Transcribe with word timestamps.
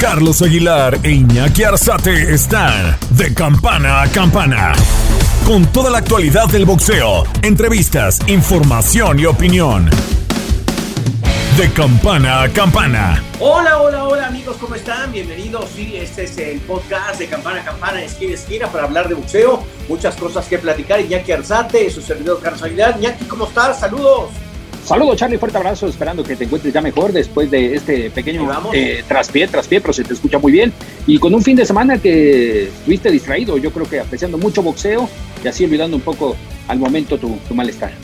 Carlos 0.00 0.42
Aguilar 0.42 0.98
e 1.02 1.10
Iñaki 1.10 1.64
Arzate 1.64 2.34
están 2.34 2.98
de 3.10 3.32
campana 3.32 4.02
a 4.02 4.08
campana. 4.08 4.72
Con 5.46 5.64
toda 5.72 5.90
la 5.90 5.98
actualidad 5.98 6.48
del 6.48 6.66
boxeo, 6.66 7.24
entrevistas, 7.42 8.20
información 8.26 9.18
y 9.18 9.24
opinión. 9.24 9.88
De 11.56 11.72
campana 11.72 12.42
a 12.42 12.48
campana. 12.50 13.22
Hola, 13.40 13.78
hola, 13.80 14.04
hola 14.04 14.26
amigos, 14.26 14.56
¿cómo 14.60 14.74
están? 14.74 15.12
Bienvenidos. 15.12 15.70
Sí, 15.74 15.96
este 15.96 16.24
es 16.24 16.36
el 16.36 16.60
podcast 16.60 17.18
de 17.18 17.28
Campana 17.28 17.62
a 17.62 17.64
Campana, 17.64 18.02
esquina 18.02 18.34
esquina, 18.34 18.68
para 18.68 18.84
hablar 18.84 19.08
de 19.08 19.14
boxeo. 19.14 19.64
Muchas 19.88 20.14
cosas 20.16 20.44
que 20.46 20.58
platicar. 20.58 21.00
Iñaki 21.00 21.32
Arzate, 21.32 21.90
su 21.90 22.02
servidor 22.02 22.40
Carlos 22.42 22.62
Aguilar. 22.62 22.96
Iñaki, 22.98 23.24
¿cómo 23.24 23.46
estás? 23.46 23.80
Saludos. 23.80 24.28
Saludos, 24.86 25.16
Charlie, 25.16 25.36
fuerte 25.36 25.58
abrazo, 25.58 25.88
esperando 25.88 26.22
que 26.22 26.36
te 26.36 26.44
encuentres 26.44 26.72
ya 26.72 26.80
mejor 26.80 27.12
después 27.12 27.50
de 27.50 27.74
este 27.74 28.08
pequeño 28.08 28.48
eh, 28.72 29.02
traspié, 29.08 29.48
traspié, 29.48 29.80
pero 29.80 29.92
se 29.92 30.04
te 30.04 30.14
escucha 30.14 30.38
muy 30.38 30.52
bien. 30.52 30.72
Y 31.08 31.18
con 31.18 31.34
un 31.34 31.42
fin 31.42 31.56
de 31.56 31.66
semana 31.66 31.98
que 31.98 32.68
estuviste 32.68 33.10
distraído, 33.10 33.58
yo 33.58 33.72
creo 33.72 33.88
que 33.90 33.98
apreciando 33.98 34.38
mucho 34.38 34.62
boxeo 34.62 35.08
y 35.42 35.48
así 35.48 35.64
olvidando 35.64 35.96
un 35.96 36.04
poco 36.04 36.36
al 36.68 36.78
momento 36.78 37.18
tu, 37.18 37.36
tu 37.48 37.54
malestar. 37.56 37.94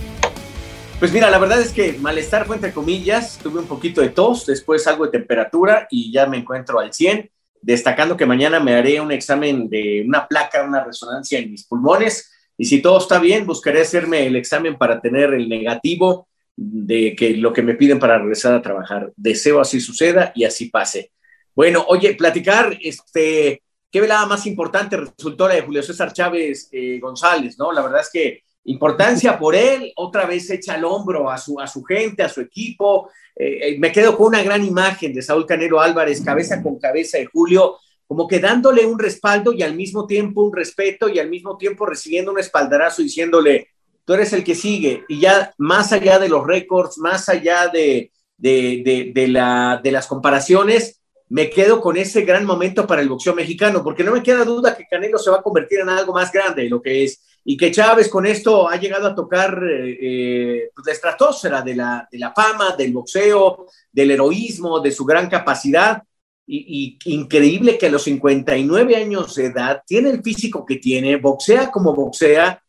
Pues 0.98 1.12
mira, 1.12 1.30
la 1.30 1.38
verdad 1.38 1.60
es 1.60 1.70
que 1.70 1.92
malestar 2.00 2.47
fue 2.47 2.56
entre 2.56 2.72
comillas, 2.72 3.38
tuve 3.41 3.60
un 3.60 3.66
poquito 3.66 4.00
de 4.00 4.08
tos, 4.08 4.44
después 4.44 4.84
algo 4.88 5.05
de 5.05 5.12
temperatura 5.12 5.86
y 5.88 6.10
ya 6.10 6.27
me 6.27 6.38
encuentro 6.38 6.80
al 6.80 6.92
100, 6.92 7.30
destacando 7.60 8.16
que 8.16 8.27
mañana 8.27 8.58
me 8.58 8.75
haré 8.75 9.00
un 9.00 9.12
examen 9.12 9.69
de 9.69 10.03
una 10.05 10.27
placa, 10.27 10.64
una 10.64 10.83
resonancia 10.83 11.38
en 11.38 11.48
mis 11.48 11.62
pulmones 11.62 12.28
y 12.58 12.64
si 12.64 12.83
todo 12.83 12.98
está 12.98 13.20
bien, 13.20 13.47
buscaré 13.47 13.83
hacerme 13.83 14.27
el 14.27 14.34
examen 14.34 14.77
para 14.77 15.00
tener 15.00 15.33
el 15.33 15.48
negativo 15.48 16.27
de 16.62 17.14
que 17.16 17.36
lo 17.36 17.52
que 17.52 17.62
me 17.62 17.74
piden 17.74 17.98
para 17.98 18.18
regresar 18.18 18.55
a 18.55 18.62
trabajar. 18.62 19.12
Deseo 19.16 19.60
así 19.60 19.80
suceda 19.80 20.32
y 20.34 20.44
así 20.44 20.66
pase. 20.66 21.10
Bueno, 21.54 21.84
oye, 21.88 22.14
platicar, 22.14 22.77
este, 22.80 23.62
¿qué 23.91 24.00
velada 24.00 24.27
más 24.27 24.46
importante 24.46 24.96
resultó 24.96 25.48
la 25.48 25.54
de 25.54 25.62
Julio 25.62 25.82
César 25.82 26.12
Chávez 26.12 26.69
eh, 26.72 26.98
González, 27.00 27.58
no? 27.58 27.72
La 27.72 27.82
verdad 27.82 28.00
es 28.00 28.10
que 28.10 28.42
importancia 28.64 29.38
por 29.38 29.54
él, 29.54 29.92
otra 29.96 30.24
vez 30.24 30.48
echa 30.50 30.74
al 30.74 30.84
hombro 30.84 31.30
a 31.30 31.36
su, 31.36 31.60
a 31.60 31.66
su 31.66 31.82
gente, 31.82 32.22
a 32.22 32.28
su 32.28 32.41
equipo. 32.41 33.10
Eh, 33.34 33.58
eh, 33.62 33.78
me 33.78 33.91
quedo 33.91 34.16
con 34.16 34.28
una 34.28 34.42
gran 34.42 34.64
imagen 34.64 35.12
de 35.12 35.22
Saúl 35.22 35.47
Canelo 35.47 35.80
Álvarez, 35.80 36.22
cabeza 36.22 36.62
con 36.62 36.78
cabeza 36.78 37.19
de 37.19 37.26
Julio, 37.26 37.78
como 38.06 38.28
que 38.28 38.38
dándole 38.38 38.86
un 38.86 38.98
respaldo 38.98 39.52
y 39.52 39.62
al 39.62 39.74
mismo 39.74 40.06
tiempo 40.06 40.42
un 40.42 40.54
respeto 40.54 41.08
y 41.08 41.19
al 41.19 41.28
mismo 41.28 41.56
tiempo 41.56 41.86
recibiendo 41.86 42.30
un 42.30 42.38
espaldarazo 42.38 43.02
diciéndole, 43.02 43.69
tú 44.05 44.14
eres 44.14 44.33
el 44.33 44.45
que 44.45 44.55
sigue. 44.55 45.05
Y 45.08 45.20
ya 45.20 45.53
más 45.58 45.92
allá 45.92 46.19
de 46.19 46.28
los 46.28 46.47
récords, 46.47 46.98
más 46.98 47.28
allá 47.28 47.69
de, 47.69 48.12
de, 48.36 49.28
la, 49.28 49.81
de 49.83 49.92
las 49.92 50.06
comparaciones, 50.06 51.00
me 51.28 51.48
quedo 51.48 51.81
con 51.81 51.97
ese 51.97 52.22
gran 52.22 52.44
momento 52.44 52.86
para 52.86 53.00
el 53.00 53.09
boxeo 53.09 53.34
mexicano, 53.34 53.83
porque 53.83 54.05
no 54.05 54.12
me 54.12 54.22
queda 54.22 54.44
duda 54.44 54.77
que 54.77 54.86
Canelo 54.86 55.19
se 55.19 55.31
va 55.31 55.39
a 55.39 55.42
convertir 55.42 55.81
en 55.81 55.89
algo 55.89 56.12
más 56.12 56.31
grande 56.31 56.64
de 56.64 56.69
lo 56.69 56.83
que 56.83 57.05
es, 57.05 57.22
y 57.44 57.56
que 57.56 57.70
Chávez 57.70 58.09
con 58.09 58.26
esto 58.26 58.69
ha 58.69 58.76
llegado 58.76 59.09
a 59.09 59.15
tocar 59.15 59.62
eh, 59.65 59.99
eh, 60.00 60.71
pues, 60.75 60.87
la 60.87 60.93
estratosfera 60.93 61.62
de 61.62 61.75
la, 61.75 62.09
de 62.10 62.19
la 62.19 62.32
fama, 62.32 62.76
del 62.76 62.93
boxeo, 62.93 63.66
del 63.91 64.10
heroísmo, 64.12 64.81
de 64.81 64.93
su 64.93 65.05
gran 65.05 65.28
capacidad. 65.28 66.03
Y, 66.47 66.99
y, 67.05 67.15
increíble 67.15 67.78
que 67.78 67.87
a 67.87 67.91
los 67.91 68.03
59 68.03 68.97
años 68.97 69.34
de 69.34 69.47
edad 69.47 69.82
tiene 69.87 70.10
el 70.10 70.22
físico 70.22 70.66
que 70.66 70.76
tiene, 70.76 71.16
boxea 71.16 71.71
como 71.71 71.94
boxea, 71.94 72.62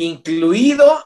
incluido 0.00 1.04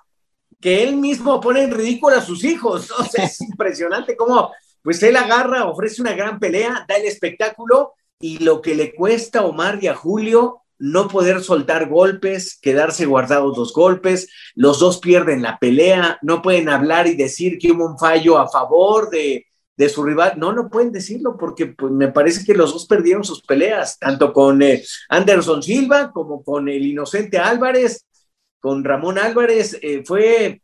que 0.60 0.82
él 0.82 0.96
mismo 0.96 1.40
pone 1.40 1.64
en 1.64 1.70
ridículo 1.70 2.16
a 2.16 2.22
sus 2.22 2.44
hijos. 2.44 2.90
O 2.98 3.04
sea, 3.04 3.24
es 3.24 3.40
impresionante 3.40 4.16
cómo, 4.16 4.52
pues 4.82 5.02
él 5.02 5.16
agarra, 5.16 5.66
ofrece 5.66 6.02
una 6.02 6.14
gran 6.14 6.38
pelea, 6.38 6.84
da 6.88 6.96
el 6.96 7.04
espectáculo 7.04 7.94
y 8.20 8.38
lo 8.38 8.62
que 8.62 8.74
le 8.74 8.94
cuesta 8.94 9.40
a 9.40 9.46
Omar 9.46 9.78
y 9.82 9.88
a 9.88 9.94
Julio 9.94 10.62
no 10.78 11.08
poder 11.08 11.42
soltar 11.42 11.88
golpes, 11.88 12.58
quedarse 12.60 13.06
guardados 13.06 13.56
los 13.56 13.72
golpes, 13.72 14.28
los 14.54 14.78
dos 14.78 14.98
pierden 14.98 15.42
la 15.42 15.58
pelea, 15.58 16.18
no 16.22 16.42
pueden 16.42 16.68
hablar 16.68 17.06
y 17.06 17.16
decir 17.16 17.58
que 17.58 17.72
hubo 17.72 17.86
un 17.86 17.98
fallo 17.98 18.38
a 18.38 18.48
favor 18.48 19.08
de, 19.08 19.46
de 19.76 19.88
su 19.88 20.02
rival, 20.02 20.34
no, 20.36 20.52
no 20.52 20.68
pueden 20.68 20.92
decirlo 20.92 21.36
porque 21.38 21.66
pues, 21.66 21.92
me 21.92 22.08
parece 22.08 22.44
que 22.44 22.54
los 22.54 22.72
dos 22.72 22.86
perdieron 22.86 23.24
sus 23.24 23.42
peleas, 23.42 23.98
tanto 23.98 24.32
con 24.32 24.62
eh, 24.62 24.82
Anderson 25.08 25.62
Silva 25.62 26.10
como 26.12 26.42
con 26.42 26.68
el 26.68 26.84
inocente 26.84 27.38
Álvarez, 27.38 28.05
con 28.66 28.82
Ramón 28.82 29.16
Álvarez, 29.16 29.78
eh, 29.80 30.02
fue, 30.04 30.60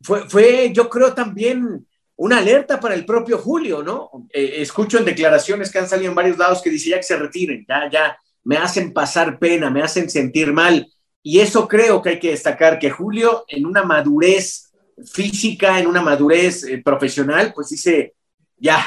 fue, 0.00 0.26
fue, 0.26 0.72
yo 0.72 0.88
creo, 0.88 1.12
también 1.12 1.86
una 2.16 2.38
alerta 2.38 2.80
para 2.80 2.94
el 2.94 3.04
propio 3.04 3.36
Julio, 3.36 3.82
¿no? 3.82 4.08
Eh, 4.32 4.62
escucho 4.62 4.96
en 4.96 5.04
declaraciones 5.04 5.70
que 5.70 5.78
han 5.78 5.86
salido 5.86 6.08
en 6.08 6.14
varios 6.14 6.38
lados 6.38 6.62
que 6.62 6.70
dice 6.70 6.88
ya 6.88 6.96
que 6.96 7.02
se 7.02 7.18
retiren, 7.18 7.66
ya, 7.68 7.90
ya, 7.90 8.18
me 8.42 8.56
hacen 8.56 8.90
pasar 8.90 9.38
pena, 9.38 9.68
me 9.68 9.82
hacen 9.82 10.08
sentir 10.08 10.50
mal. 10.50 10.90
Y 11.22 11.40
eso 11.40 11.68
creo 11.68 12.00
que 12.00 12.08
hay 12.08 12.18
que 12.18 12.30
destacar, 12.30 12.78
que 12.78 12.88
Julio 12.88 13.44
en 13.48 13.66
una 13.66 13.82
madurez 13.82 14.72
física, 15.04 15.78
en 15.78 15.88
una 15.88 16.00
madurez 16.00 16.64
eh, 16.64 16.80
profesional, 16.82 17.52
pues 17.54 17.68
dice, 17.68 18.14
ya, 18.56 18.82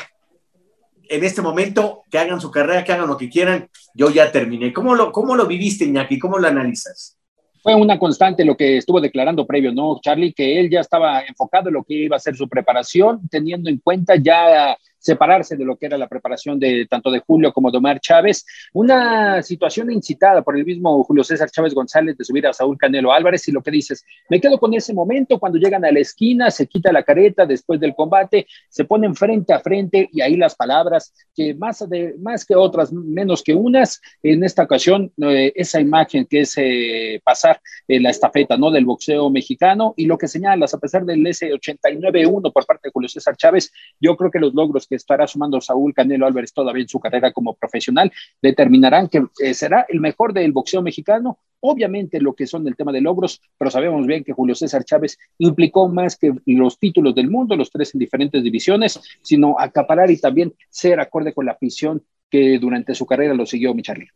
en 1.07 1.23
este 1.23 1.43
momento, 1.43 2.01
que 2.09 2.17
hagan 2.17 2.41
su 2.41 2.49
carrera, 2.49 2.83
que 2.83 2.93
hagan 2.93 3.09
lo 3.09 3.17
que 3.17 3.29
quieran, 3.29 3.69
yo 3.93 4.09
ya 4.09 4.31
terminé. 4.31 4.73
¿Cómo 4.73 4.95
lo, 4.95 5.11
cómo 5.11 5.35
lo 5.35 5.45
viviste, 5.45 5.85
Iñaki? 5.85 6.17
¿Cómo 6.17 6.39
lo 6.39 6.47
analizas? 6.47 7.18
Fue 7.61 7.75
una 7.75 7.99
constante 7.99 8.45
lo 8.45 8.55
que 8.55 8.77
estuvo 8.77 9.01
declarando 9.01 9.45
previo, 9.45 9.71
¿no, 9.71 9.99
Charlie? 10.01 10.33
Que 10.33 10.59
él 10.59 10.69
ya 10.69 10.79
estaba 10.79 11.21
enfocado 11.21 11.69
en 11.69 11.75
lo 11.75 11.83
que 11.83 11.95
iba 11.95 12.15
a 12.15 12.19
ser 12.19 12.35
su 12.35 12.47
preparación, 12.47 13.27
teniendo 13.29 13.69
en 13.69 13.79
cuenta 13.79 14.15
ya 14.15 14.77
separarse 14.99 15.55
de 15.55 15.65
lo 15.65 15.77
que 15.77 15.87
era 15.87 15.97
la 15.97 16.07
preparación 16.07 16.59
de 16.59 16.85
tanto 16.89 17.09
de 17.09 17.19
Julio 17.19 17.51
como 17.53 17.71
de 17.71 17.77
Omar 17.77 17.99
Chávez. 17.99 18.45
Una 18.73 19.41
situación 19.41 19.91
incitada 19.91 20.41
por 20.41 20.57
el 20.57 20.65
mismo 20.65 21.03
Julio 21.03 21.23
César 21.23 21.49
Chávez 21.49 21.73
González 21.73 22.17
de 22.17 22.25
subir 22.25 22.45
a 22.45 22.53
Saúl 22.53 22.77
Canelo 22.77 23.11
Álvarez 23.11 23.47
y 23.47 23.51
lo 23.51 23.61
que 23.61 23.71
dices, 23.71 24.05
me 24.29 24.39
quedo 24.39 24.59
con 24.59 24.73
ese 24.73 24.93
momento 24.93 25.39
cuando 25.39 25.57
llegan 25.57 25.85
a 25.85 25.91
la 25.91 25.99
esquina, 25.99 26.51
se 26.51 26.67
quita 26.67 26.91
la 26.91 27.03
careta 27.03 27.45
después 27.45 27.79
del 27.79 27.95
combate, 27.95 28.45
se 28.69 28.85
ponen 28.85 29.15
frente 29.15 29.53
a 29.53 29.59
frente 29.59 30.09
y 30.11 30.21
ahí 30.21 30.35
las 30.35 30.55
palabras 30.55 31.13
que 31.33 31.53
más, 31.53 31.87
de, 31.89 32.15
más 32.19 32.45
que 32.45 32.55
otras, 32.55 32.91
menos 32.91 33.43
que 33.43 33.55
unas, 33.55 34.01
en 34.21 34.43
esta 34.43 34.63
ocasión 34.63 35.11
eh, 35.21 35.51
esa 35.55 35.79
imagen 35.79 36.25
que 36.25 36.41
es 36.41 36.53
eh, 36.57 37.21
pasar 37.23 37.61
eh, 37.87 37.99
la 37.99 38.09
estafeta 38.09 38.57
¿no? 38.57 38.71
del 38.71 38.85
boxeo 38.85 39.29
mexicano 39.29 39.93
y 39.95 40.05
lo 40.05 40.17
que 40.17 40.27
señalas, 40.27 40.73
a 40.73 40.79
pesar 40.79 41.05
del 41.05 41.21
S89-1 41.25 42.51
por 42.51 42.65
parte 42.65 42.87
de 42.87 42.91
Julio 42.91 43.09
César 43.09 43.35
Chávez, 43.37 43.71
yo 43.99 44.15
creo 44.17 44.31
que 44.31 44.39
los 44.39 44.53
logros 44.53 44.87
que 44.89 44.95
estará 44.95 45.27
sumando 45.27 45.61
Saúl 45.61 45.93
Canelo 45.93 46.25
Álvarez 46.25 46.51
todavía 46.51 46.81
en 46.81 46.89
su 46.89 46.99
carrera 46.99 47.31
como 47.31 47.53
profesional, 47.53 48.11
determinarán 48.41 49.07
que 49.07 49.23
eh, 49.39 49.53
será 49.53 49.85
el 49.87 49.99
mejor 49.99 50.33
del 50.33 50.51
boxeo 50.51 50.81
mexicano. 50.81 51.37
Obviamente 51.61 52.19
lo 52.19 52.33
que 52.33 52.47
son 52.47 52.67
el 52.67 52.75
tema 52.75 52.91
de 52.91 53.01
logros, 53.01 53.41
pero 53.57 53.69
sabemos 53.69 54.05
bien 54.07 54.23
que 54.23 54.33
Julio 54.33 54.55
César 54.55 54.83
Chávez 54.83 55.17
implicó 55.37 55.87
más 55.87 56.17
que 56.17 56.33
los 56.45 56.79
títulos 56.79 57.13
del 57.15 57.29
mundo, 57.29 57.55
los 57.55 57.69
tres 57.69 57.93
en 57.93 57.99
diferentes 57.99 58.43
divisiones, 58.43 58.99
sino 59.21 59.55
acaparar 59.59 60.09
y 60.09 60.17
también 60.17 60.53
ser 60.69 60.99
acorde 60.99 61.33
con 61.33 61.45
la 61.45 61.51
afición 61.53 62.03
que 62.29 62.59
durante 62.59 62.95
su 62.95 63.05
carrera 63.05 63.33
lo 63.33 63.45
siguió 63.45 63.73
mi 63.73 63.81
Charlie. 63.81 64.09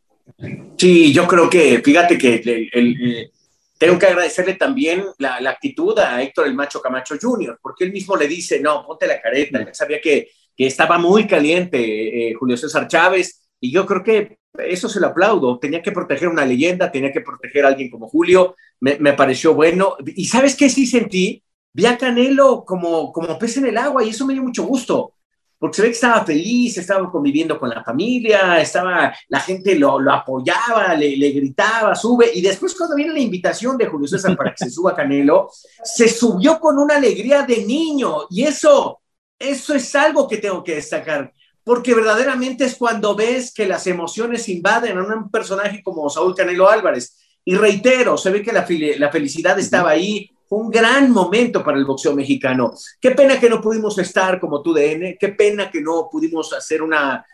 Sí, 0.78 1.12
yo 1.14 1.28
creo 1.28 1.50
que, 1.50 1.82
fíjate 1.84 2.18
que 2.18 2.70
el, 2.72 2.96
eh, 3.02 3.32
tengo 3.78 4.00
que 4.00 4.06
agradecerle 4.06 4.54
también 4.54 5.04
la, 5.18 5.38
actitud 5.50 5.98
a 6.00 6.22
Héctor 6.22 6.48
el 6.48 6.54
Macho 6.54 6.82
Camacho 6.82 7.16
Jr., 7.20 7.60
porque 7.62 7.84
él 7.84 7.92
mismo 7.92 8.16
le 8.16 8.28
dice, 8.28 8.60
no, 8.60 8.86
ponte 8.86 9.08
la 9.08 9.22
careta, 9.22 9.60
él 9.60 9.70
sabía 9.74 10.00
que 10.00 10.30
que 10.56 10.68
estaba 10.68 10.98
muy 10.98 11.28
caliente 11.28 12.30
eh, 12.30 12.34
Julio 12.34 12.58
César 12.58 12.88
Chávez, 12.88 13.48
y 13.60 13.72
yo 13.72 13.86
creo 13.86 14.04
que 14.04 14.38
eso 14.60 14.90
se 14.90 15.00
lo 15.00 15.08
aplaudo. 15.08 15.58
Tenía 15.58 15.82
que 15.82 15.92
proteger 15.92 16.28
una 16.28 16.46
leyenda, 16.46 16.92
tenía 16.92 17.12
que 17.12 17.22
proteger 17.22 17.66
a 17.66 17.70
alguien 17.70 17.90
como 17.90 18.08
Julio, 18.08 18.56
me, 18.80 19.14
pareció 19.14 19.54
bueno. 19.54 19.96
¿Y 20.06 20.26
sabes 20.26 20.56
qué 20.56 20.70
sí 20.70 20.86
sentí? 20.86 21.42
Vi 21.72 21.86
a 21.86 21.98
Canelo 21.98 22.64
como, 22.66 23.12
como 23.12 23.40
pez 23.40 23.58
en 23.58 23.68
el 23.68 23.78
agua 23.78 24.04
y 24.04 24.10
eso 24.10 24.26
me 24.26 24.34
dio 24.34 24.44
mucho 24.44 24.64
gusto, 24.64 25.14
porque 25.58 25.78
se 25.78 25.82
ve 25.82 25.88
que 25.88 25.94
estaba 25.94 26.26
feliz, 26.26 26.78
estaba 26.78 27.10
conviviendo 27.10 27.58
con 27.58 27.70
la 27.70 27.84
familia, 27.84 28.62
estaba, 28.62 29.16
la 29.30 29.40
gente 29.40 29.76
lo, 29.76 30.00
lo 30.00 30.12
apoyaba, 30.12 30.94
le, 30.94 31.16
le, 31.18 31.32
gritaba, 31.32 31.96
sube, 31.96 32.30
y 32.32 32.42
después 32.42 32.76
cuando 32.76 32.96
viene 32.96 33.14
la 33.14 33.22
invitación 33.22 33.76
de 33.78 33.88
Julio 33.88 34.08
César 34.08 34.36
para 34.36 34.52
que 34.54 34.66
se 34.66 34.70
suba 34.70 34.94
Canelo, 34.94 35.50
se 35.84 36.10
subió 36.10 36.60
con 36.60 36.78
una 36.78 36.98
alegría 36.98 37.42
de 37.44 37.66
niño, 37.66 38.28
y 38.30 38.44
eso 38.44 39.00
eso 39.40 39.74
es 39.74 39.94
algo 39.96 40.28
que 40.28 40.38
tengo 40.38 40.64
que 40.64 40.76
destacar, 40.76 41.34
porque 41.64 41.94
verdaderamente 41.94 42.66
es 42.66 42.76
cuando 42.76 43.16
ves 43.16 43.54
que 43.54 43.66
las 43.66 43.88
emociones 43.88 44.50
invaden 44.50 44.98
a 44.98 45.04
un 45.04 45.32
personaje 45.32 45.82
como 45.84 46.10
Saúl 46.10 46.36
Canelo 46.36 46.70
Álvarez. 46.70 47.18
Y 47.46 47.56
reitero, 47.56 48.18
se 48.18 48.32
ve 48.32 48.42
que 48.42 48.54
la, 48.54 49.12
felicidad 49.12 49.60
estaba 49.60 49.92
ahí, 49.92 50.30
un 50.50 50.70
gran 50.70 51.12
momento 51.12 51.64
para 51.64 51.78
el 51.78 51.86
boxeo 51.86 52.16
mexicano. 52.16 52.74
Qué 53.02 53.12
pena 53.12 53.40
que 53.40 53.50
no 53.50 53.60
pudimos 53.60 53.98
estar 53.98 54.40
como 54.40 54.62
tu 54.62 54.74
DN, 54.74 55.18
qué 55.20 55.30
pena 55.30 55.70
que 55.70 55.82
no 55.82 56.10
pudimos 56.12 56.54
hacer 56.54 56.82
una, 56.82 57.26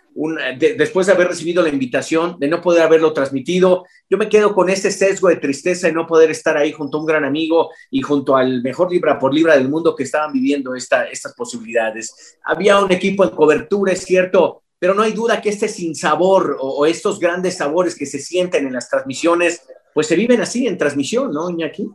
después 0.57 1.07
de 1.07 1.13
haber 1.13 1.29
recibido 1.29 1.63
la 1.63 1.69
invitación, 1.69 2.37
de 2.39 2.47
no 2.47 2.61
poder 2.61 2.83
haberlo 2.83 3.13
transmitido, 3.13 3.85
yo 4.09 4.17
me 4.17 4.27
quedo 4.27 4.53
con 4.53 4.69
este 4.69 4.91
sesgo 4.91 5.29
de 5.29 5.37
tristeza 5.37 5.87
de 5.87 5.93
no 5.93 6.05
poder 6.05 6.29
estar 6.31 6.57
ahí 6.57 6.73
junto 6.73 6.97
a 6.97 7.01
un 7.01 7.05
gran 7.05 7.23
amigo 7.23 7.69
y 7.89 8.01
junto 8.01 8.35
al 8.35 8.61
mejor 8.61 8.91
libra 8.91 9.17
por 9.17 9.33
libra 9.33 9.55
del 9.55 9.69
mundo 9.69 9.95
que 9.95 10.03
estaban 10.03 10.33
viviendo 10.33 10.75
esta, 10.75 11.05
estas 11.05 11.33
posibilidades. 11.33 12.37
Había 12.43 12.79
un 12.79 12.91
equipo 12.91 13.23
en 13.23 13.29
cobertura, 13.29 13.93
es 13.93 14.03
cierto, 14.03 14.63
pero 14.77 14.93
no 14.93 15.03
hay 15.03 15.13
duda 15.13 15.41
que 15.41 15.49
este 15.49 15.67
sinsabor 15.67 16.57
o, 16.59 16.79
o 16.79 16.85
estos 16.85 17.19
grandes 17.19 17.57
sabores 17.57 17.95
que 17.95 18.05
se 18.05 18.19
sienten 18.19 18.67
en 18.67 18.73
las 18.73 18.89
transmisiones, 18.89 19.61
pues 19.93 20.07
se 20.07 20.15
viven 20.15 20.41
así 20.41 20.67
en 20.67 20.77
transmisión, 20.77 21.31
¿no, 21.31 21.49
Iñaki? 21.49 21.89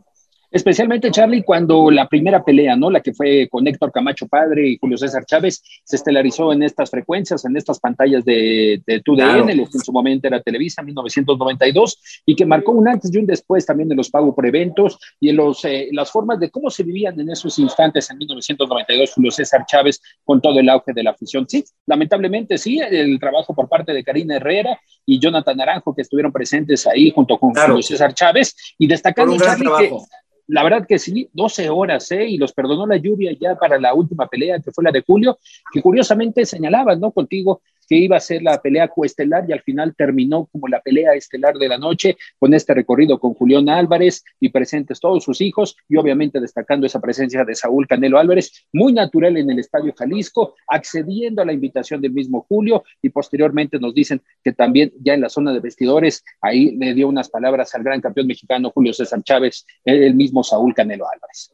Especialmente, 0.55 1.11
Charlie, 1.11 1.43
cuando 1.43 1.91
la 1.91 2.07
primera 2.07 2.41
pelea, 2.41 2.77
¿no? 2.77 2.89
La 2.89 3.01
que 3.01 3.13
fue 3.13 3.49
con 3.51 3.67
Héctor 3.67 3.91
Camacho 3.91 4.25
Padre 4.25 4.69
y 4.69 4.77
Julio 4.77 4.97
César 4.97 5.25
Chávez, 5.25 5.61
se 5.83 5.97
estelarizó 5.97 6.53
en 6.53 6.63
estas 6.63 6.89
frecuencias, 6.89 7.43
en 7.43 7.57
estas 7.57 7.77
pantallas 7.77 8.23
de, 8.23 8.81
de 8.87 9.01
TUDN, 9.01 9.47
lo 9.57 9.65
que 9.65 9.77
en 9.77 9.83
su 9.83 9.91
momento 9.91 10.27
era 10.27 10.41
Televisa, 10.41 10.81
1992, 10.81 12.21
y 12.25 12.37
que 12.37 12.45
marcó 12.45 12.71
un 12.71 12.87
antes 12.87 13.13
y 13.13 13.17
un 13.17 13.25
después 13.25 13.65
también 13.65 13.89
de 13.89 13.95
los 13.95 14.09
pagos 14.09 14.33
por 14.33 14.45
eventos 14.45 14.97
y 15.19 15.27
en 15.27 15.35
los, 15.35 15.65
eh, 15.65 15.89
las 15.91 16.09
formas 16.09 16.39
de 16.39 16.49
cómo 16.49 16.69
se 16.69 16.83
vivían 16.83 17.19
en 17.19 17.29
esos 17.31 17.59
instantes 17.59 18.09
en 18.09 18.17
1992 18.19 19.11
Julio 19.13 19.31
César 19.31 19.65
Chávez 19.67 20.01
con 20.23 20.39
todo 20.39 20.57
el 20.57 20.69
auge 20.69 20.93
de 20.93 21.03
la 21.03 21.11
afición. 21.11 21.45
Sí, 21.49 21.65
lamentablemente 21.85 22.57
sí, 22.57 22.79
el 22.79 23.19
trabajo 23.19 23.53
por 23.53 23.67
parte 23.67 23.91
de 23.91 24.05
Karina 24.05 24.37
Herrera 24.37 24.79
y 25.05 25.19
Jonathan 25.19 25.57
Naranjo 25.57 25.93
que 25.93 26.03
estuvieron 26.03 26.31
presentes 26.31 26.87
ahí 26.87 27.11
junto 27.11 27.37
con 27.37 27.53
Julio 27.53 27.81
César 27.81 28.13
Chávez 28.13 28.55
y 28.77 28.87
destacando, 28.87 29.35
Charlie, 29.35 29.69
que 29.77 29.97
la 30.47 30.63
verdad 30.63 30.85
que 30.87 30.99
sí, 30.99 31.29
12 31.33 31.69
horas, 31.69 32.11
¿eh? 32.11 32.25
Y 32.25 32.37
los 32.37 32.53
perdonó 32.53 32.85
la 32.85 32.97
lluvia 32.97 33.31
ya 33.39 33.55
para 33.55 33.79
la 33.79 33.93
última 33.93 34.27
pelea, 34.27 34.59
que 34.59 34.71
fue 34.71 34.83
la 34.83 34.91
de 34.91 35.01
julio, 35.01 35.39
que 35.71 35.81
curiosamente 35.81 36.45
señalabas, 36.45 36.99
¿no? 36.99 37.11
Contigo, 37.11 37.61
que 37.87 37.95
iba 37.95 38.17
a 38.17 38.19
ser 38.19 38.41
la 38.41 38.61
pelea 38.61 38.87
coestelar 38.87 39.45
y 39.47 39.53
al 39.53 39.61
final 39.61 39.95
terminó 39.95 40.47
como 40.51 40.67
la 40.67 40.81
pelea 40.81 41.13
estelar 41.13 41.55
de 41.55 41.67
la 41.67 41.77
noche 41.77 42.17
con 42.39 42.53
este 42.53 42.73
recorrido 42.73 43.19
con 43.19 43.33
Julián 43.33 43.69
Álvarez 43.69 44.23
y 44.39 44.49
presentes 44.49 44.99
todos 44.99 45.23
sus 45.23 45.41
hijos 45.41 45.75
y 45.87 45.97
obviamente 45.97 46.39
destacando 46.39 46.85
esa 46.85 46.99
presencia 46.99 47.43
de 47.43 47.55
Saúl 47.55 47.87
Canelo 47.87 48.17
Álvarez, 48.17 48.67
muy 48.73 48.93
natural 48.93 49.37
en 49.37 49.49
el 49.49 49.59
Estadio 49.59 49.93
Jalisco, 49.97 50.55
accediendo 50.67 51.41
a 51.41 51.45
la 51.45 51.53
invitación 51.53 52.01
del 52.01 52.11
mismo 52.11 52.45
Julio 52.47 52.83
y 53.01 53.09
posteriormente 53.09 53.79
nos 53.79 53.93
dicen 53.93 54.21
que 54.43 54.53
también 54.53 54.91
ya 54.99 55.13
en 55.13 55.21
la 55.21 55.29
zona 55.29 55.53
de 55.53 55.59
vestidores 55.59 56.23
ahí 56.41 56.75
le 56.75 56.93
dio 56.93 57.07
unas 57.07 57.29
palabras 57.29 57.73
al 57.75 57.83
gran 57.83 58.01
campeón 58.01 58.27
mexicano 58.27 58.71
Julio 58.71 58.93
César 58.93 59.21
Chávez, 59.23 59.65
el 59.83 60.15
mismo 60.15 60.43
Saúl 60.43 60.73
Canelo 60.73 61.05
Álvarez. 61.11 61.51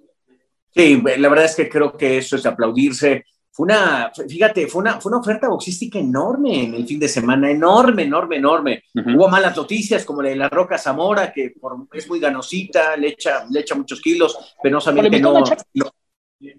Sí, 0.73 1.01
la 1.17 1.29
verdad 1.29 1.45
es 1.45 1.55
que 1.55 1.67
creo 1.67 1.97
que 1.97 2.17
eso 2.17 2.37
es 2.37 2.45
aplaudirse 2.45 3.25
fue 3.53 3.65
una, 3.65 4.11
fíjate, 4.29 4.67
fue 4.67 4.81
una, 4.81 5.01
fue 5.01 5.11
una 5.11 5.19
oferta 5.19 5.49
boxística 5.49 5.99
enorme 5.99 6.63
en 6.63 6.73
el 6.75 6.87
fin 6.87 6.99
de 6.99 7.09
semana, 7.09 7.51
enorme, 7.51 8.03
enorme, 8.03 8.37
enorme. 8.37 8.83
Hubo 8.93 9.27
malas 9.27 9.55
noticias 9.57 10.05
como 10.05 10.21
la 10.21 10.29
de 10.29 10.37
la 10.37 10.47
Roca 10.47 10.77
Zamora, 10.77 11.33
que 11.33 11.53
es 11.93 12.07
muy 12.07 12.19
ganosita, 12.19 12.95
le 12.95 13.09
echa, 13.09 13.45
le 13.49 13.59
echa 13.59 13.75
muchos 13.75 13.99
kilos, 13.99 14.55
penosamente 14.63 15.19
no, 15.19 15.33
no. 15.73 15.91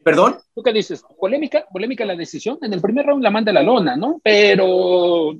¿Perdón? 0.05 0.39
¿Tú 0.55 0.63
qué 0.63 0.73
dices? 0.73 1.03
Polémica, 1.19 1.67
polémica 1.73 2.05
la 2.05 2.15
decisión. 2.15 2.59
En 2.61 2.73
el 2.73 2.81
primer 2.81 3.07
round 3.07 3.23
la 3.23 3.31
manda 3.31 3.53
la 3.53 3.63
lona, 3.63 3.97
¿no? 3.97 4.21
Pero. 4.23 5.33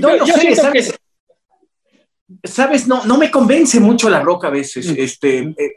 No, 0.00 0.16
no 0.16 0.26
sé, 0.26 0.56
¿sabes? 0.56 0.98
¿Sabes? 2.42 2.88
No, 2.88 3.04
no 3.04 3.16
me 3.16 3.30
convence 3.30 3.78
mucho 3.78 4.10
la 4.10 4.20
roca 4.20 4.48
a 4.48 4.50
veces. 4.50 4.88
Este, 4.88 5.38
eh, 5.38 5.76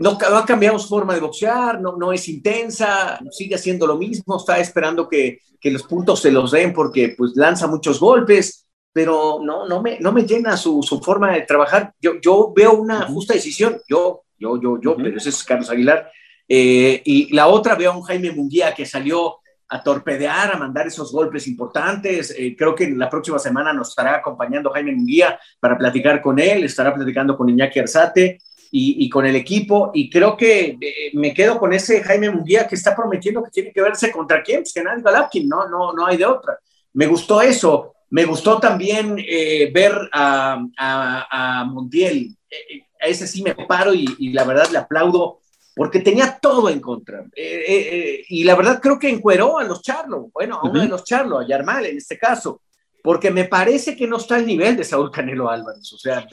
no, 0.00 0.18
ha 0.34 0.46
cambiado 0.46 0.78
su 0.78 0.88
forma 0.88 1.14
de 1.14 1.20
boxear, 1.20 1.80
no, 1.80 1.96
no 1.96 2.12
es 2.12 2.26
intensa, 2.28 3.20
sigue 3.30 3.54
haciendo 3.54 3.86
lo 3.86 3.98
mismo, 3.98 4.38
está 4.38 4.58
esperando 4.58 5.06
que, 5.06 5.40
que, 5.60 5.70
los 5.70 5.82
puntos 5.82 6.20
se 6.22 6.32
los 6.32 6.52
den 6.52 6.72
porque 6.72 7.14
pues 7.16 7.32
lanza 7.34 7.66
muchos 7.66 8.00
golpes, 8.00 8.66
pero 8.92 9.40
no, 9.42 9.68
no, 9.68 9.82
me, 9.82 10.00
no 10.00 10.10
me 10.10 10.22
llena 10.22 10.56
su, 10.56 10.82
su 10.82 11.00
forma 11.00 11.32
de 11.32 11.42
trabajar. 11.42 11.92
Yo, 12.00 12.14
yo 12.20 12.50
veo 12.56 12.72
una 12.72 13.02
justa 13.02 13.34
decisión, 13.34 13.78
yo, 13.88 14.22
yo, 14.38 14.58
yo, 14.58 14.80
yo, 14.80 14.96
pero 14.96 15.18
ese 15.18 15.28
es 15.28 15.44
Carlos 15.44 15.68
Aguilar. 15.68 16.10
Eh, 16.48 17.02
y 17.04 17.32
la 17.34 17.48
otra 17.48 17.74
veo 17.74 17.92
a 17.92 17.96
un 17.96 18.02
Jaime 18.02 18.32
Munguía 18.32 18.74
que 18.74 18.86
salió 18.86 19.36
a 19.68 19.82
torpedear, 19.82 20.54
a 20.54 20.58
mandar 20.58 20.86
esos 20.86 21.12
golpes 21.12 21.46
importantes. 21.46 22.34
Eh, 22.36 22.56
creo 22.56 22.74
que 22.74 22.88
la 22.90 23.10
próxima 23.10 23.38
semana 23.38 23.74
nos 23.74 23.90
estará 23.90 24.16
acompañando 24.16 24.70
Jaime 24.70 24.96
Munguía 24.96 25.38
para 25.60 25.76
platicar 25.76 26.22
con 26.22 26.38
él, 26.38 26.64
estará 26.64 26.94
platicando 26.94 27.36
con 27.36 27.50
Iñaki 27.50 27.78
Arzate 27.78 28.38
y, 28.70 29.08
con 29.10 29.26
el 29.26 29.36
equipo. 29.36 29.90
Y 29.94 30.08
creo 30.08 30.36
que 30.36 30.78
eh, 30.80 31.10
me 31.14 31.34
quedo 31.34 31.58
con 31.58 31.72
ese 31.72 32.02
Jaime 32.02 32.30
Munguía 32.30 32.68
que 32.68 32.76
está 32.76 32.94
prometiendo 32.94 33.42
que 33.42 33.50
tiene 33.50 33.72
que 33.72 33.82
verse 33.82 34.12
contra 34.12 34.42
quién, 34.42 34.60
pues 34.60 34.72
que 34.72 34.82
nadie 34.82 35.02
Galapkin, 35.02 35.48
no, 35.48 35.68
no, 35.68 35.92
no 35.92 36.06
hay 36.06 36.16
de 36.16 36.26
otra. 36.26 36.58
Me 36.92 37.06
gustó 37.06 37.42
eso. 37.42 37.94
Me 38.10 38.24
gustó 38.24 38.58
también 38.58 39.16
eh, 39.18 39.70
ver 39.72 39.92
a, 40.12 40.64
a, 40.76 41.64
Montiel. 41.64 42.36
Eh, 42.50 42.82
a 43.00 43.06
ese 43.06 43.26
sí 43.26 43.42
me 43.42 43.54
paro 43.54 43.94
y, 43.94 44.32
la 44.32 44.44
verdad 44.44 44.68
le 44.70 44.78
aplaudo 44.78 45.40
porque 45.74 46.00
tenía 46.00 46.38
todo 46.40 46.68
en 46.68 46.80
contra. 46.80 47.24
y 47.34 48.44
la 48.44 48.54
verdad 48.56 48.80
creo 48.82 48.98
que 48.98 49.08
encueró 49.08 49.58
a 49.58 49.64
los 49.64 49.80
Charlo, 49.80 50.28
bueno, 50.34 50.56
a 50.56 50.68
uno 50.68 50.82
de 50.82 50.88
los 50.88 51.04
Charlo, 51.04 51.38
a 51.38 51.46
Yarmal 51.46 51.86
en 51.86 51.96
este 51.96 52.18
caso 52.18 52.60
porque 53.02 53.30
me 53.30 53.44
parece 53.44 53.96
que 53.96 54.06
no 54.06 54.16
está 54.18 54.36
al 54.36 54.46
nivel 54.46 54.76
de 54.76 54.84
Saúl 54.84 55.10
Canelo 55.10 55.48
Álvarez. 55.48 55.92
O 55.92 55.98
sea, 55.98 56.26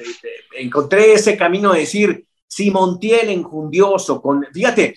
encontré 0.57 1.13
ese 1.13 1.38
camino 1.38 1.74
de 1.74 1.80
decir, 1.80 2.25
si 2.47 2.71
Montiel 2.71 3.29
enjundioso, 3.29 4.21
con, 4.21 4.45
fíjate, 4.53 4.95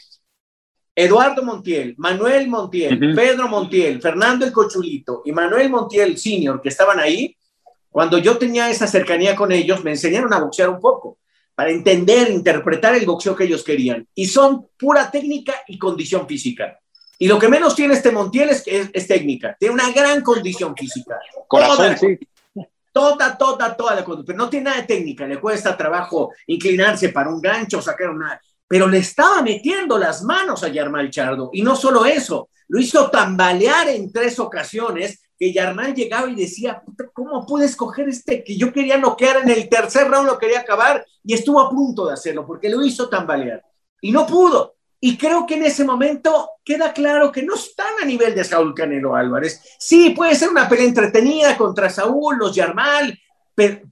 Eduardo 0.94 1.43
Montiel, 1.43 1.94
Manuel 1.99 2.49
Montiel, 2.49 3.14
Pedro 3.14 3.49
Montiel, 3.49 4.00
Fernando 4.00 4.44
el 4.44 4.52
Cochulito 4.52 5.23
y 5.25 5.32
Manuel 5.32 5.70
Montiel 5.70 6.19
Senior, 6.19 6.61
que 6.61 6.69
estaban 6.69 6.99
ahí, 7.00 7.37
cuando 7.88 8.19
yo 8.19 8.38
tenía 8.38 8.70
esa 8.70 8.87
cercanía 8.87 9.35
con 9.35 9.50
ellos, 9.50 9.82
me 9.82 9.91
enseñaron 9.91 10.32
a 10.32 10.41
boxear 10.41 10.69
un 10.69 10.81
poco, 10.81 11.19
para 11.55 11.70
entender, 11.70 12.31
interpretar 12.31 12.94
el 12.94 13.06
boxeo 13.06 13.35
que 13.35 13.44
ellos 13.44 13.64
querían. 13.64 14.06
Y 14.14 14.26
son 14.26 14.69
pura 14.79 15.11
técnica 15.11 15.55
y 15.69 15.79
condición 15.79 16.26
física. 16.26 16.79
Y 17.19 17.29
lo 17.29 17.38
que 17.38 17.49
menos 17.49 17.75
tiene 17.75 17.94
este 17.94 18.12
Montiel 18.12 18.49
es, 18.49 18.64
es, 18.67 19.06
técnica. 19.06 19.55
Tiene 19.58 19.75
una 19.75 19.93
gran 19.93 20.23
condición 20.23 20.75
física. 20.75 21.19
Corazón, 21.48 21.98
sí. 21.98 22.19
Toda, 22.93 23.37
toda, 23.37 23.77
toda 23.77 23.94
la. 23.94 24.05
Pero 24.05 24.39
no 24.39 24.49
tiene 24.51 24.65
nada 24.70 24.81
de 24.81 24.87
técnica. 24.87 25.27
Le 25.27 25.41
cuesta 25.41 25.77
trabajo 25.77 26.32
inclinarse 26.47 27.11
para 27.11 27.31
un 27.31 27.41
gancho, 27.41 27.81
sacar 27.81 28.11
una. 28.11 28.41
Pero 28.67 28.87
le 28.89 28.99
estaba 28.99 29.43
metiendo 29.43 29.99
las 29.99 30.23
manos 30.23 30.63
a 30.63 30.69
Yarmal 30.69 31.11
Chardo. 31.11 31.51
Y 31.53 31.63
no 31.63 31.77
solo 31.77 32.05
eso, 32.05 32.51
lo 32.69 32.81
hizo 32.81 33.11
tambalear 33.11 33.89
en 33.89 34.13
tres 34.13 34.39
ocasiones 34.39 35.20
que 35.39 35.53
Yarmal 35.53 35.94
llegaba 35.94 36.29
y 36.29 36.35
decía, 36.35 36.82
¿cómo 37.15 37.47
pude 37.47 37.65
escoger 37.65 38.09
este 38.09 38.44
que 38.44 38.56
yo 38.56 38.73
quería 38.73 38.99
noquear 38.99 39.39
en 39.39 39.51
el 39.51 39.69
tercer 39.69 40.09
round, 40.09 40.27
lo 40.27 40.39
quería 40.39 40.61
acabar 40.61 41.05
y 41.25 41.32
estuvo 41.32 41.61
a 41.61 41.70
punto 41.70 42.06
de 42.06 42.13
hacerlo 42.13 42.47
porque 42.47 42.69
lo 42.69 42.85
hizo 42.85 43.09
tambalear 43.09 43.65
y 44.01 44.13
no 44.13 44.27
pudo. 44.27 44.77
Y 45.01 45.17
creo 45.17 45.47
que 45.47 45.55
en 45.55 45.65
ese 45.65 45.85
momento 45.85 46.51
queda 46.65 46.93
claro 46.93 47.33
que 47.33 47.43
no 47.43 47.55
están 47.55 47.95
a 48.03 48.05
nivel 48.05 48.35
de 48.35 48.45
Saúl 48.45 48.75
Canelo 48.75 49.17
Álvarez. 49.17 49.63
Sí, 49.79 50.11
puede 50.11 50.35
ser 50.35 50.51
una 50.51 50.69
pelea 50.69 50.85
entretenida 50.85 51.57
contra 51.57 51.89
Saúl, 51.89 52.37
los 52.37 52.55
Yarmal, 52.55 53.19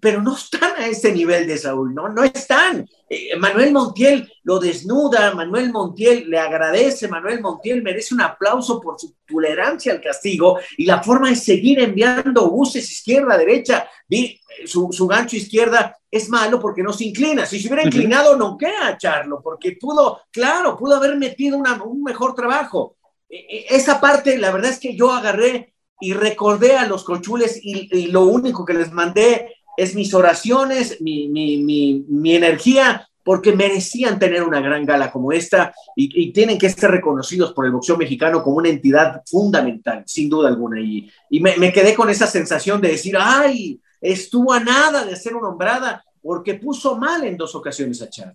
pero, 0.00 0.22
no 0.22 0.37
están 0.37 0.75
a 0.76 0.87
ese 0.87 1.12
nivel 1.12 1.46
de 1.46 1.58
Saúl, 1.58 1.94
no, 1.94 2.08
no 2.08 2.22
están. 2.22 2.88
Eh, 3.08 3.37
Manuel 3.37 3.72
Montiel 3.72 4.30
lo 4.44 4.58
desnuda, 4.58 5.34
Manuel 5.34 5.72
Montiel 5.72 6.28
le 6.28 6.38
agradece, 6.38 7.08
Manuel 7.08 7.40
Montiel 7.40 7.82
merece 7.82 8.14
un 8.14 8.20
aplauso 8.20 8.80
por 8.80 8.98
su 8.98 9.14
tolerancia 9.26 9.92
al 9.92 10.00
castigo 10.00 10.58
y 10.76 10.84
la 10.84 11.02
forma 11.02 11.30
de 11.30 11.37
seguir 11.37 11.80
enviando 11.80 12.50
buses 12.50 12.90
izquierda, 12.90 13.37
derecha. 13.37 13.88
Vi, 14.08 14.40
su, 14.66 14.88
su, 14.92 15.06
gancho 15.06 15.37
izquierda 15.37 15.96
es 16.10 16.28
malo 16.28 16.60
porque 16.60 16.82
no 16.82 16.92
se 16.92 17.04
inclina. 17.04 17.46
Si 17.46 17.60
se 17.60 17.68
hubiera 17.68 17.84
inclinado, 17.84 18.37
no 18.37 18.56
queda 18.56 18.96
Charlo, 18.98 19.40
porque 19.42 19.76
pudo, 19.80 20.22
claro, 20.30 20.76
pudo 20.76 20.96
haber 20.96 21.16
metido 21.16 21.58
un 21.58 22.02
mejor 22.02 22.34
trabajo. 22.34 22.96
E, 23.28 23.37
e, 23.37 23.76
esa 23.76 24.00
parte, 24.00 24.38
la 24.38 24.50
verdad 24.50 24.70
es 24.70 24.78
que 24.78 24.96
yo 24.96 25.12
agarré 25.12 25.75
y 26.00 26.12
recordé 26.12 26.76
a 26.76 26.87
los 26.87 27.04
cochules 27.04 27.58
y, 27.62 28.06
lo 28.08 28.22
único 28.22 28.64
que 28.64 28.75
les 28.75 28.92
mandé 28.92 29.56
es 29.78 29.94
mis 29.94 30.12
oraciones, 30.12 31.00
mi, 31.00 31.28
mi, 31.28 32.04
mi, 32.08 32.35
energía, 32.35 33.08
porque 33.23 33.54
merecían 33.54 34.18
tener 34.18 34.42
una 34.42 34.61
gran 34.61 34.85
gala 34.85 35.12
como 35.12 35.30
esta 35.30 35.73
y, 35.94 36.32
tienen 36.32 36.58
que 36.58 36.68
ser 36.68 36.90
reconocidos 36.90 37.52
por 37.52 37.64
el 37.64 37.70
boxeo 37.70 37.97
mexicano 37.97 38.42
como 38.42 38.56
una 38.56 38.70
entidad 38.70 39.23
fundamental, 39.25 40.02
sin 40.04 40.28
duda 40.28 40.49
alguna. 40.49 40.80
Y, 40.80 41.08
y 41.30 41.38
me, 41.38 41.73
quedé 41.73 41.94
con 41.94 42.11
esa 42.11 42.26
sensación 42.26 42.80
de 42.80 42.88
decir, 42.88 43.16
ay, 43.16 43.80
estuvo 44.00 44.52
a 44.52 44.58
nada 44.58 45.04
de 45.04 45.14
ser 45.14 45.35
nombrada 45.35 46.04
porque 46.20 46.54
puso 46.54 46.97
mal 46.97 47.23
en 47.23 47.37
dos 47.37 47.54
ocasiones 47.54 48.02
a 48.02 48.11
Charlo. 48.11 48.35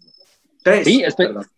Tres. 0.63 0.85
Sí, 0.85 1.03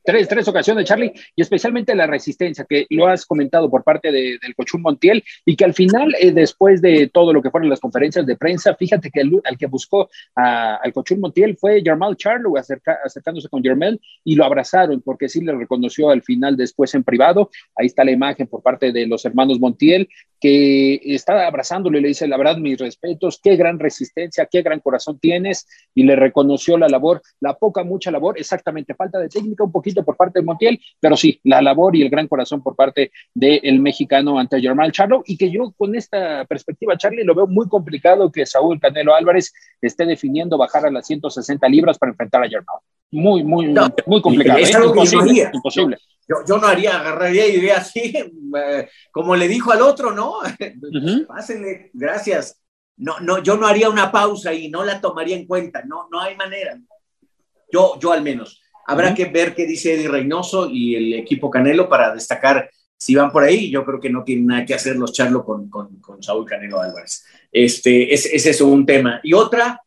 tres, 0.03 0.27
tres 0.27 0.47
ocasiones, 0.47 0.85
Charlie, 0.85 1.13
y 1.35 1.41
especialmente 1.41 1.93
la 1.95 2.07
resistencia, 2.07 2.65
que 2.67 2.87
lo 2.89 3.07
has 3.07 3.25
comentado 3.25 3.69
por 3.69 3.83
parte 3.83 4.11
del 4.11 4.55
Cochún 4.55 4.81
Montiel, 4.81 5.23
y 5.45 5.55
que 5.55 5.63
al 5.63 5.73
final, 5.73 6.15
eh, 6.19 6.31
después 6.31 6.81
de 6.81 7.07
todo 7.07 7.31
lo 7.31 7.41
que 7.41 7.51
fueron 7.51 7.69
las 7.69 7.79
conferencias 7.79 8.25
de 8.25 8.35
prensa, 8.35 8.75
fíjate 8.75 9.11
que 9.11 9.21
el, 9.21 9.41
al 9.43 9.57
que 9.57 9.67
buscó 9.67 10.09
al 10.35 10.91
Cochún 10.93 11.19
Montiel 11.19 11.55
fue 11.55 11.81
Germán 11.83 12.15
Charlo, 12.15 12.53
acercándose 12.57 13.47
con 13.47 13.63
Germán, 13.63 13.99
y 14.23 14.35
lo 14.35 14.43
abrazaron, 14.43 15.01
porque 15.01 15.29
sí 15.29 15.41
le 15.41 15.53
reconoció 15.53 16.09
al 16.09 16.23
final 16.23 16.57
después 16.57 16.93
en 16.95 17.03
privado. 17.03 17.49
Ahí 17.75 17.85
está 17.87 18.03
la 18.03 18.11
imagen 18.11 18.47
por 18.47 18.63
parte 18.63 18.91
de 18.91 19.05
los 19.05 19.23
hermanos 19.25 19.59
Montiel, 19.59 20.09
que 20.45 21.01
está 21.15 21.47
abrazándole 21.47 21.97
y 21.97 22.01
le 22.03 22.07
dice, 22.09 22.27
la 22.27 22.37
verdad, 22.37 22.57
mis 22.57 22.77
respetos, 22.77 23.39
qué 23.41 23.55
gran 23.55 23.79
resistencia, 23.79 24.45
qué 24.45 24.61
gran 24.61 24.79
corazón 24.79 25.17
tienes, 25.17 25.67
y 25.95 26.03
le 26.03 26.15
reconoció 26.15 26.77
la 26.77 26.87
labor, 26.87 27.23
la 27.39 27.55
poca, 27.55 27.83
mucha 27.83 28.11
labor, 28.11 28.37
exactamente, 28.37 28.93
falta 28.93 29.17
de 29.17 29.27
técnica 29.27 29.63
un 29.63 29.71
poquito 29.71 30.03
por 30.05 30.15
parte 30.15 30.41
de 30.41 30.45
Montiel, 30.45 30.79
pero 30.99 31.17
sí, 31.17 31.39
la 31.45 31.63
labor 31.63 31.95
y 31.95 32.03
el 32.03 32.11
gran 32.11 32.27
corazón 32.27 32.61
por 32.61 32.75
parte 32.75 33.11
del 33.33 33.79
mexicano 33.79 34.37
ante 34.37 34.61
Germán 34.61 34.91
Charlo, 34.91 35.23
y 35.25 35.35
que 35.35 35.49
yo 35.49 35.73
con 35.75 35.95
esta 35.95 36.45
perspectiva, 36.45 36.95
Charlie, 36.95 37.23
lo 37.23 37.33
veo 37.33 37.47
muy 37.47 37.67
complicado 37.67 38.31
que 38.31 38.45
Saúl 38.45 38.79
Canelo 38.79 39.15
Álvarez 39.15 39.51
esté 39.81 40.05
definiendo 40.05 40.59
bajar 40.59 40.85
a 40.85 40.91
las 40.91 41.07
160 41.07 41.67
libras 41.69 41.97
para 41.97 42.11
enfrentar 42.11 42.43
a 42.43 42.47
Germán. 42.47 42.77
Muy, 43.09 43.43
muy, 43.43 43.73
muy 44.05 44.21
complicado. 44.21 44.59
Es 44.59 44.75
¿eh? 44.75 44.79
imposible. 44.85 45.49
imposible. 45.51 45.97
Yo, 46.27 46.57
no 46.57 46.67
haría, 46.67 46.99
agarraría 46.99 47.47
y 47.47 47.51
diría 47.53 47.77
así, 47.77 48.13
eh, 48.57 48.89
como 49.11 49.35
le 49.35 49.47
dijo 49.47 49.71
al 49.71 49.81
otro, 49.81 50.11
¿no? 50.11 50.39
Pásenle, 51.27 51.91
gracias. 51.93 52.59
No, 52.97 53.19
no, 53.19 53.43
yo 53.43 53.57
no 53.57 53.67
haría 53.67 53.89
una 53.89 54.11
pausa 54.11 54.53
y 54.53 54.69
no 54.69 54.83
la 54.83 54.99
tomaría 55.01 55.35
en 55.35 55.45
cuenta, 55.45 55.83
no, 55.85 56.07
no 56.11 56.19
hay 56.19 56.35
manera. 56.35 56.79
Yo, 57.71 57.99
yo 57.99 58.11
al 58.11 58.23
menos. 58.23 58.61
Habrá 58.87 59.13
que 59.13 59.25
ver 59.25 59.53
qué 59.53 59.65
dice 59.65 59.93
Eddie 59.93 60.07
Reynoso 60.07 60.69
y 60.69 60.95
el 60.95 61.13
equipo 61.13 61.49
Canelo 61.49 61.89
para 61.89 62.13
destacar 62.13 62.69
si 62.97 63.15
van 63.15 63.31
por 63.31 63.43
ahí. 63.43 63.69
Yo 63.69 63.83
creo 63.83 63.99
que 63.99 64.09
no 64.09 64.23
tienen 64.23 64.47
nada 64.47 64.65
que 64.65 64.75
hacer 64.75 64.95
los 64.95 65.11
Charlo 65.11 65.43
con, 65.43 65.69
con, 65.69 65.99
con 65.99 66.23
Saúl 66.23 66.45
Canelo 66.45 66.79
Álvarez. 66.79 67.25
Este, 67.51 68.13
es, 68.13 68.25
es 68.27 68.45
eso 68.45 68.67
un 68.67 68.85
tema. 68.85 69.19
Y 69.23 69.33
otra, 69.33 69.81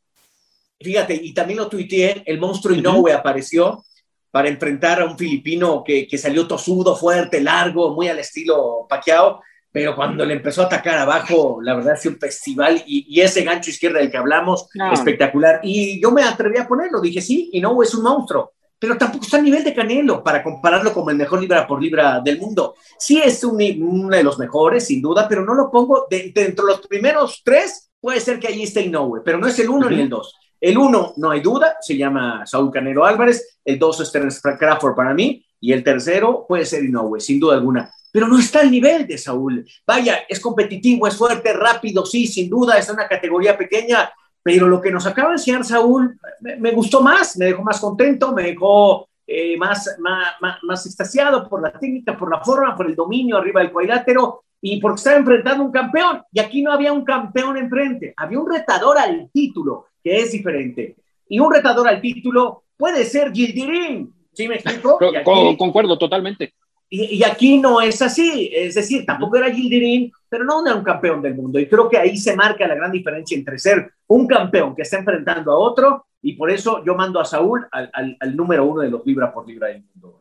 fíjate, 0.81 1.15
y 1.15 1.33
también 1.33 1.59
lo 1.59 1.69
tuiteé, 1.69 2.23
el 2.27 2.39
monstruo 2.39 2.75
Inoue 2.75 3.13
apareció 3.13 3.85
para 4.31 4.49
enfrentar 4.49 5.01
a 5.01 5.07
un 5.07 5.17
filipino 5.17 5.83
que, 5.85 6.07
que, 6.07 6.19
salió 6.19 6.47
tosudo, 6.47 6.97
fuerte, 6.97 7.41
largo, 7.41 7.95
muy 7.95 8.09
al 8.09 8.19
estilo 8.19 8.87
Paquiao, 8.89 9.41
pero 9.71 9.95
cuando 9.95 10.25
le 10.25 10.35
empezó 10.35 10.63
a 10.63 10.67
atacar 10.67 10.99
abajo, 10.99 11.61
la 11.63 11.75
verdad 11.75 11.95
es 11.95 12.07
un 12.07 12.19
festival 12.19 12.83
y, 12.87 13.21
ese 13.21 13.45
gancho 13.45 13.71
izquierdo 13.71 13.99
del 13.99 14.11
que 14.11 14.17
hablamos, 14.17 14.69
espectacular. 14.93 15.61
Y 15.63 16.01
yo 16.01 16.11
me 16.11 16.25
atreví 16.25 16.59
a 16.59 16.67
ponerlo, 16.67 17.01
dije 17.01 17.21
sí, 17.21 17.51
y 17.53 17.61
no, 17.61 17.83
es 17.83 17.95
un 17.95 18.03
monstruo, 18.03 18.55
pero 18.79 18.97
tampoco 18.97 19.25
está 19.25 19.37
a 19.37 19.43
nivel 19.43 19.63
de 19.65 19.75
Canelo 19.75 20.23
para 20.25 20.43
compararlo 20.43 20.93
como 20.93 21.11
el 21.11 21.17
mejor 21.17 21.41
libra 21.41 21.67
por 21.67 21.83
libra 21.83 22.21
del 22.21 22.39
mundo. 22.39 22.75
Sí 22.99 23.21
es 23.23 23.45
uno 23.45 24.17
de 24.17 24.23
los 24.25 24.39
mejores, 24.39 24.87
sin 24.87 25.03
duda, 25.03 25.29
pero 25.29 25.45
no 25.45 25.55
lo 25.55 25.71
pongo 25.71 26.07
de, 26.09 26.33
dentro 26.35 26.67
de 26.67 26.73
los 26.73 26.87
primeros 26.87 27.43
tres, 27.45 27.91
puede 28.01 28.21
ser 28.21 28.41
que 28.41 28.49
allí 28.49 28.63
esté 28.63 28.81
Inoue, 28.81 29.21
pero 29.25 29.39
no 29.39 29.47
es 29.47 29.59
el 29.59 29.69
uno 29.69 29.91
ni 29.91 30.01
el 30.01 30.09
dos. 30.09 30.35
El 30.61 30.77
uno, 30.77 31.13
no 31.17 31.31
hay 31.31 31.41
duda, 31.41 31.77
se 31.81 31.97
llama 31.97 32.45
Saúl 32.47 32.73
Canelo 32.73 33.05
Álvarez. 33.05 33.61
El 33.65 33.79
dos 33.79 34.01
es 34.01 34.11
Terence 34.11 34.41
Crawford 34.59 34.95
para 34.95 35.15
mí. 35.15 35.45
Y 35.61 35.73
el 35.73 35.83
tercero 35.83 36.45
puede 36.49 36.65
ser 36.65 36.85
Inoue, 36.85 37.21
sin 37.21 37.41
duda 37.41 37.55
alguna. 37.55 37.91
Pero 38.11 38.27
no 38.27 38.39
está 38.39 38.61
al 38.61 38.71
nivel 38.71 39.07
de 39.07 39.19
Saúl. 39.19 39.67
Vaya, 39.87 40.21
es 40.29 40.41
competitivo, 40.41 41.07
es 41.07 41.17
fuerte, 41.17 41.53
rápido, 41.53 42.07
sí, 42.07 42.27
sin 42.27 42.49
duda, 42.49 42.79
es 42.79 42.89
una 42.89 43.07
categoría 43.07 43.57
pequeña. 43.57 44.11
Pero 44.43 44.67
lo 44.67 44.81
que 44.81 44.91
nos 44.91 45.07
acaba 45.07 45.31
de 45.31 45.35
enseñar 45.35 45.65
Saúl 45.65 46.19
me, 46.41 46.71
gustó 46.73 47.03
más, 47.03 47.37
me 47.37 47.47
dejó 47.47 47.63
más 47.63 47.81
contento, 47.81 48.33
me 48.33 48.45
dejó 48.45 49.09
eh, 49.27 49.57
más, 49.59 49.97
más, 49.99 50.59
más, 50.63 50.87
extasiado 50.87 51.49
por 51.49 51.61
la 51.61 51.73
técnica, 51.73 52.17
por 52.17 52.31
la 52.31 52.43
forma, 52.43 52.75
por 52.75 52.87
el 52.87 52.97
dominio 52.97 53.37
arriba 53.37 53.61
del 53.61 53.73
cuadrilátero 53.73 54.45
y 54.61 54.81
porque 54.81 54.99
estaba 54.99 55.19
enfrentando 55.19 55.65
un 55.65 55.73
campeón. 55.73 56.23
Y 56.33 56.41
aquí 56.41 56.63
no 56.63 56.73
había 56.73 56.93
un 56.93 57.05
campeón 57.05 57.57
enfrente, 57.57 58.15
había 58.17 58.39
un 58.39 58.51
retador 58.51 58.99
al 58.99 59.31
título 59.33 59.87
que 60.03 60.21
es 60.21 60.33
diferente. 60.33 60.97
Y 61.29 61.39
un 61.39 61.53
retador 61.53 61.89
al 61.89 62.01
título 62.01 62.65
puede 62.77 63.05
ser 63.05 63.33
Gildirín, 63.33 64.13
¿sí 64.33 64.49
me 64.49 64.57
explico? 64.57 64.99
concuerdo 65.59 65.99
totalmente. 65.99 66.55
Y, 66.91 67.23
aquí 67.23 67.59
no 67.59 67.83
es 67.83 68.01
así, 68.01 68.51
es 68.51 68.75
decir, 68.75 69.05
tampoco 69.05 69.37
era 69.37 69.53
Gildirín, 69.53 70.11
pero 70.27 70.45
no 70.45 70.67
era 70.67 70.75
un 70.75 70.83
campeón 70.83 71.21
del 71.21 71.35
mundo. 71.35 71.59
Y 71.59 71.69
creo 71.69 71.87
que 71.87 71.99
ahí 71.99 72.17
se 72.17 72.35
marca 72.35 72.67
la 72.67 72.77
gran 72.77 72.91
diferencia 72.91 73.37
entre 73.37 73.59
ser 73.59 73.93
un 74.07 74.27
campeón 74.27 74.75
que 74.75 74.83
está 74.83 74.97
enfrentando 74.97 75.53
a 75.53 75.59
otro, 75.59 76.07
y 76.21 76.33
por 76.35 76.51
eso 76.51 76.85
yo 76.85 76.95
mando 76.95 77.21
a 77.21 77.25
Saúl 77.25 77.67
al, 77.71 78.17
al 78.19 78.37
número 78.37 78.67
uno 78.67 78.83
de 78.83 78.91
los 78.91 79.07
libra 79.07 79.33
por 79.33 79.47
libra 79.47 79.69
del 79.69 79.83
mundo. 79.83 80.19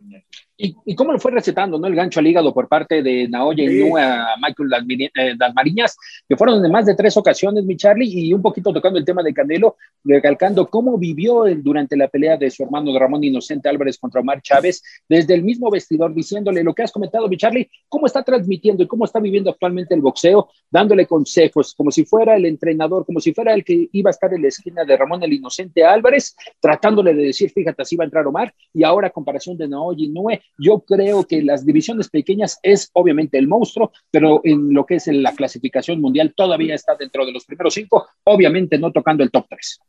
¿Y, 0.60 0.96
cómo 0.96 1.14
le 1.14 1.20
fue 1.20 1.32
recetando 1.32 1.78
¿no? 1.78 1.86
el 1.86 1.94
gancho 1.94 2.20
al 2.20 2.26
hígado 2.26 2.52
por 2.52 2.68
parte 2.68 3.04
de 3.04 3.28
Naoya 3.28 3.64
y 3.64 3.80
a 3.96 4.30
Michael 4.42 5.38
Dalmariñas, 5.38 5.94
eh, 5.94 6.24
que 6.30 6.36
fueron 6.36 6.66
en 6.66 6.72
más 6.72 6.88
de 6.88 6.96
tres 6.96 7.16
ocasiones, 7.16 7.64
mi 7.64 7.78
Charlie, 7.78 8.10
y 8.10 8.34
un 8.34 8.42
poquito 8.42 8.74
tocando 8.74 8.98
el 8.98 9.06
tema 9.06 9.22
de 9.22 9.36
Canelo, 9.36 9.76
recalcando 10.04 10.66
cómo 10.68 10.98
vivió 10.98 11.44
durante 11.58 11.96
la 11.96 12.08
pelea 12.08 12.38
de 12.38 12.50
su 12.50 12.64
hermano 12.64 12.98
Ramón 12.98 13.24
Inocente 13.24 13.70
Álvarez 13.70 14.00
contra 14.00 14.22
Omar 14.22 14.42
Chávez, 14.42 14.82
desde 15.08 15.36
el 15.36 15.44
mismo 15.44 15.70
vestidor, 15.70 16.16
diciéndole 16.16 16.64
lo 16.64 16.74
que 16.74 16.82
has 16.82 16.92
comentado, 16.92 17.28
mi 17.28 17.38
Charlie, 17.38 17.70
cómo 17.88 18.08
está 18.08 18.24
transmitiendo 18.24 18.82
y 18.82 18.88
cómo 18.88 19.06
está 19.06 19.20
viviendo 19.20 19.52
actualmente 19.52 19.94
el 19.94 20.02
boxeo, 20.02 20.50
dándole 20.72 21.06
consejos, 21.06 21.76
como 21.76 21.92
si 21.92 22.04
fuera 22.04 22.36
el 22.36 22.48
entrenador, 22.48 23.06
como 23.06 23.20
si 23.20 23.32
fuera 23.32 23.54
el 23.54 23.64
que 23.64 23.90
iba 23.92 24.10
a 24.10 24.12
estar 24.12 24.34
en 24.34 24.42
la 24.42 24.48
esquina 24.48 24.84
de 24.84 24.98
Ramón 24.98 25.22
el 25.22 25.34
Inocente 25.34 25.86
Álvarez, 25.88 26.36
tratándole 26.60 27.14
de 27.14 27.24
decir, 27.24 27.52
fíjate, 27.52 27.82
así 27.82 27.96
va 27.96 28.04
a 28.04 28.06
entrar 28.06 28.28
Omar, 28.28 28.54
y 28.74 28.84
ahora 28.84 29.10
comparación 29.10 29.58
de 29.58 29.68
Naoya 29.68 30.06
y 30.06 30.10
Nue, 30.10 30.42
yo 30.58 30.80
creo 30.82 31.24
que 31.24 31.42
las 31.42 31.66
divisiones 31.66 32.10
pequeñas 32.10 32.60
es 32.64 32.90
obviamente 32.94 33.38
el 33.38 33.48
monstruo, 33.48 33.92
pero 34.12 34.42
en 34.44 34.74
lo 34.74 34.86
que 34.86 34.96
es 34.96 35.08
la 35.08 35.34
clasificación 35.34 36.02
mundial 36.02 36.34
todavía 36.36 36.76
está 36.76 36.96
dentro 36.96 37.26
de 37.26 37.32
los 37.32 37.46
primeros 37.46 37.74
cinco, 37.74 38.08
obviamente 38.24 38.78
no 38.78 38.92
tocando 38.92 39.24
el 39.24 39.32
top 39.32 39.46
tres. 39.50 39.80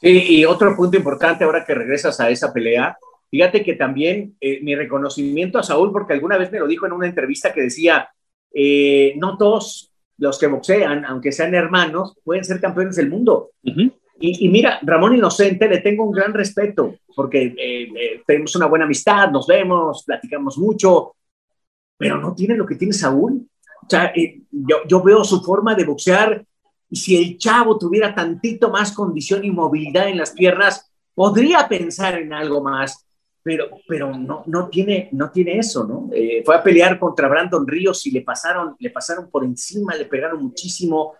y 0.00 0.44
otro 0.44 0.74
punto 0.74 0.96
importante 0.96 1.44
ahora 1.44 1.64
que 1.64 1.74
regresas 1.74 2.18
a 2.18 2.30
esa 2.30 2.52
pelea, 2.52 2.96
fíjate 3.32 3.64
que 3.64 3.74
también 3.74 4.36
eh, 4.40 4.60
mi 4.62 4.74
reconocimiento 4.74 5.58
a 5.58 5.62
Saúl, 5.62 5.90
porque 5.90 6.12
alguna 6.12 6.36
vez 6.36 6.52
me 6.52 6.58
lo 6.58 6.66
dijo 6.66 6.86
en 6.86 6.92
una 6.92 7.06
entrevista 7.06 7.52
que 7.52 7.62
decía, 7.62 8.08
eh, 8.54 9.14
no 9.16 9.38
todos 9.38 9.90
los 10.18 10.38
que 10.38 10.46
boxean, 10.46 11.04
aunque 11.06 11.32
sean 11.32 11.54
hermanos, 11.54 12.14
pueden 12.22 12.44
ser 12.44 12.60
campeones 12.60 12.96
del 12.96 13.08
mundo. 13.08 13.50
Y, 14.24 14.48
mira, 14.48 14.78
Ramón 14.82 15.16
Inocente 15.16 15.68
le 15.68 15.78
tengo 15.78 16.04
un 16.04 16.12
gran 16.12 16.32
respeto 16.32 16.94
porque 17.16 17.42
eh, 17.42 17.82
eh, 17.82 18.22
tenemos 18.24 18.54
una 18.54 18.66
buena 18.66 18.84
amistad, 18.84 19.32
nos 19.32 19.48
vemos, 19.48 20.04
platicamos 20.06 20.56
mucho, 20.58 21.16
pero 21.96 22.18
no 22.18 22.32
tiene 22.32 22.56
lo 22.56 22.64
que 22.64 22.76
tiene 22.76 22.92
Saúl. 22.92 23.44
O 23.82 23.86
sea, 23.90 24.12
eh, 24.14 24.42
yo, 24.48 24.76
yo, 24.86 25.02
veo 25.02 25.24
su 25.24 25.42
forma 25.42 25.74
de 25.74 25.84
boxear 25.84 26.44
y 26.88 26.96
si 26.96 27.16
el 27.16 27.36
chavo 27.36 27.76
tuviera 27.76 28.14
tantito 28.14 28.70
más 28.70 28.92
condición 28.92 29.44
y 29.44 29.50
movilidad 29.50 30.08
en 30.08 30.18
las 30.18 30.30
piernas, 30.30 30.88
podría 31.14 31.66
pensar 31.66 32.16
en 32.16 32.32
algo 32.32 32.62
más, 32.62 33.04
pero, 33.42 33.70
pero 33.88 34.16
no, 34.16 34.44
no, 34.46 34.68
tiene, 34.68 35.08
no 35.10 35.32
tiene 35.32 35.58
eso, 35.58 35.84
¿no? 35.84 36.10
fue 36.44 36.54
a 36.54 36.62
pelear 36.62 36.96
contra 37.00 37.26
Brandon 37.26 37.66
Ríos 37.66 38.06
y 38.06 38.12
le 38.12 38.20
pasaron, 38.20 38.76
le 38.78 38.90
pasaron 38.90 39.28
por 39.28 39.44
encima, 39.44 39.96
le 39.96 40.04
pegaron 40.04 40.44
muchísimo. 40.44 41.14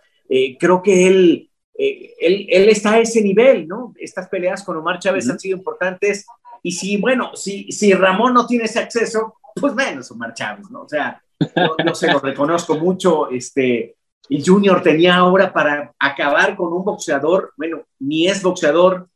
creo 0.57 0.81
que 0.81 1.07
él 1.07 1.49
eh, 1.75 2.13
él, 2.19 2.69
está 2.69 2.93
a 2.93 2.99
ese 2.99 3.21
nivel, 3.21 3.67
¿no? 3.67 3.93
Estas 3.97 4.27
peleas 4.29 4.63
con 4.63 4.77
Omar 4.77 4.99
Chávez 4.99 5.29
han 5.29 5.39
sido 5.39 5.57
importantes 5.57 6.25
y 6.61 6.71
si, 6.71 6.97
bueno, 6.97 7.35
si, 7.35 7.71
si 7.71 7.93
Ramón 7.93 8.33
no 8.33 8.45
tiene 8.45 8.65
ese 8.65 8.79
acceso, 8.79 9.35
pues 9.59 9.73
menos 9.73 10.09
Omar 10.11 10.33
Chávez, 10.33 10.69
¿no? 10.69 10.83
O 10.83 10.89
sea, 10.89 11.21
yo, 11.39 11.95
se 11.95 12.11
lo 12.11 12.19
reconozco 12.19 12.77
mucho, 12.77 13.29
este, 13.29 13.95
el 14.29 14.43
Junior 14.45 14.81
tenía 14.81 15.15
ahora 15.15 15.51
para 15.51 15.93
acabar 15.99 16.55
con 16.55 16.71
un 16.71 16.85
boxeador, 16.85 17.53
bueno, 17.57 17.83
ni 17.99 18.27
es 18.27 18.41
boxeador 18.41 19.09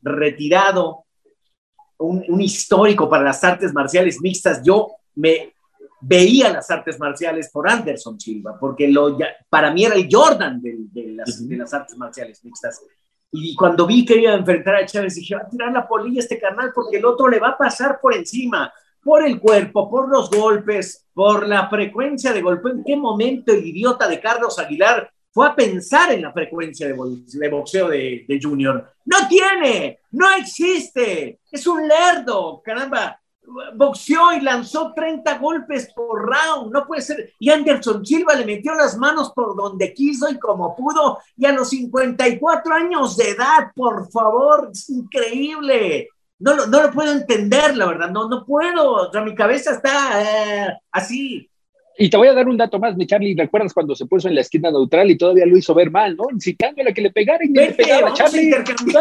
retirado, 0.00 1.04
un, 1.98 2.24
un 2.28 2.40
histórico 2.40 3.08
para 3.08 3.24
las 3.24 3.42
artes 3.44 3.72
marciales 3.72 4.20
mixtas. 4.20 4.62
Yo 4.64 4.92
me 5.14 5.54
veía 6.02 6.52
las 6.52 6.70
artes 6.70 6.98
marciales 6.98 7.48
por 7.50 7.70
Anderson 7.70 8.18
Silva, 8.18 8.58
porque 8.58 8.88
lo, 8.88 9.16
para 9.48 9.72
mí 9.72 9.84
era 9.84 9.94
el 9.94 10.08
Jordan 10.10 10.60
de, 10.60 10.76
las, 11.14 11.48
de, 11.48 11.56
las, 11.56 11.72
artes 11.72 11.96
marciales 11.96 12.44
mixtas. 12.44 12.82
Y 13.30 13.54
cuando 13.54 13.86
vi 13.86 14.04
que 14.04 14.20
iba 14.20 14.32
a 14.32 14.36
enfrentar 14.36 14.74
a 14.74 14.84
Chávez, 14.84 15.14
dije, 15.14 15.36
va 15.36 15.42
a 15.42 15.48
tirar 15.48 15.72
la 15.72 15.88
polilla 15.88 16.20
este 16.20 16.38
canal 16.38 16.72
porque 16.74 16.98
el 16.98 17.04
otro 17.04 17.28
le 17.28 17.38
va 17.38 17.50
a 17.50 17.58
pasar 17.58 18.00
por 18.00 18.14
encima, 18.14 18.70
por 19.02 19.24
el 19.24 19.40
cuerpo, 19.40 19.88
por 19.88 20.08
los 20.08 20.28
golpes, 20.28 21.06
por 21.14 21.46
la 21.46 21.68
frecuencia 21.70 22.32
de 22.32 22.42
golpe. 22.42 22.70
¿En 22.70 22.84
qué 22.84 22.96
momento 22.96 23.52
el 23.52 23.64
idiota 23.64 24.08
de 24.08 24.20
Carlos 24.20 24.58
Aguilar 24.58 25.10
fue 25.30 25.46
a 25.46 25.54
pensar 25.54 26.12
en 26.12 26.22
la 26.22 26.32
frecuencia 26.32 26.88
de, 26.88 26.94
de 26.94 27.48
boxeo 27.48 27.88
de, 27.88 28.26
de 28.28 28.40
Junior? 28.42 28.92
No 29.06 29.16
tiene, 29.28 30.00
no 30.10 30.26
existe, 30.36 31.40
es 31.50 31.66
un 31.66 31.88
lerdo, 31.88 32.60
caramba 32.62 33.21
boxeó 33.74 34.32
y 34.32 34.40
lanzó 34.40 34.92
30 34.94 35.38
golpes 35.38 35.92
por 35.94 36.28
round, 36.28 36.72
no 36.72 36.86
puede 36.86 37.02
ser. 37.02 37.32
Y 37.38 37.50
Anderson 37.50 38.04
Silva 38.04 38.34
le 38.34 38.46
metió 38.46 38.74
las 38.74 38.96
manos 38.96 39.32
por 39.34 39.56
donde 39.56 39.92
quiso 39.92 40.30
y 40.30 40.38
como 40.38 40.74
pudo, 40.76 41.18
y 41.36 41.46
a 41.46 41.52
los 41.52 41.70
54 41.70 42.74
años 42.74 43.16
de 43.16 43.30
edad, 43.30 43.72
por 43.74 44.10
favor, 44.10 44.70
es 44.72 44.88
increíble. 44.90 46.08
no, 46.38 46.54
lo, 46.54 46.66
no 46.66 46.82
lo 46.82 46.90
puedo 46.92 47.12
entender, 47.12 47.76
la 47.76 47.86
verdad, 47.86 48.10
no, 48.10 48.28
no 48.28 48.44
puedo, 48.44 49.08
o 49.08 49.12
sea, 49.12 49.22
mi 49.22 49.34
cabeza 49.34 49.72
está 49.72 50.22
eh, 50.22 50.78
así. 50.90 51.48
Y 51.98 52.08
te 52.08 52.16
voy 52.16 52.28
a 52.28 52.32
dar 52.32 52.48
un 52.48 52.56
dato 52.56 52.78
más, 52.78 52.96
mi 52.96 53.06
Charlie. 53.06 53.36
¿Recuerdas 53.36 53.74
cuando 53.74 53.94
se 53.94 54.06
puso 54.06 54.26
en 54.26 54.34
la 54.34 54.40
esquina 54.40 54.70
neutral 54.70 55.10
y 55.10 55.18
todavía 55.18 55.44
lo 55.44 55.58
hizo 55.58 55.74
ver 55.74 55.90
mal, 55.90 56.16
¿no? 56.16 56.24
Incitándole 56.32 56.90
a 56.90 56.94
que 56.94 57.02
le 57.02 57.10
pegara 57.10 57.44
y 57.44 57.48
le 57.48 57.72
pegaba, 57.72 58.14
Charlie. 58.14 58.50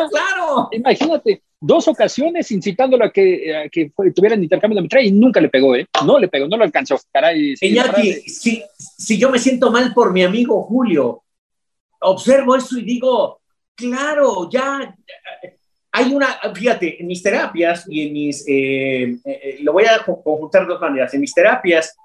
claro. 0.09 0.67
Imagínate, 0.73 1.41
dos 1.61 1.87
ocasiones 1.87 2.51
incitándolo 2.51 3.05
a 3.05 3.11
que, 3.11 3.55
a 3.55 3.69
que 3.69 3.91
tuvieran 4.13 4.43
intercambio 4.43 4.75
de 4.77 4.81
metralla 4.81 5.07
y 5.07 5.11
nunca 5.11 5.39
le 5.39 5.47
pegó, 5.47 5.75
¿eh? 5.75 5.87
No 6.05 6.17
le 6.17 6.27
pegó, 6.27 6.47
no 6.47 6.57
lo 6.57 6.63
alcanzó. 6.63 6.99
Caray. 7.13 7.53
Iñaki, 7.61 8.13
si, 8.29 8.63
si 8.77 9.17
yo 9.17 9.29
me 9.29 9.39
siento 9.39 9.71
mal 9.71 9.93
por 9.93 10.11
mi 10.11 10.23
amigo 10.23 10.63
Julio, 10.63 11.23
observo 11.99 12.55
eso 12.55 12.79
y 12.79 12.83
digo, 12.83 13.41
claro, 13.75 14.49
ya 14.49 14.95
hay 15.91 16.13
una, 16.13 16.39
fíjate, 16.53 16.99
en 16.99 17.07
mis 17.07 17.21
terapias 17.21 17.85
y 17.87 18.07
en 18.07 18.13
mis, 18.13 18.43
eh, 18.47 19.17
eh, 19.23 19.57
lo 19.61 19.73
voy 19.73 19.83
a 19.85 20.03
conjuntar 20.03 20.63
de 20.63 20.73
dos 20.73 20.81
maneras, 20.81 21.13
en 21.13 21.21
mis 21.21 21.33
terapias 21.33 21.95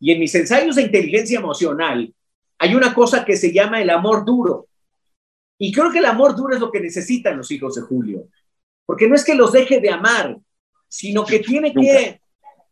y 0.00 0.12
en 0.12 0.20
mis 0.20 0.34
ensayos 0.34 0.76
de 0.76 0.82
inteligencia 0.82 1.38
emocional, 1.38 2.12
hay 2.58 2.74
una 2.74 2.94
cosa 2.94 3.24
que 3.24 3.36
se 3.36 3.52
llama 3.52 3.82
el 3.82 3.90
amor 3.90 4.24
duro. 4.24 4.68
Y 5.58 5.72
creo 5.72 5.90
que 5.90 5.98
el 5.98 6.06
amor 6.06 6.34
duro 6.34 6.54
es 6.54 6.60
lo 6.60 6.70
que 6.70 6.80
necesitan 6.80 7.36
los 7.36 7.50
hijos 7.50 7.74
de 7.74 7.82
Julio. 7.82 8.28
Porque 8.86 9.08
no 9.08 9.14
es 9.14 9.24
que 9.24 9.34
los 9.34 9.52
deje 9.52 9.80
de 9.80 9.90
amar, 9.90 10.36
sino 10.88 11.24
que 11.24 11.38
tiene 11.40 11.72
que, 11.72 12.20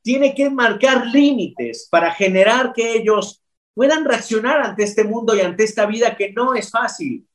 tiene 0.02 0.34
que 0.34 0.50
marcar 0.50 1.06
límites 1.06 1.88
para 1.90 2.12
generar 2.12 2.72
que 2.72 2.94
ellos 2.94 3.42
puedan 3.74 4.04
reaccionar 4.04 4.60
ante 4.60 4.84
este 4.84 5.04
mundo 5.04 5.34
y 5.34 5.40
ante 5.40 5.64
esta 5.64 5.86
vida 5.86 6.16
que 6.16 6.32
no 6.32 6.54
es 6.54 6.70
fácil. 6.70 7.26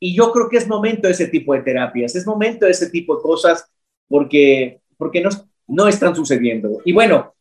Y 0.00 0.14
yo 0.14 0.32
creo 0.32 0.48
que 0.48 0.56
es 0.56 0.66
momento 0.66 1.06
de 1.06 1.12
ese 1.12 1.28
tipo 1.28 1.54
de 1.54 1.62
terapias, 1.62 2.14
es 2.16 2.26
momento 2.26 2.66
de 2.66 2.72
ese 2.72 2.90
tipo 2.90 3.16
de 3.16 3.22
cosas 3.22 3.70
porque, 4.08 4.80
porque 4.96 5.20
no, 5.20 5.30
no 5.68 5.88
están 5.88 6.14
sucediendo. 6.14 6.80
Y 6.84 6.92
bueno, 6.92 7.34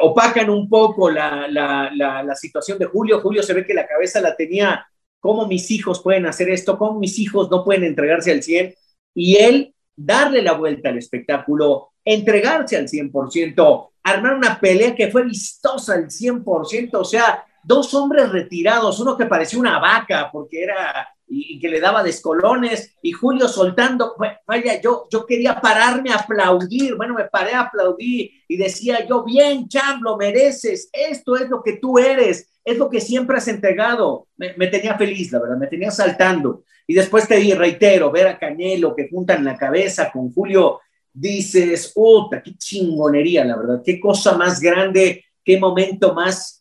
opacan 0.00 0.50
un 0.50 0.68
poco 0.68 1.10
la, 1.10 1.48
la, 1.48 1.90
la, 1.94 2.34
situación 2.34 2.78
de 2.78 2.86
Julio. 2.86 3.20
Julio 3.20 3.42
se 3.42 3.54
ve 3.54 3.64
que 3.64 3.74
la 3.74 3.86
cabeza 3.86 4.20
la 4.20 4.36
tenía, 4.36 4.86
¿cómo 5.20 5.46
mis 5.46 5.70
hijos 5.70 6.02
pueden 6.02 6.26
hacer 6.26 6.48
esto? 6.50 6.78
¿Cómo 6.78 6.98
mis 6.98 7.18
hijos 7.18 7.50
no 7.50 7.64
pueden 7.64 7.84
entregarse 7.84 8.32
al 8.32 8.42
100? 8.42 8.74
Y 9.14 9.36
él 9.36 9.74
darle 9.96 10.42
la 10.42 10.52
vuelta 10.52 10.90
al 10.90 10.98
espectáculo, 10.98 11.92
entregarse 12.04 12.76
al 12.76 12.86
100%, 12.86 13.88
armar 14.02 14.34
una 14.34 14.60
pelea 14.60 14.94
que 14.94 15.10
fue 15.10 15.24
vistosa 15.24 15.94
al 15.94 16.06
100%, 16.06 16.90
o 16.92 17.04
sea, 17.04 17.44
dos 17.64 17.92
hombres 17.94 18.30
retirados, 18.30 19.00
uno 19.00 19.16
que 19.16 19.26
parecía 19.26 19.58
una 19.58 19.78
vaca 19.78 20.30
porque 20.30 20.62
era 20.62 21.08
y, 21.28 21.58
que 21.58 21.68
le 21.68 21.80
daba 21.80 22.02
descolones, 22.02 22.94
y 23.02 23.12
Julio 23.12 23.48
soltando, 23.48 24.14
vaya, 24.46 24.80
yo, 24.80 25.06
yo 25.10 25.26
quería 25.26 25.60
pararme 25.60 26.10
a 26.10 26.16
aplaudir, 26.16 26.96
bueno, 26.96 27.14
me 27.14 27.24
paré 27.24 27.52
a 27.54 27.62
aplaudir 27.62 28.30
y 28.48 28.56
decía 28.56 29.06
yo, 29.06 29.24
bien, 29.24 29.68
Cham, 29.68 30.00
lo 30.02 30.16
mereces, 30.16 30.88
esto 30.92 31.36
es 31.36 31.48
lo 31.48 31.62
que 31.62 31.74
tú 31.74 31.98
eres, 31.98 32.48
es 32.66 32.78
lo 32.78 32.90
que 32.90 33.00
siempre 33.00 33.38
has 33.38 33.46
entregado. 33.48 34.26
Me, 34.36 34.66
tenía 34.66 34.98
feliz, 34.98 35.30
la 35.30 35.38
verdad, 35.38 35.56
me 35.56 35.68
tenía 35.68 35.90
saltando. 35.92 36.64
Y 36.86 36.94
después 36.94 37.28
te 37.28 37.36
di, 37.36 37.54
reitero, 37.54 38.10
ver 38.10 38.26
a 38.26 38.38
Cañelo 38.38 38.94
que 38.94 39.08
juntan 39.08 39.44
la 39.44 39.56
cabeza 39.56 40.10
con 40.12 40.32
Julio, 40.32 40.80
dices, 41.12 41.92
puta, 41.94 42.42
qué 42.42 42.56
chingonería, 42.56 43.44
la 43.44 43.56
verdad, 43.56 43.82
qué 43.84 44.00
cosa 44.00 44.36
más 44.36 44.60
grande, 44.60 45.24
qué 45.44 45.58
momento 45.58 46.12
más 46.12 46.55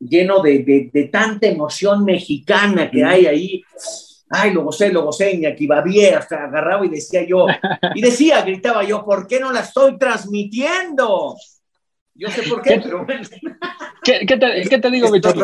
lleno 0.00 0.40
de, 0.40 0.90
de, 0.92 1.04
tanta 1.04 1.46
emoción 1.46 2.04
mexicana 2.04 2.90
que 2.90 3.04
hay 3.04 3.26
ahí. 3.26 3.62
Ay, 4.30 4.52
lo 4.52 4.64
gocé, 4.64 4.92
lo 4.92 5.04
gocé, 5.04 5.32
Iñaki 5.32 5.68
bien, 5.84 6.14
hasta 6.14 6.44
agarraba 6.44 6.86
y 6.86 6.88
decía 6.88 7.24
yo, 7.26 7.46
y 7.94 8.00
decía, 8.00 8.42
gritaba 8.42 8.82
yo, 8.84 9.04
¿por 9.04 9.26
qué 9.26 9.38
no 9.38 9.52
la 9.52 9.60
estoy 9.60 9.98
transmitiendo? 9.98 11.36
Yo 12.14 12.28
sé 12.30 12.42
por 12.48 12.62
qué, 12.62 12.80
pero 12.82 13.06
¿Qué, 14.02 14.24
qué, 14.26 14.36
te, 14.36 14.68
¿Qué, 14.68 14.78
te, 14.78 14.90
digo, 14.90 15.10
Víctor? 15.10 15.36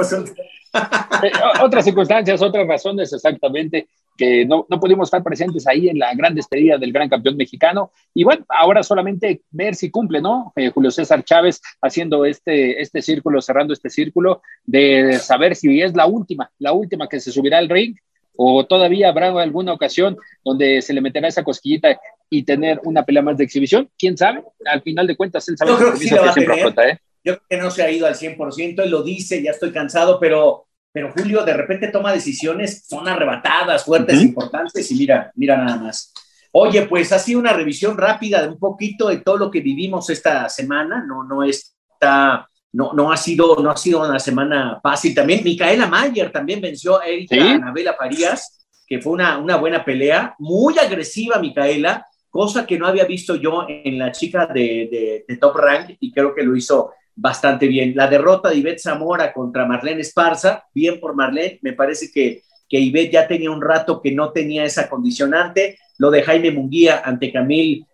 Eh, 1.22 1.32
otras 1.62 1.84
circunstancias, 1.84 2.40
otras 2.42 2.66
razones 2.66 3.12
exactamente 3.12 3.88
que 4.16 4.46
no, 4.46 4.66
no, 4.68 4.80
pudimos 4.80 5.08
estar 5.08 5.22
presentes 5.22 5.66
ahí 5.66 5.88
en 5.88 5.98
la 5.98 6.14
gran 6.14 6.34
despedida 6.34 6.78
del 6.78 6.92
gran 6.92 7.08
campeón 7.08 7.36
mexicano. 7.36 7.92
Y 8.14 8.24
bueno, 8.24 8.44
ahora 8.48 8.82
solamente 8.82 9.42
ver 9.50 9.74
si 9.74 9.90
cumple, 9.90 10.20
¿no? 10.20 10.52
Eh, 10.56 10.70
Julio 10.70 10.90
César 10.90 11.24
Chávez 11.24 11.60
haciendo 11.82 12.24
este, 12.24 12.80
este 12.80 13.02
círculo, 13.02 13.40
cerrando 13.40 13.72
este 13.72 13.90
círculo, 13.90 14.42
de 14.64 15.18
saber 15.18 15.56
si 15.56 15.80
es 15.80 15.94
la 15.94 16.06
última, 16.06 16.50
la 16.58 16.72
última 16.72 17.08
que 17.08 17.20
se 17.20 17.32
subirá 17.32 17.58
al 17.58 17.68
ring 17.68 17.96
o 18.36 18.66
todavía 18.66 19.08
habrá 19.08 19.28
alguna 19.40 19.72
ocasión 19.72 20.16
donde 20.44 20.82
se 20.82 20.92
le 20.92 21.00
meterá 21.00 21.28
esa 21.28 21.42
cosquillita 21.42 21.98
y 22.30 22.44
tener 22.44 22.80
una 22.84 23.04
pelea 23.04 23.22
más 23.22 23.38
de 23.38 23.44
exhibición. 23.44 23.90
¿Quién 23.98 24.16
sabe? 24.16 24.42
Al 24.66 24.82
final 24.82 25.06
de 25.06 25.16
cuentas, 25.16 25.48
él 25.48 25.56
sabe 25.56 25.70
Yo 25.70 25.76
creo 25.78 25.92
que, 25.92 25.98
siempre 25.98 26.90
¿eh? 26.90 26.98
Yo 27.24 27.34
creo 27.34 27.46
que 27.48 27.56
no 27.56 27.70
se 27.70 27.82
ha 27.82 27.90
ido 27.90 28.06
al 28.06 28.14
100%, 28.14 28.82
él 28.82 28.90
lo 28.90 29.02
dice, 29.02 29.42
ya 29.42 29.50
estoy 29.50 29.72
cansado, 29.72 30.20
pero 30.20 30.65
pero 30.96 31.12
Julio 31.12 31.44
de 31.44 31.52
repente 31.52 31.88
toma 31.88 32.10
decisiones, 32.10 32.86
son 32.88 33.06
arrebatadas, 33.06 33.84
fuertes, 33.84 34.18
importantes, 34.22 34.90
y 34.90 34.94
mira, 34.94 35.30
mira 35.34 35.58
nada 35.58 35.76
más. 35.76 36.10
Oye, 36.52 36.86
pues 36.86 37.12
ha 37.12 37.18
sido 37.18 37.38
una 37.38 37.52
revisión 37.52 37.98
rápida 37.98 38.40
de 38.40 38.48
un 38.48 38.58
poquito 38.58 39.08
de 39.08 39.18
todo 39.18 39.36
lo 39.36 39.50
que 39.50 39.60
vivimos 39.60 40.08
esta 40.08 40.48
semana, 40.48 41.04
no, 41.06 41.22
no 41.22 41.44
está, 41.44 42.48
no, 42.72 42.94
no 42.94 43.12
ha 43.12 43.16
sido, 43.18 43.56
no 43.56 43.70
ha 43.70 43.76
sido 43.76 44.08
una 44.08 44.18
semana 44.18 44.80
fácil 44.82 45.14
también. 45.14 45.44
Micaela 45.44 45.86
Mayer 45.86 46.32
también 46.32 46.62
venció 46.62 46.98
a 46.98 47.04
Erika 47.04 47.36
Anabela 47.36 47.92
Farías, 47.92 48.66
que 48.86 48.98
fue 48.98 49.12
una, 49.12 49.36
una 49.36 49.56
buena 49.56 49.84
pelea, 49.84 50.34
muy 50.38 50.78
agresiva 50.78 51.38
Micaela, 51.38 52.06
cosa 52.30 52.66
que 52.66 52.78
no 52.78 52.86
había 52.86 53.04
visto 53.04 53.34
yo 53.34 53.66
en 53.68 53.98
la 53.98 54.12
chica 54.12 54.46
de, 54.46 55.24
de 55.28 55.36
Top 55.36 55.56
Rank 55.56 55.98
y 56.00 56.10
creo 56.10 56.34
que 56.34 56.42
lo 56.42 56.56
hizo 56.56 56.94
bastante 57.16 57.66
bien. 57.66 57.94
La 57.96 58.06
derrota 58.06 58.50
de 58.50 58.56
Ivette 58.56 58.80
Zamora 58.80 59.32
contra 59.32 59.66
Marlene 59.66 60.02
Esparza, 60.02 60.64
bien 60.72 61.00
por 61.00 61.16
Marlene, 61.16 61.58
me 61.62 61.72
parece 61.72 62.10
que, 62.12 62.42
que 62.68 62.78
Ivette 62.78 63.12
ya 63.12 63.26
tenía 63.26 63.50
un 63.50 63.62
rato 63.62 64.00
que 64.00 64.12
no 64.12 64.30
tenía 64.30 64.64
esa 64.64 64.88
condicionante. 64.88 65.78
Lo 65.98 66.10
de 66.10 66.22
Jaime 66.22 66.50
Munguía 66.50 67.02
ante 67.02 67.32
Camil 67.32 67.86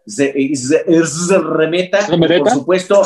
Remeta, 1.44 2.06
por 2.08 2.50
supuesto, 2.50 3.02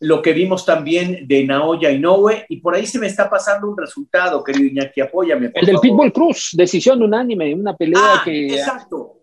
lo 0.00 0.20
que 0.20 0.32
vimos 0.32 0.66
también 0.66 1.28
de 1.28 1.44
Naoya 1.44 1.92
Inoue, 1.92 2.44
y 2.48 2.56
por 2.56 2.74
ahí 2.74 2.86
se 2.86 2.98
me 2.98 3.06
está 3.06 3.30
pasando 3.30 3.68
un 3.68 3.78
resultado, 3.78 4.42
querido 4.42 4.66
Iñaki, 4.66 5.00
apóyame. 5.00 5.52
el 5.54 5.66
del 5.66 5.78
Pitbull 5.78 6.12
Cruz, 6.12 6.50
decisión 6.54 7.00
unánime, 7.02 7.54
una 7.54 7.76
pelea 7.76 8.00
ah, 8.02 8.22
que... 8.24 8.56
Exacto 8.56 9.15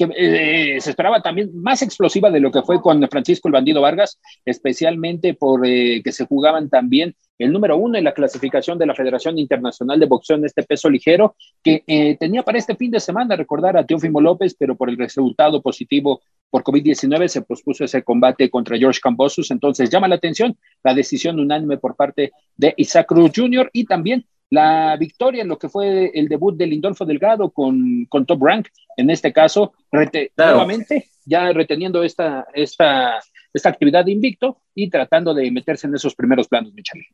que 0.00 0.76
eh, 0.76 0.80
se 0.80 0.90
esperaba 0.90 1.20
también 1.20 1.50
más 1.54 1.82
explosiva 1.82 2.30
de 2.30 2.40
lo 2.40 2.50
que 2.50 2.62
fue 2.62 2.80
con 2.80 3.06
Francisco 3.10 3.48
el 3.48 3.52
Bandido 3.52 3.82
Vargas, 3.82 4.18
especialmente 4.46 5.34
por 5.34 5.66
eh, 5.66 6.00
que 6.02 6.10
se 6.10 6.24
jugaban 6.24 6.70
también 6.70 7.14
el 7.38 7.52
número 7.52 7.76
uno 7.76 7.98
en 7.98 8.04
la 8.04 8.14
clasificación 8.14 8.78
de 8.78 8.86
la 8.86 8.94
Federación 8.94 9.38
Internacional 9.38 10.00
de 10.00 10.06
Boxeo 10.06 10.36
en 10.36 10.46
este 10.46 10.62
peso 10.62 10.88
ligero, 10.88 11.36
que 11.62 11.84
eh, 11.86 12.16
tenía 12.18 12.42
para 12.42 12.56
este 12.56 12.76
fin 12.76 12.90
de 12.90 13.00
semana 13.00 13.36
recordar 13.36 13.76
a 13.76 13.84
Teófimo 13.84 14.22
López, 14.22 14.56
pero 14.58 14.74
por 14.74 14.88
el 14.88 14.96
resultado 14.96 15.60
positivo 15.60 16.22
por 16.48 16.62
COVID-19 16.62 17.28
se 17.28 17.42
pospuso 17.42 17.84
ese 17.84 18.02
combate 18.02 18.48
contra 18.48 18.78
George 18.78 19.00
Cambosus. 19.02 19.50
Entonces 19.50 19.90
llama 19.90 20.08
la 20.08 20.14
atención 20.14 20.56
la 20.82 20.94
decisión 20.94 21.38
unánime 21.38 21.76
por 21.76 21.94
parte 21.94 22.32
de 22.56 22.72
Isaac 22.78 23.06
Cruz 23.06 23.32
Jr. 23.34 23.68
y 23.74 23.84
también 23.84 24.24
la 24.50 24.96
victoria 24.96 25.42
en 25.42 25.48
lo 25.48 25.58
que 25.58 25.68
fue 25.68 26.10
el 26.12 26.28
debut 26.28 26.56
de 26.56 26.66
Lindolfo 26.66 27.04
Delgado 27.04 27.50
con, 27.50 28.04
con 28.08 28.26
Top 28.26 28.42
Rank, 28.42 28.68
en 28.96 29.08
este 29.10 29.32
caso, 29.32 29.72
nuevamente, 29.92 31.08
ya 31.24 31.52
reteniendo 31.52 32.02
esta, 32.02 32.46
esta, 32.52 33.20
esta 33.54 33.68
actividad 33.68 34.04
de 34.04 34.12
invicto 34.12 34.60
y 34.74 34.90
tratando 34.90 35.32
de 35.32 35.50
meterse 35.50 35.86
en 35.86 35.94
esos 35.94 36.14
primeros 36.14 36.48
planos, 36.48 36.72
Michelle. 36.74 37.06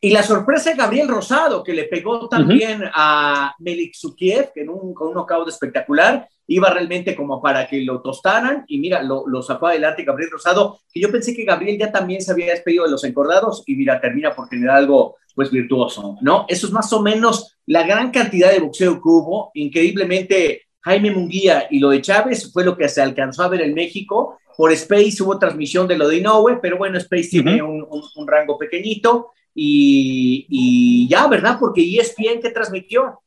Y 0.00 0.10
la 0.10 0.22
sorpresa 0.22 0.70
de 0.70 0.76
Gabriel 0.76 1.08
Rosado, 1.08 1.62
que 1.62 1.72
le 1.72 1.84
pegó 1.84 2.28
también 2.28 2.82
a 2.92 3.54
Melik 3.58 3.94
Sukiev, 3.94 4.52
que 4.52 4.62
en 4.62 4.70
un, 4.70 4.94
con 4.94 5.08
un 5.08 5.14
knockout 5.14 5.48
espectacular, 5.48 6.28
iba 6.46 6.70
realmente 6.70 7.14
como 7.14 7.40
para 7.40 7.66
que 7.66 7.80
lo 7.82 8.00
tostaran, 8.00 8.64
y 8.68 8.78
mira, 8.78 9.02
lo, 9.02 9.26
lo 9.26 9.42
sacó 9.42 9.68
adelante 9.68 10.04
Gabriel 10.04 10.30
Rosado, 10.30 10.80
que 10.92 11.00
yo 11.00 11.10
pensé 11.10 11.34
que 11.34 11.44
Gabriel 11.44 11.78
ya 11.78 11.90
también 11.90 12.20
se 12.20 12.32
había 12.32 12.52
despedido 12.52 12.84
de 12.84 12.90
los 12.90 13.04
encordados, 13.04 13.62
y 13.66 13.74
mira, 13.74 14.00
termina 14.00 14.34
por 14.34 14.48
tener 14.48 14.70
algo, 14.70 15.16
pues, 15.34 15.50
virtuoso, 15.50 16.16
¿no? 16.20 16.46
Eso 16.48 16.66
es 16.66 16.72
más 16.72 16.92
o 16.92 17.02
menos 17.02 17.56
la 17.66 17.86
gran 17.86 18.10
cantidad 18.10 18.50
de 18.50 18.60
boxeo 18.60 18.94
que 18.94 19.08
hubo, 19.08 19.50
increíblemente 19.54 20.62
Jaime 20.80 21.10
Munguía 21.10 21.66
y 21.70 21.80
lo 21.80 21.90
de 21.90 22.00
Chávez 22.00 22.52
fue 22.52 22.64
lo 22.64 22.76
que 22.76 22.88
se 22.88 23.02
alcanzó 23.02 23.42
a 23.42 23.48
ver 23.48 23.62
en 23.62 23.74
México, 23.74 24.38
por 24.56 24.72
Space 24.72 25.22
hubo 25.22 25.38
transmisión 25.38 25.86
de 25.86 25.98
lo 25.98 26.08
de 26.08 26.18
Inoue, 26.18 26.60
pero 26.62 26.78
bueno, 26.78 26.96
Space 26.96 27.28
tiene 27.28 27.62
un, 27.62 27.86
un 27.90 28.26
rango 28.26 28.56
pequeñito, 28.56 29.32
y, 29.58 31.08
ya, 31.08 31.26
¿verdad? 31.26 31.56
Porque 31.58 31.82
ESPN 31.82 32.40
que 32.42 32.50
transmitió. 32.50 33.20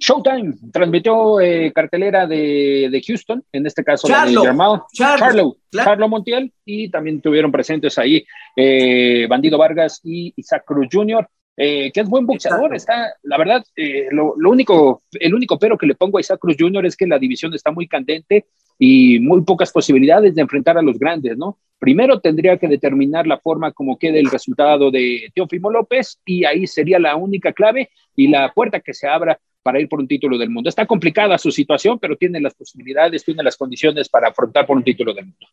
Showtime 0.00 0.54
transmitió 0.72 1.40
eh, 1.40 1.70
cartelera 1.74 2.26
de, 2.26 3.02
Houston, 3.06 3.44
en 3.52 3.66
este 3.66 3.84
caso 3.84 4.08
Charlo, 4.08 4.42
de 4.42 4.48
Charlo, 4.94 5.56
Charlo, 5.70 6.08
Montiel, 6.08 6.50
y 6.64 6.90
también 6.90 7.20
tuvieron 7.20 7.52
presentes 7.52 7.98
ahí 7.98 8.24
eh, 8.56 9.26
Bandido 9.28 9.58
Vargas 9.58 10.00
y 10.02 10.32
Isaac 10.36 10.64
Cruz 10.66 10.88
Jr. 10.90 11.28
eh, 11.54 11.92
que 11.92 12.00
es 12.00 12.08
buen 12.08 12.24
boxeador. 12.24 12.74
Está, 12.74 13.12
la 13.24 13.36
verdad, 13.36 13.62
eh, 13.76 14.08
lo, 14.10 14.34
único, 14.48 15.02
el 15.12 15.34
único 15.34 15.58
pero 15.58 15.76
que 15.76 15.86
le 15.86 15.94
pongo 15.94 16.16
a 16.16 16.22
Isaac 16.22 16.40
Cruz 16.40 16.56
Jr. 16.58 16.86
es 16.86 16.96
que 16.96 17.06
la 17.06 17.18
división 17.18 17.52
está 17.52 17.70
muy 17.70 17.86
candente 17.86 18.46
y 18.78 19.20
muy 19.20 19.42
pocas 19.42 19.70
posibilidades 19.70 20.34
de 20.34 20.40
enfrentar 20.40 20.78
a 20.78 20.82
los 20.82 20.98
grandes, 20.98 21.36
¿no? 21.36 21.58
Primero 21.78 22.20
tendría 22.20 22.56
que 22.56 22.68
determinar 22.68 23.26
la 23.26 23.38
forma 23.38 23.72
como 23.72 23.98
quede 23.98 24.18
el 24.18 24.30
resultado 24.30 24.90
de 24.90 25.30
Teofimo 25.34 25.70
López 25.70 26.18
y 26.24 26.46
ahí 26.46 26.66
sería 26.66 26.98
la 26.98 27.16
única 27.16 27.52
clave 27.52 27.90
y 28.16 28.28
la 28.28 28.50
puerta 28.52 28.80
que 28.80 28.94
se 28.94 29.06
abra 29.06 29.38
para 29.62 29.80
ir 29.80 29.88
por 29.88 30.00
un 30.00 30.08
título 30.08 30.38
del 30.38 30.50
mundo. 30.50 30.68
Está 30.68 30.86
complicada 30.86 31.38
su 31.38 31.50
situación, 31.50 31.98
pero 31.98 32.16
tiene 32.16 32.40
las 32.40 32.54
posibilidades, 32.54 33.24
tiene 33.24 33.42
las 33.42 33.56
condiciones 33.56 34.08
para 34.08 34.28
afrontar 34.28 34.66
por 34.66 34.76
un 34.76 34.84
título 34.84 35.12
del 35.12 35.26
mundo. 35.26 35.46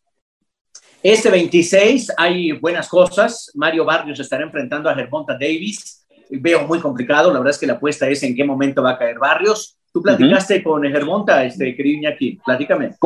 Este 1.02 1.30
26 1.30 2.12
hay 2.16 2.52
buenas 2.52 2.88
cosas. 2.88 3.52
Mario 3.54 3.84
Barrios 3.84 4.18
estará 4.18 4.42
enfrentando 4.42 4.90
a 4.90 4.94
Gervonta 4.94 5.34
Davis. 5.34 6.04
Veo 6.30 6.66
muy 6.66 6.80
complicado. 6.80 7.32
La 7.32 7.38
verdad 7.38 7.52
es 7.52 7.58
que 7.58 7.66
la 7.66 7.74
apuesta 7.74 8.08
es 8.08 8.22
en 8.22 8.34
qué 8.34 8.44
momento 8.44 8.82
va 8.82 8.90
a 8.92 8.98
caer 8.98 9.18
Barrios. 9.18 9.76
Tú 9.92 10.02
platicaste 10.02 10.62
con 10.62 10.82
Gervonta, 10.82 11.44
este, 11.44 11.74
querido 11.74 11.98
Iñaki. 11.98 12.40
Platícame. 12.44 12.96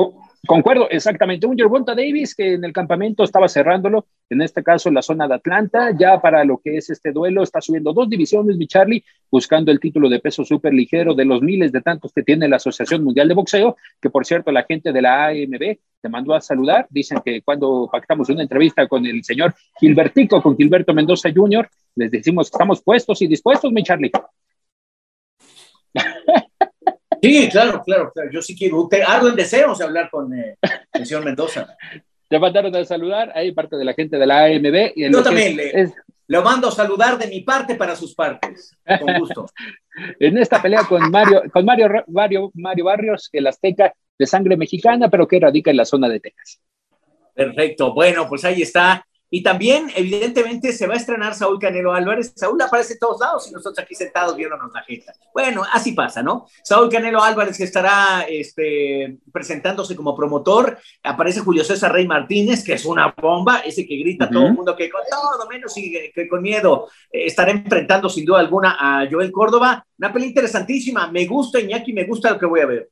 Concuerdo, 0.45 0.91
exactamente. 0.91 1.47
Un 1.47 1.57
Gervonta 1.57 1.95
Davis 1.95 2.35
que 2.35 2.55
en 2.55 2.65
el 2.65 2.73
campamento 2.73 3.23
estaba 3.23 3.49
cerrándolo, 3.49 4.07
en 4.29 4.43
este 4.43 4.65
caso 4.65 4.89
en 4.89 4.97
la 4.97 5.03
zona 5.03 5.29
de 5.29 5.35
Atlanta, 5.35 5.97
ya 5.97 6.21
para 6.21 6.45
lo 6.45 6.59
que 6.59 6.77
es 6.79 6.91
este 6.91 7.13
duelo, 7.13 7.45
está 7.45 7.61
subiendo 7.61 7.93
dos 7.93 8.11
divisiones, 8.11 8.57
mi 8.57 8.67
Charlie, 8.67 9.05
buscando 9.31 9.71
el 9.71 9.79
título 9.79 10.09
de 10.09 10.19
peso 10.19 10.45
súper 10.45 10.75
ligero 10.75 11.15
de 11.15 11.25
los 11.25 11.43
miles 11.43 11.71
de 11.71 11.81
tantos 11.81 12.13
que 12.13 12.25
tiene 12.25 12.49
la 12.49 12.57
Asociación 12.57 13.05
Mundial 13.05 13.29
de 13.29 13.35
Boxeo, 13.35 13.77
que 14.01 14.11
por 14.11 14.27
cierto 14.27 14.51
la 14.51 14.65
gente 14.65 14.93
de 14.93 15.01
la 15.01 15.27
AMB 15.29 15.79
te 16.01 16.09
mandó 16.09 16.35
a 16.35 16.41
saludar. 16.41 16.89
Dicen 16.91 17.21
que 17.25 17.43
cuando 17.43 17.89
pactamos 17.91 18.29
una 18.29 18.43
entrevista 18.43 18.89
con 18.89 19.07
el 19.07 19.23
señor 19.23 19.55
Gilbertico, 19.79 20.43
con 20.43 20.57
Gilberto 20.57 20.93
Mendoza 20.93 21.31
Jr., 21.33 21.69
les 21.95 22.11
decimos 22.11 22.51
que 22.51 22.57
estamos 22.57 22.83
puestos 22.83 23.23
y 23.23 23.29
dispuestos, 23.29 23.71
mi 23.71 23.85
Charlie. 23.85 24.11
Sí, 27.23 27.49
claro, 27.51 27.83
claro, 27.85 28.11
claro. 28.13 28.31
Yo 28.33 28.43
sí 28.43 28.57
quiero, 28.57 28.89
ardo 29.07 29.29
el 29.29 29.37
deseo 29.37 29.75
de 29.77 29.85
hablar 29.85 30.11
con 30.11 30.37
eh, 30.37 30.57
el 30.93 31.07
señor 31.07 31.25
Mendoza. 31.25 31.77
Te 32.29 32.39
mandaron 32.39 32.75
a 32.75 32.85
saludar, 32.85 33.31
ahí 33.35 33.53
parte 33.53 33.77
de 33.77 33.85
la 33.85 33.95
gente 33.95 34.19
de 34.19 34.27
la 34.27 34.47
AMB. 34.47 34.93
Y 34.97 35.13
Yo 35.13 35.23
también 35.23 35.57
le, 35.57 36.43
mando 36.43 36.69
a 36.69 36.73
saludar 36.73 37.19
de 37.19 37.29
mi 37.29 37.43
parte 37.43 37.77
para 37.77 37.95
sus 37.95 38.15
partes, 38.15 38.77
con 38.99 39.19
gusto. 39.21 39.47
en 40.19 40.37
esta 40.39 40.61
pelea 40.61 40.83
con 40.89 41.11
Mario, 41.11 41.43
con 41.53 41.65
Mario, 41.65 41.89
Mario, 42.09 42.51
Mario 42.55 42.85
Barrios, 42.87 43.29
el 43.33 43.47
azteca 43.47 43.93
de 44.19 44.27
sangre 44.27 44.57
mexicana, 44.57 45.09
pero 45.09 45.29
que 45.29 45.39
radica 45.39 45.71
en 45.71 45.77
la 45.77 45.85
zona 45.85 46.09
de 46.09 46.19
Texas. 46.19 46.61
Perfecto, 47.35 47.95
bueno, 47.95 48.29
pues 48.29 48.45
ahí 48.45 48.63
está 48.63 49.07
y 49.35 49.43
también, 49.43 49.91
evidentemente, 49.97 50.75
se 50.75 50.87
va 50.87 50.93
a 50.93 50.99
estrenar 50.99 51.35
Saúl 51.35 51.59
Canelo 51.59 51.95
Álvarez. 51.95 52.35
Saúl 52.37 52.61
aparece 52.61 52.93
en 52.93 52.99
todos 52.99 53.19
lados 53.19 53.49
y 53.49 53.53
nosotros 53.55 53.83
aquí 53.83 53.95
sentados 53.95 54.37
viéndonos 54.37 54.71
la 54.75 54.83
jeta. 54.83 55.15
Bueno, 55.33 55.63
así 55.73 55.93
pasa, 55.93 56.23
¿no? 56.23 56.45
Saúl 56.63 56.91
Canelo 56.91 57.23
Álvarez 57.23 57.57
que 57.57 57.65
estará 57.65 58.27
este, 58.29 59.17
presentándose 59.33 59.97
como 59.97 60.15
promotor. 60.15 60.77
Aparece 61.03 61.41
Julio 61.41 61.65
César 61.65 61.95
Rey 61.95 62.07
Martínez, 62.07 62.63
que 62.63 62.75
es 62.75 62.85
una 62.85 63.15
bomba, 63.23 63.61
ese 63.61 63.87
que 63.87 63.97
grita 63.97 64.27
a 64.27 64.29
todo 64.31 64.49
el 64.49 64.53
mundo 64.53 64.77
que 64.77 64.91
con 64.91 65.01
todo 65.11 65.49
menos 65.49 65.75
y 65.79 66.13
que 66.13 66.29
con 66.29 66.43
miedo 66.43 66.89
eh, 67.11 67.25
estará 67.25 67.53
enfrentando 67.53 68.11
sin 68.11 68.27
duda 68.27 68.39
alguna 68.39 68.77
a 68.79 69.09
Joel 69.11 69.33
Córdoba. 69.33 69.83
Una 69.97 70.13
pelea 70.13 70.29
interesantísima. 70.29 71.11
Me 71.11 71.25
gusta, 71.25 71.59
Iñaki, 71.59 71.95
me 71.95 72.05
gusta 72.05 72.33
lo 72.33 72.39
que 72.39 72.45
voy 72.45 72.61
a 72.61 72.67
ver. 72.67 72.91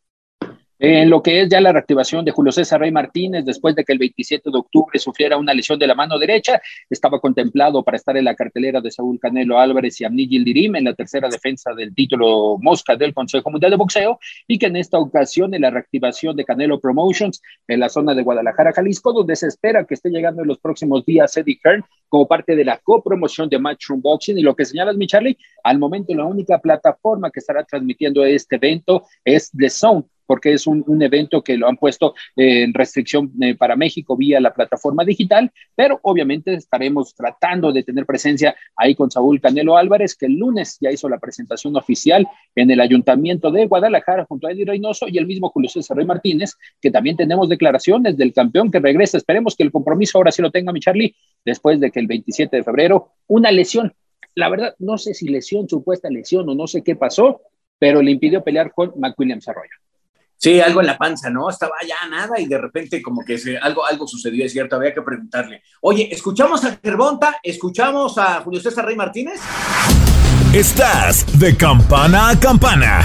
En 0.83 1.11
lo 1.11 1.23
que 1.23 1.43
es 1.43 1.49
ya 1.51 1.61
la 1.61 1.73
reactivación 1.73 2.25
de 2.25 2.31
Julio 2.31 2.51
César 2.53 2.81
Rey 2.81 2.91
Martínez, 2.91 3.45
después 3.45 3.75
de 3.75 3.85
que 3.85 3.93
el 3.93 3.99
27 3.99 4.51
de 4.51 4.59
octubre 4.59 4.99
sufriera 4.99 5.37
una 5.37 5.53
lesión 5.53 5.79
de 5.79 5.87
la 5.87 5.95
mano 5.95 6.19
derecha, 6.19 6.59
estaba 6.89 7.21
contemplado 7.21 7.85
para 7.85 7.99
estar 7.99 8.17
en 8.17 8.25
la 8.25 8.35
cartelera 8.35 8.81
de 8.81 8.91
Saúl 8.91 9.21
Canelo 9.21 9.61
Álvarez 9.61 10.01
y 10.01 10.07
Amni 10.07 10.27
Gildirim 10.27 10.77
en 10.77 10.85
la 10.85 10.95
tercera 10.95 11.29
defensa 11.29 11.75
del 11.75 11.95
título 11.95 12.57
Mosca 12.63 12.97
del 12.97 13.13
Consejo 13.13 13.51
Mundial 13.51 13.73
de 13.73 13.77
Boxeo, 13.77 14.19
y 14.49 14.59
que 14.59 14.69
en 14.69 14.77
esta 14.77 14.99
ocasión, 14.99 15.53
en 15.53 15.61
la 15.61 15.71
reactivación 15.71 16.35
de 16.35 16.47
Canelo 16.47 16.81
Promotions 16.81 17.43
en 17.69 17.79
la 17.79 17.91
zona 17.91 18.15
de 18.15 18.23
Guadalajara, 18.23 18.73
Jalisco, 18.73 19.13
donde 19.13 19.37
se 19.37 19.49
espera 19.49 19.85
que 19.85 19.93
esté 19.93 20.09
llegando 20.09 20.41
en 20.41 20.49
los 20.49 20.61
próximos 20.61 21.05
días 21.05 21.37
Eddie 21.37 21.61
Hearn 21.63 21.85
como 22.09 22.27
parte 22.27 22.57
de 22.57 22.65
la 22.65 22.79
copromoción 22.79 23.51
de 23.51 23.59
Matchroom 23.59 24.01
Boxing. 24.01 24.39
Y 24.39 24.43
lo 24.43 24.57
que 24.57 24.65
señalas, 24.65 24.97
mi 24.97 25.07
Charlie, 25.07 25.37
al 25.63 25.79
momento 25.79 26.15
la 26.15 26.25
única 26.25 26.59
plataforma 26.59 27.31
que 27.31 27.41
estará 27.41 27.65
transmitiendo 27.65 28.25
este 28.25 28.57
evento 28.57 29.05
es 29.23 29.51
The 29.51 29.69
Zone 29.69 30.05
porque 30.31 30.53
es 30.53 30.69
un, 30.69 31.03
evento 31.03 31.43
que 31.43 31.57
lo 31.57 31.67
han 31.67 31.77
puesto 31.77 32.15
en 32.37 32.73
restricción 32.73 33.33
eh, 33.41 33.57
para 33.57 33.75
México 33.75 34.17
vía 34.17 34.39
la 34.39 34.55
plataforma 34.55 35.05
digital, 35.05 35.51
pero 35.75 35.99
obviamente 36.05 36.55
estaremos 36.55 37.17
tratando 37.17 37.73
de 37.73 37.83
tener 37.83 38.07
presencia 38.07 38.55
ahí 38.77 38.95
con 38.95 39.11
Saúl 39.11 39.41
Canelo 39.41 39.77
Álvarez, 39.77 40.15
que 40.15 40.27
el 40.27 40.35
lunes 40.35 40.79
ya 40.81 40.93
hizo 40.93 41.09
la 41.09 41.19
presentación 41.19 41.75
oficial 41.75 42.29
en 42.55 42.71
el 42.71 42.81
Ayuntamiento 42.81 43.51
de 43.51 43.67
Guadalajara 43.67 44.25
junto 44.27 44.47
a 44.47 44.53
Eddie 44.53 44.67
Reynoso 44.67 45.09
y 45.09 45.19
el 45.19 45.27
mismo 45.27 45.49
Julio 45.49 45.69
César 45.69 45.97
Rey 45.97 46.07
Martínez, 46.07 46.53
que 46.81 46.93
también 46.93 47.17
tenemos 47.17 47.49
declaraciones 47.49 48.17
del 48.17 48.33
campeón 48.33 48.71
que 48.71 48.79
regresa. 48.79 49.17
Esperemos 49.17 49.57
que 49.57 49.65
el 49.65 49.73
compromiso 49.73 50.19
ahora 50.19 50.31
sí 50.31 50.43
lo 50.43 50.53
tenga 50.53 50.73
mi 50.73 50.79
Charlie, 50.79 51.13
después 51.45 51.81
de 51.81 51.91
que 51.91 51.99
el 51.99 52.07
27 52.07 52.57
de 52.57 52.63
febrero 52.63 53.15
una 53.27 53.51
lesión, 53.51 53.93
la 54.37 54.49
verdad 54.49 54.77
no 54.79 54.97
sé 54.97 55.13
si 55.13 55.27
lesión, 55.27 55.69
supuesta 55.69 56.09
lesión 56.09 56.49
o 56.49 56.55
no 56.55 56.69
sé 56.69 56.85
qué 56.85 56.95
pasó, 56.95 57.41
pero 57.81 58.01
le 58.01 58.13
impidió 58.13 58.45
pelear 58.45 58.73
con 58.73 58.93
McWilliams 58.97 59.49
Arroyo. 59.49 59.80
Sí, 60.41 60.59
algo 60.59 60.81
en 60.81 60.87
la 60.87 60.97
panza, 60.97 61.29
¿no? 61.29 61.51
Estaba 61.51 61.75
ya 61.87 62.09
nada 62.09 62.41
y 62.41 62.47
de 62.47 62.57
repente 62.57 63.03
como 63.03 63.23
que 63.23 63.39
algo, 63.61 63.85
algo 63.85 64.09
sucedió, 64.09 64.43
es 64.47 64.53
cierto, 64.53 64.77
había 64.77 64.95
que 64.95 65.03
preguntarle. 65.03 65.63
Oye, 65.83 66.09
¿escuchamos 66.11 66.65
a 66.65 66.79
Gervonta? 66.83 67.37
¿Escuchamos 67.43 68.17
a 68.17 68.41
Julio 68.41 68.59
César 68.59 68.87
Rey 68.87 68.97
Martínez? 68.97 69.39
Estás 70.55 71.27
de 71.39 71.55
campana 71.55 72.31
a 72.31 72.41
campana. 72.41 73.05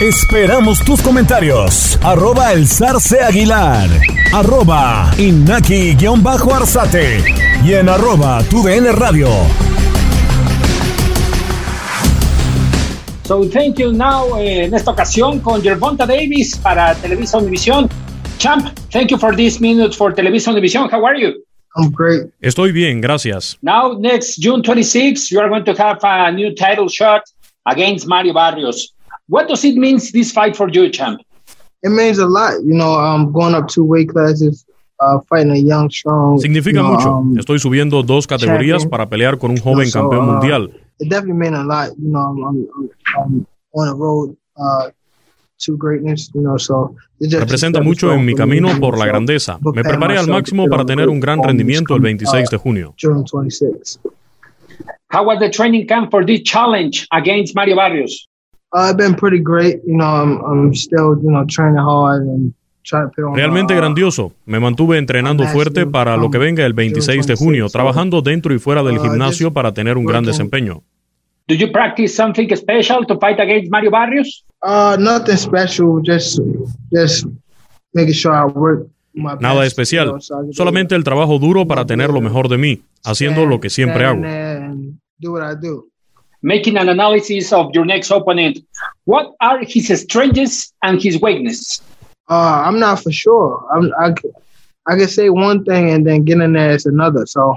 Esperamos 0.00 0.84
tus 0.84 1.00
comentarios. 1.00 1.98
Arroba 2.02 2.52
el 2.52 2.68
zarce 2.68 3.22
aguilar. 3.22 3.88
Arroba 4.30 5.10
inaki-arzate. 5.16 7.24
Y 7.64 7.72
en 7.72 7.88
arroba 7.88 8.42
tu 8.50 8.62
radio. 8.66 9.28
So 13.24 13.48
thank 13.48 13.78
you 13.78 13.90
now 13.90 14.38
eh, 14.38 14.64
en 14.64 14.74
esta 14.74 14.90
ocasión 14.90 15.40
con 15.40 15.62
Gervonta 15.62 16.04
Davis 16.04 16.58
para 16.58 16.94
Televisa 16.96 17.38
Univisión. 17.38 17.88
Champ, 18.36 18.66
thank 18.92 19.08
you 19.08 19.16
for 19.16 19.34
this 19.34 19.58
minute 19.62 19.96
for 19.96 20.14
Televisa 20.14 20.50
Univisión. 20.50 20.90
How 20.92 21.06
are 21.06 21.18
you? 21.18 21.42
I'm 21.74 21.90
great. 21.90 22.26
Estoy 22.42 22.70
bien, 22.70 23.00
gracias. 23.00 23.56
Now, 23.62 23.96
next 23.98 24.42
June 24.42 24.62
26, 24.62 25.30
you 25.30 25.40
are 25.40 25.48
going 25.48 25.64
to 25.64 25.72
have 25.72 26.00
a 26.02 26.30
new 26.30 26.54
title 26.54 26.86
shot 26.86 27.22
against 27.64 28.06
Mario 28.06 28.34
Barrios. 28.34 28.92
What 29.28 29.48
does 29.48 29.64
it 29.64 29.76
mean, 29.76 29.98
this 30.12 30.32
fight 30.32 30.56
for 30.56 30.68
you, 30.68 30.88
champ? 30.90 31.20
It 31.82 31.90
means 31.90 32.18
a 32.18 32.26
lot. 32.26 32.54
You 32.64 32.74
know, 32.74 32.94
I'm 32.94 33.32
going 33.32 33.54
up 33.54 33.68
two 33.68 33.84
weight 33.84 34.08
classes. 34.08 34.64
Uh, 34.98 35.20
fighting 35.28 35.50
a 35.50 35.56
young, 35.56 35.90
strong, 35.90 36.38
Significa 36.38 36.78
you 36.78 36.82
know, 36.82 36.94
mucho. 36.94 37.10
um, 37.10 37.36
Estoy 37.38 37.58
subiendo 37.58 38.02
dos 38.02 38.26
categorías 38.26 38.78
champion. 38.80 38.90
para 38.90 39.06
pelear 39.10 39.36
con 39.38 39.50
un 39.50 39.58
joven 39.58 39.86
You 39.88 39.92
know, 39.92 40.00
so, 40.04 40.08
campeón 40.08 40.22
uh, 40.26 40.32
mundial. 40.32 40.70
It 40.98 41.10
definitely 41.10 41.34
meant 41.34 41.54
a 41.54 41.64
lot. 41.64 41.90
You 41.98 42.08
know, 42.08 42.20
I'm, 42.20 42.42
I'm, 42.42 42.90
I'm 43.18 43.46
on 43.74 43.88
a 43.88 43.94
road 43.94 44.36
uh, 44.56 44.88
to 45.58 45.76
greatness. 45.76 46.30
You 46.34 46.40
know, 46.40 46.56
so 46.56 46.96
Representa 47.20 47.82
mucho 47.82 48.10
en 48.12 48.24
mi 48.24 48.34
camino 48.34 48.68
por 48.80 48.96
la 48.96 49.04
grandeza. 49.04 49.58
Me 49.60 49.82
preparé 49.82 50.16
al 50.16 50.26
myself 50.26 50.26
to 50.26 50.32
máximo 50.32 50.66
para 50.66 50.84
tener 50.86 51.04
great 51.06 51.14
un 51.14 51.20
gran 51.20 51.36
performance 51.40 51.58
rendimiento 51.58 51.94
el 51.94 52.00
come, 52.00 52.08
26 52.08 52.50
de 52.50 52.56
uh, 52.56 52.58
junio. 52.58 52.94
June 52.98 53.22
26. 53.30 53.98
How 55.10 55.24
was 55.24 55.38
the 55.40 55.50
training 55.50 55.86
camp 55.86 56.10
for 56.10 56.24
this 56.24 56.42
challenge 56.42 57.06
against 57.12 57.54
Mario 57.54 57.76
Barrios? 57.76 58.28
Uh, 58.76 58.90
it's 58.90 58.96
been 58.96 59.14
pretty 59.14 59.40
great. 59.40 59.80
You 59.86 59.96
know, 59.96 60.04
I'm, 60.04 60.38
I'm 60.44 60.74
still, 60.74 61.16
you 61.22 61.30
know, 61.30 61.46
training 61.46 61.78
hard 61.78 62.26
and 62.26 62.52
trying 62.84 63.08
to 63.08 63.12
put 63.14 63.24
on. 63.24 63.34
Realmente 63.34 63.72
uh, 63.72 63.76
grandioso. 63.78 64.32
Me 64.44 64.60
mantuve 64.60 64.98
entrenando 64.98 65.44
fuerte 65.46 65.86
para 65.86 66.18
lo 66.18 66.30
que 66.30 66.36
venga 66.36 66.66
el 66.66 66.74
26 66.74 67.26
de 67.26 67.36
junio, 67.36 67.68
trabajando 67.70 68.20
dentro 68.20 68.52
y 68.52 68.58
fuera 68.58 68.82
del 68.82 68.98
gimnasio 69.00 69.52
para 69.52 69.72
tener 69.72 69.96
un 69.96 70.04
gran 70.04 70.24
desempeño. 70.24 70.82
Do 71.48 71.54
you 71.54 71.70
practice 71.72 72.14
something 72.14 72.48
special 72.54 73.06
to 73.06 73.18
fight 73.18 73.40
against 73.40 73.70
Mario 73.70 73.90
Barrios? 73.90 74.44
Uh, 74.62 74.96
nothing 74.98 75.38
special. 75.38 76.02
Just, 76.02 76.40
just 76.92 77.24
making 77.94 78.14
sure 78.14 78.34
I 78.34 78.44
work 78.44 78.88
my 79.14 79.36
Nada 79.40 79.64
especial, 79.64 80.20
solamente 80.50 80.94
el 80.94 81.02
trabajo 81.02 81.38
duro 81.38 81.66
para 81.66 81.86
tener 81.86 82.10
lo 82.10 82.20
mejor 82.20 82.48
de 82.48 82.58
mí, 82.58 82.82
haciendo 83.04 83.46
lo 83.46 83.60
que 83.60 83.70
siempre 83.70 84.04
hago. 84.04 84.20
Making 86.42 86.76
an 86.76 86.88
analysis 86.88 87.52
of 87.52 87.74
your 87.74 87.84
next 87.84 88.10
opponent, 88.10 88.58
what 89.04 89.32
are 89.40 89.60
his 89.62 89.88
strengths 90.00 90.72
and 90.82 91.02
his 91.02 91.20
weaknesses? 91.20 91.80
Uh, 92.28 92.62
I'm 92.66 92.78
not 92.78 93.02
for 93.02 93.12
sure. 93.12 93.64
I'm, 93.74 93.90
I, 93.98 94.14
I 94.86 94.96
can 94.96 95.08
say 95.08 95.30
one 95.30 95.64
thing 95.64 95.90
and 95.90 96.06
then 96.06 96.24
get 96.24 96.38
in 96.40 96.52
there 96.52 96.74
is 96.74 96.86
another. 96.86 97.26
So 97.26 97.56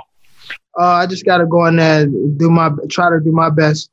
uh, 0.79 1.03
I 1.03 1.07
just 1.07 1.25
got 1.25 1.37
to 1.37 1.45
go 1.45 1.65
in 1.65 1.77
there 1.77 2.03
and 2.03 2.37
do 2.37 2.49
my 2.49 2.69
try 2.89 3.09
to 3.09 3.19
do 3.19 3.31
my 3.31 3.49
best. 3.49 3.91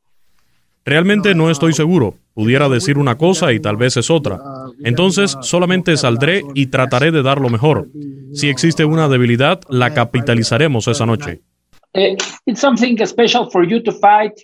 Realmente 0.84 1.34
no 1.34 1.50
estoy 1.50 1.72
seguro. 1.72 2.14
Pudiera 2.32 2.68
decir 2.68 2.96
una 2.96 3.16
cosa 3.16 3.52
y 3.52 3.58
tal 3.58 3.76
vez 3.76 3.96
es 3.96 4.08
otra. 4.08 4.38
Entonces 4.84 5.36
solamente 5.40 5.96
saldré 5.96 6.42
y 6.54 6.66
trataré 6.66 7.10
de 7.10 7.22
dar 7.22 7.40
lo 7.40 7.48
mejor. 7.48 7.88
Si 8.32 8.48
existe 8.48 8.84
una 8.84 9.08
debilidad, 9.08 9.60
la 9.68 9.92
capitalizaremos 9.94 10.86
esa 10.86 11.06
noche. 11.06 11.40
Uh, 11.94 12.14
it's 12.44 12.60
something 12.60 12.96
special 13.06 13.50
for 13.50 13.66
you 13.66 13.82
to 13.82 13.90
fight 13.90 14.34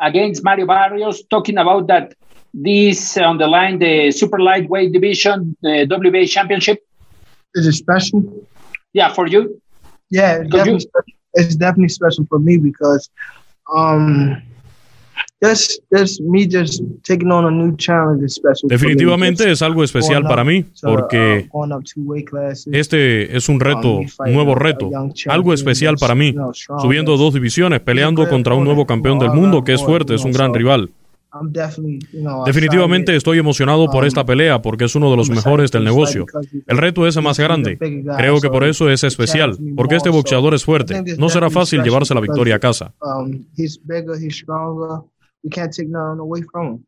against 0.00 0.44
Mario 0.44 0.66
Barrios, 0.66 1.22
talking 1.24 1.58
about 1.58 1.86
that 1.88 2.14
this 2.54 3.16
uh, 3.16 3.22
on 3.22 3.38
the 3.38 3.46
line, 3.46 3.78
the 3.78 4.10
super 4.10 4.38
lightweight 4.38 4.92
division, 4.92 5.56
the 5.62 5.86
WBA 5.86 6.28
championship. 6.28 6.84
Is 7.54 7.66
it 7.66 7.72
special? 7.72 8.46
Yeah, 8.92 9.12
for 9.12 9.26
you. 9.26 9.60
Yeah, 10.10 10.38
it's 10.40 10.50
definitely, 10.50 10.80
spe- 10.80 11.14
it's 11.34 11.56
definitely 11.56 11.88
special 11.88 12.26
for 12.26 12.38
me 12.38 12.56
because 12.56 13.10
um, 13.74 14.42
Definitivamente 18.64 19.50
es 19.50 19.62
algo 19.62 19.84
especial 19.84 20.24
para 20.24 20.42
mí, 20.42 20.58
uh, 20.58 20.66
porque 20.82 21.48
classes. 22.26 22.66
este 22.72 23.36
es 23.36 23.48
un 23.48 23.60
reto, 23.60 23.98
Um, 23.98 24.06
un 24.26 24.34
nuevo 24.34 24.54
reto, 24.54 24.90
algo 25.28 25.54
especial 25.54 25.96
para 25.96 26.14
mí. 26.14 26.34
Subiendo 26.52 27.16
dos 27.16 27.34
divisiones, 27.34 27.80
peleando 27.80 28.28
contra 28.28 28.54
un 28.54 28.64
nuevo 28.64 28.86
campeón 28.86 29.18
del 29.18 29.30
mundo 29.30 29.62
que 29.62 29.74
es 29.74 29.82
fuerte, 29.82 30.14
es 30.14 30.24
un 30.24 30.32
gran 30.32 30.52
rival. 30.52 30.90
Definitivamente 32.46 33.14
estoy 33.14 33.38
emocionado 33.38 33.90
por 33.90 34.06
esta 34.06 34.24
pelea 34.24 34.62
porque 34.62 34.84
es 34.84 34.94
uno 34.94 35.10
de 35.10 35.16
los 35.16 35.28
mejores 35.28 35.70
del 35.70 35.84
negocio. 35.84 36.26
El 36.66 36.78
reto 36.78 37.06
es 37.06 37.20
más 37.22 37.38
grande. 37.38 37.78
Creo 38.16 38.40
que 38.40 38.48
por 38.48 38.64
eso 38.64 38.90
es 38.90 39.04
especial, 39.04 39.56
porque 39.76 39.96
este 39.96 40.08
boxeador 40.08 40.54
es 40.54 40.64
fuerte. 40.64 41.02
No 41.18 41.28
será 41.28 41.50
fácil 41.50 41.82
llevarse 41.82 42.14
la 42.14 42.20
victoria 42.20 42.56
a 42.56 42.58
casa. 42.58 42.92
Um, 45.44 45.50
he's 45.50 45.74
bigger, 45.74 45.74
he's 45.74 45.74
stronger. 45.74 45.74
We 45.74 45.74
can't 45.74 45.74
take 45.74 45.88
none 45.88 46.18
away 46.18 46.42
from 46.52 46.66
him. 46.66 46.86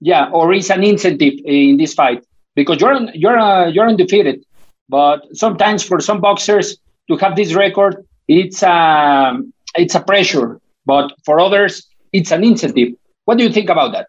Yeah, 0.00 0.30
or 0.30 0.52
it's 0.52 0.70
an 0.70 0.84
incentive 0.84 1.34
in 1.44 1.76
this 1.76 1.94
fight 1.94 2.24
because 2.54 2.80
you're 2.80 3.10
you're 3.14 3.38
uh, 3.38 3.68
you're 3.68 3.88
undefeated, 3.88 4.44
but 4.88 5.26
sometimes 5.32 5.82
for 5.82 6.00
some 6.00 6.20
boxers 6.20 6.76
to 7.08 7.16
have 7.16 7.36
this 7.36 7.54
record, 7.54 8.06
it's 8.28 8.62
a 8.62 9.38
it's 9.76 9.94
a 9.94 10.00
pressure, 10.00 10.60
but 10.86 11.12
for 11.24 11.40
others, 11.40 11.88
it's 12.12 12.30
an 12.30 12.44
incentive. 12.44 12.94
What 13.24 13.38
do 13.38 13.44
you 13.44 13.52
think 13.52 13.70
about 13.70 13.92
that? 13.92 14.08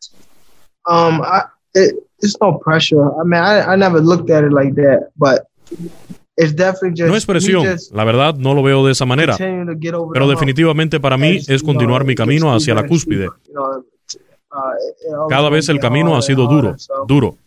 Um, 0.87 1.21
I, 1.21 1.43
it, 1.73 1.95
it's 2.19 2.37
no 2.41 2.53
pressure. 2.53 3.19
I 3.19 3.23
mean, 3.23 3.41
I, 3.41 3.73
I 3.73 3.75
never 3.75 4.01
looked 4.01 4.29
at 4.29 4.43
it 4.43 4.53
like 4.53 4.75
that, 4.75 5.09
but 5.17 5.47
it's 5.71 5.71
definitely 5.71 6.11
just 6.11 6.24
No 6.37 7.15
es 7.15 7.25
presión, 7.25 7.65
just 7.65 7.93
la 7.95 8.03
verdad 8.03 8.35
no 8.35 8.53
lo 8.53 8.61
veo 8.61 8.85
de 8.85 8.91
esa 8.91 9.05
manera. 9.05 9.37
Pero 9.37 10.27
definitivamente 10.27 10.99
para 10.99 11.17
mí 11.17 11.39
es 11.47 11.63
continuar 11.63 12.03
mi 12.05 12.15
camino 12.15 12.53
hacia 12.53 12.73
la 12.75 12.85
cúspide. 12.85 13.29
Uh, 13.29 15.27
Cada 15.29 15.49
vez 15.49 15.69
el 15.69 15.79
camino 15.79 16.15
ha 16.15 16.21
sido 16.21 16.47
duro, 16.47 16.75
duro. 17.07 17.37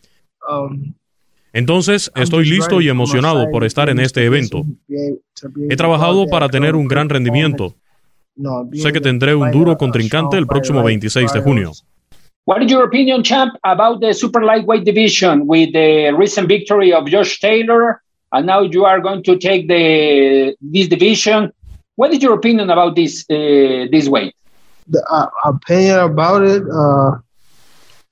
um, 0.47 0.93
Entonces 1.53 2.11
estoy 2.15 2.45
listo 2.45 2.81
y 2.81 2.89
emocionado 2.89 3.49
por 3.51 3.63
estar 3.63 3.89
en 3.89 3.99
este 3.99 4.25
evento. 4.25 4.63
He 5.69 5.75
trabajado 5.75 6.27
para 6.27 6.49
tener 6.49 6.75
un 6.75 6.87
gran 6.87 7.09
rendimiento. 7.09 7.75
Sé 8.73 8.91
que 8.93 9.01
tendré 9.01 9.35
un 9.35 9.51
duro 9.51 9.77
contrincante 9.77 10.37
el 10.37 10.47
próximo 10.47 10.81
26 10.83 11.33
de 11.33 11.41
junio. 11.41 11.71
What 12.45 12.61
is 12.63 12.71
your 12.71 12.83
opinion, 12.83 13.21
champ, 13.21 13.53
about 13.61 14.01
the 14.01 14.11
super 14.13 14.41
lightweight 14.43 14.83
division 14.83 15.43
with 15.45 15.71
the 15.71 16.11
recent 16.17 16.47
victory 16.47 16.91
of 16.91 17.03
Josh 17.07 17.39
Taylor, 17.39 18.01
and 18.31 18.45
now 18.45 18.61
you 18.61 18.85
are 18.85 18.99
going 19.01 19.23
to 19.23 19.37
take 19.37 19.67
the 19.67 20.55
this 20.61 20.87
division? 20.87 21.51
What 21.95 22.13
is 22.13 22.21
your 22.21 22.33
opinion 22.33 22.69
about 22.69 22.95
this 22.95 23.25
uh, 23.29 23.87
this 23.91 24.07
weight? 24.07 24.35
The 24.87 25.03
uh, 25.09 25.27
opinion 25.45 25.99
about 25.99 26.43
it, 26.43 26.63
uh, 26.63 27.17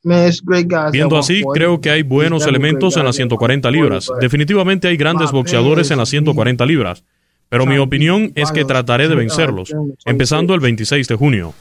man, 0.04 0.28
it's 0.28 0.42
great 0.42 0.68
guys. 0.68 0.92
at 0.92 0.92
Viendo 0.92 1.18
así, 1.18 1.42
140. 1.42 1.54
creo 1.58 1.82
que 1.82 1.90
hay 1.90 2.04
buenos 2.04 2.46
elementos 2.46 2.94
great 2.94 3.02
en 3.02 3.06
las 3.06 3.16
guys 3.16 3.16
at 3.16 3.22
140 3.22 3.72
libras. 3.72 4.06
140, 4.06 4.14
but 4.14 4.22
Definitivamente 4.22 4.88
hay 4.88 4.98
grandes 4.98 5.32
boxeadores 5.32 5.90
en 5.92 5.98
las 5.98 6.10
140 6.10 6.66
libras. 6.66 7.04
Pero 7.50 7.66
mi 7.66 7.78
opinión 7.78 8.34
es 8.36 8.52
que 8.52 8.66
trataré 8.66 9.08
de 9.08 9.16
vencerlos, 9.16 9.74
empezando 10.06 10.54
el 10.54 10.60
26 10.60 11.08
de 11.08 11.16
junio. 11.16 11.54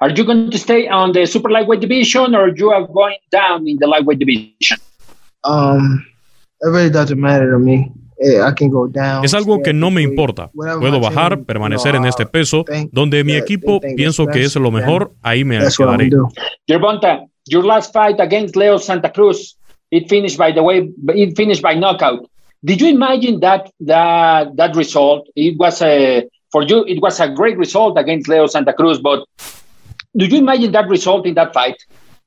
Are 0.00 0.12
you 0.12 0.24
going 0.24 0.50
to 0.50 0.58
stay 0.58 0.88
on 0.88 1.12
the 1.12 1.26
super 1.26 1.50
lightweight 1.50 1.80
division, 1.80 2.34
or 2.34 2.52
you 2.54 2.70
are 2.70 2.86
going 2.86 3.16
down 3.30 3.66
in 3.66 3.78
the 3.78 3.86
lightweight 3.86 4.18
division? 4.18 4.78
Um, 5.44 6.04
Es 9.24 9.34
algo 9.34 9.62
que 9.62 9.72
no 9.72 9.90
me 9.90 10.02
importa. 10.02 10.50
Puedo 10.52 11.00
bajar, 11.00 11.42
permanecer 11.42 11.96
en 11.96 12.04
este 12.04 12.24
peso, 12.26 12.64
donde 12.92 13.24
mi 13.24 13.34
equipo 13.34 13.80
pienso 13.96 14.26
que 14.26 14.42
es 14.42 14.54
lo 14.56 14.70
mejor, 14.70 15.12
ahí 15.22 15.44
me 15.44 15.58
quedaré. 15.58 16.10
Gervonta, 16.66 17.24
your 17.46 17.64
last 17.64 17.92
fight 17.92 18.20
against 18.20 18.56
Leo 18.56 18.78
Santa 18.78 19.10
Cruz, 19.10 19.56
it 19.90 20.08
finished 20.08 20.38
by 20.38 20.52
the 20.52 20.60
way, 20.60 20.90
it 21.14 21.36
finished 21.36 21.62
by 21.62 21.74
knockout. 21.74 22.24
Did 22.64 22.80
you 22.80 22.88
imagine 22.88 23.40
that 23.40 23.70
that 23.80 24.54
that 24.56 24.76
result? 24.76 25.26
It 25.34 25.58
was 25.58 25.82
a 25.82 26.28
for 26.52 26.62
you, 26.62 26.84
it 26.86 27.00
was 27.02 27.18
a 27.18 27.28
great 27.28 27.58
result 27.58 27.98
against 27.98 28.28
Leo 28.28 28.46
Santa 28.46 28.72
Cruz, 28.72 29.00
but 29.00 29.24
do 30.16 30.26
you 30.26 30.38
imagine 30.38 30.70
that 30.72 30.88
result 30.88 31.26
in 31.26 31.34
that 31.34 31.52
fight? 31.52 31.76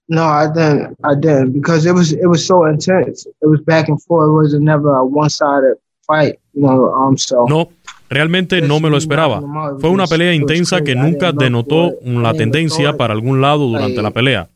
No, 0.08 0.24
I 0.24 0.48
didn't. 0.48 0.96
I 1.04 1.16
didn't 1.16 1.54
because 1.54 1.88
it 1.88 1.94
was 1.94 2.12
it 2.12 2.28
was 2.28 2.46
so 2.46 2.66
intense. 2.68 3.26
It 3.26 3.48
was 3.48 3.62
back 3.62 3.90
and 3.90 4.02
forth. 4.04 4.30
It 4.30 4.34
was 4.34 4.54
never 4.60 4.94
a 4.96 5.04
one 5.04 5.30
sided 5.30 5.78
fight. 6.06 6.40
You 6.54 6.62
know, 6.62 6.94
um, 6.94 7.18
so. 7.18 7.46
No, 7.48 7.70
realmente 8.10 8.62
no 8.62 8.80
me 8.80 8.90
lo 8.90 8.98
esperaba. 8.98 9.42
Fue 9.80 9.90
una 9.90 10.06
pelea 10.06 10.34
intensa 10.34 10.82
que 10.82 10.96
nunca 10.96 11.32
denotó 11.32 11.94
la 12.04 12.34
tendencia 12.34 12.96
para 12.96 13.14
algún 13.14 13.42
lado 13.42 13.68
durante 13.68 14.02
la 14.02 14.12
pelea. 14.12 14.50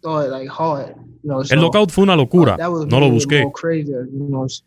El 1.50 1.60
knockout 1.60 1.92
fue 1.92 2.06
una 2.06 2.16
locura, 2.16 2.58
no 2.58 3.00
lo 3.00 3.10
busqué. 3.10 3.44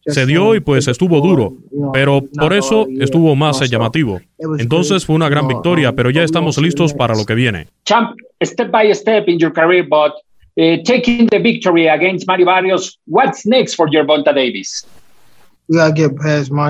Se 0.07 0.27
dio 0.27 0.55
y 0.55 0.61
pues 0.61 0.87
estuvo 0.87 1.21
duro, 1.21 1.55
pero 1.93 2.23
por 2.39 2.53
eso 2.53 2.87
estuvo 3.01 3.35
más 3.35 3.69
llamativo. 3.71 4.21
Entonces 4.59 5.07
fue 5.07 5.17
una 5.17 5.29
gran 5.29 5.49
victoria, 5.49 5.95
pero 5.95 6.11
ya 6.11 6.23
estamos 6.23 6.59
listos 6.59 6.93
para 6.93 7.15
lo 7.15 7.25
que 7.25 7.35
viene. 7.35 7.69
Champ, 7.85 8.17
step 8.43 8.71
by 8.71 8.93
step 8.95 9.29
in 9.29 9.39
your 9.39 9.53
career, 9.53 9.87
but 9.89 10.13
uh, 10.57 10.83
taking 10.85 11.27
the 11.27 11.39
victory 11.39 11.89
against 11.89 12.27
Mario 12.27 12.47
Barrios, 12.47 12.99
what's 13.07 13.47
next 13.47 13.75
for 13.75 13.89
Gervonta 13.89 14.33
Davis? 14.35 14.87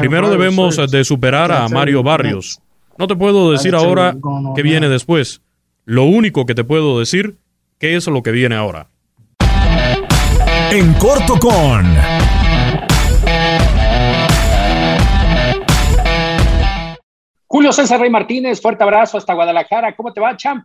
Primero 0.00 0.30
debemos 0.30 0.76
de 0.90 1.04
superar 1.04 1.50
a 1.50 1.68
Mario 1.68 2.02
Barrios. 2.02 2.60
No 2.98 3.06
te 3.08 3.16
puedo 3.16 3.50
decir 3.50 3.74
ahora 3.74 4.14
qué 4.54 4.62
viene 4.62 4.88
después. 4.88 5.40
Lo 5.84 6.04
único 6.04 6.46
que 6.46 6.54
te 6.54 6.62
puedo 6.62 6.98
decir, 7.00 7.36
qué 7.78 7.96
es 7.96 8.06
lo 8.06 8.22
que 8.22 8.30
viene 8.30 8.54
ahora. 8.54 8.88
En 10.70 10.94
corto 10.94 11.38
con... 11.38 11.96
Julio 17.46 17.72
César 17.72 18.00
Rey 18.00 18.08
Martínez, 18.08 18.62
fuerte 18.62 18.82
abrazo 18.82 19.18
hasta 19.18 19.34
Guadalajara. 19.34 19.94
¿Cómo 19.94 20.12
te 20.12 20.20
va, 20.20 20.36
champ? 20.36 20.64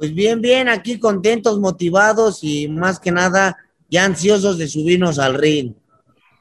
Pues 0.00 0.14
bien, 0.14 0.40
bien, 0.40 0.70
aquí 0.70 0.98
contentos, 0.98 1.60
motivados 1.60 2.42
y 2.42 2.68
más 2.68 2.98
que 2.98 3.12
nada 3.12 3.58
ya 3.90 4.06
ansiosos 4.06 4.56
de 4.56 4.66
subirnos 4.66 5.18
al 5.18 5.34
ring. 5.34 5.74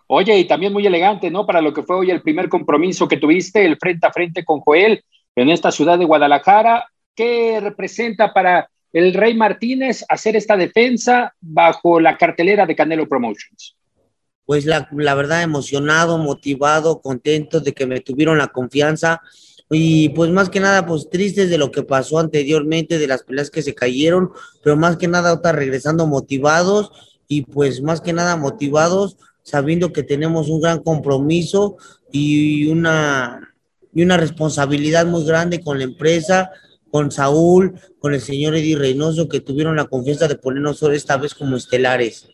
Oye, 0.08 0.40
y 0.40 0.48
también 0.48 0.72
muy 0.72 0.88
elegante, 0.88 1.30
¿no? 1.30 1.46
Para 1.46 1.60
lo 1.60 1.74
que 1.74 1.84
fue 1.84 1.98
hoy 1.98 2.10
el 2.10 2.22
primer 2.22 2.48
compromiso 2.48 3.10
que 3.10 3.18
tuviste, 3.18 3.66
el 3.66 3.76
frente 3.78 4.08
a 4.08 4.14
frente 4.14 4.46
con 4.46 4.62
Joel 4.62 5.04
en 5.36 5.50
esta 5.50 5.74
ciudad 5.74 6.00
de 6.00 6.06
Guadalajara. 6.06 6.86
¿Qué 7.14 7.60
representa 7.60 8.32
para 8.34 8.70
el 8.94 9.14
Rey 9.14 9.34
Martínez 9.34 10.06
hacer 10.08 10.38
esta 10.38 10.56
defensa 10.56 11.34
bajo 11.42 12.00
la 12.00 12.16
cartelera 12.16 12.66
de 12.66 12.78
Canelo 12.78 13.10
Promotions? 13.10 13.76
Pues 14.46 14.66
la, 14.66 14.88
la 14.94 15.16
verdad, 15.16 15.44
emocionado, 15.44 16.18
motivado, 16.18 17.02
contento 17.02 17.60
de 17.60 17.74
que 17.74 17.86
me 17.86 18.00
tuvieron 18.00 18.38
la 18.38 18.48
confianza 18.48 19.22
y 19.70 20.10
pues 20.10 20.32
más 20.32 20.50
que 20.50 20.60
nada, 20.60 20.86
pues 20.86 21.10
tristes 21.10 21.50
de 21.50 21.58
lo 21.58 21.72
que 21.72 21.84
pasó 21.84 22.18
anteriormente, 22.20 22.98
de 22.98 23.08
las 23.08 23.24
peleas 23.24 23.52
que 23.52 23.62
se 23.62 23.76
cayeron, 23.76 24.32
pero 24.64 24.76
más 24.76 24.98
que 24.98 25.08
nada, 25.08 25.30
ahora 25.30 25.52
regresando 25.52 26.08
motivados 26.08 26.92
y 27.28 27.44
pues 27.44 27.82
más 27.82 28.02
que 28.02 28.14
nada 28.14 28.36
motivados 28.36 29.18
sabiendo 29.44 29.92
que 29.92 30.04
tenemos 30.04 30.50
un 30.50 30.62
gran 30.62 30.80
compromiso 30.80 31.78
y 32.12 32.68
una, 32.68 33.56
y 33.94 34.04
una 34.04 34.18
responsabilidad 34.18 35.06
muy 35.06 35.26
grande 35.26 35.62
con 35.62 35.80
la 35.80 35.86
empresa, 35.86 36.52
con 36.92 37.12
Saúl, 37.12 37.80
con 38.00 38.14
el 38.14 38.22
señor 38.22 38.56
Eddie 38.56 38.76
Reynoso, 38.76 39.28
que 39.28 39.42
tuvieron 39.42 39.76
la 39.76 39.86
confianza 39.86 40.28
de 40.28 40.36
ponernos 40.36 40.82
esta 40.84 41.18
vez 41.18 41.34
como 41.34 41.58
estelares. 41.58 42.28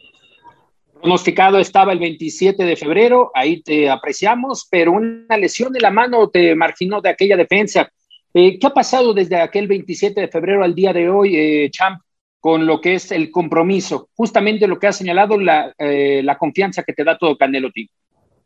Pronosticado 1.05 1.59
estaba 1.59 1.93
el 1.93 1.99
27 1.99 2.63
de 2.63 2.75
febrero, 2.75 3.29
ahí 3.35 3.61
te 3.61 3.87
apreciamos, 3.91 4.65
pero 4.71 4.93
una 4.93 5.37
lesión 5.37 5.71
de 5.71 5.79
la 5.79 5.91
mano 5.91 6.31
te 6.31 6.55
marginó 6.55 6.99
de 6.99 7.09
aquella 7.09 7.37
defensa. 7.37 7.87
Eh, 8.33 8.57
¿Qué 8.57 8.65
ha 8.65 8.71
pasado 8.71 9.13
desde 9.13 9.35
aquel 9.35 9.67
27 9.67 10.19
de 10.19 10.27
febrero 10.29 10.63
al 10.63 10.73
día 10.73 10.93
de 10.93 11.07
hoy, 11.07 11.35
eh, 11.35 11.69
Champ? 11.69 12.01
con 12.39 12.65
lo 12.65 12.81
que 12.81 12.95
es 12.95 13.11
el 13.11 13.29
compromiso, 13.29 14.09
justamente 14.15 14.67
lo 14.67 14.79
que 14.79 14.87
ha 14.87 14.93
señalado 14.93 15.37
la, 15.39 15.75
eh, 15.77 16.21
la 16.23 16.39
confianza 16.39 16.81
que 16.81 16.93
te 16.93 17.03
da 17.03 17.19
todo 17.19 17.37
Canelo 17.37 17.69
Team. 17.71 17.87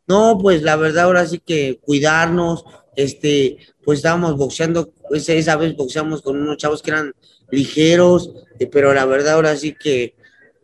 No, 0.05 0.37
pues 0.37 0.61
la 0.61 0.75
verdad 0.75 1.05
ahora 1.05 1.25
sí 1.25 1.39
que 1.39 1.79
cuidarnos, 1.81 2.65
este, 2.97 3.57
pues 3.85 3.99
estábamos 3.99 4.35
boxeando, 4.35 4.89
esa 5.11 5.55
vez 5.55 5.77
boxeamos 5.77 6.21
con 6.21 6.41
unos 6.41 6.57
chavos 6.57 6.81
que 6.81 6.91
eran 6.91 7.13
ligeros, 7.51 8.33
pero 8.69 8.93
la 8.93 9.05
verdad 9.05 9.35
ahora 9.35 9.55
sí 9.55 9.73
que, 9.79 10.15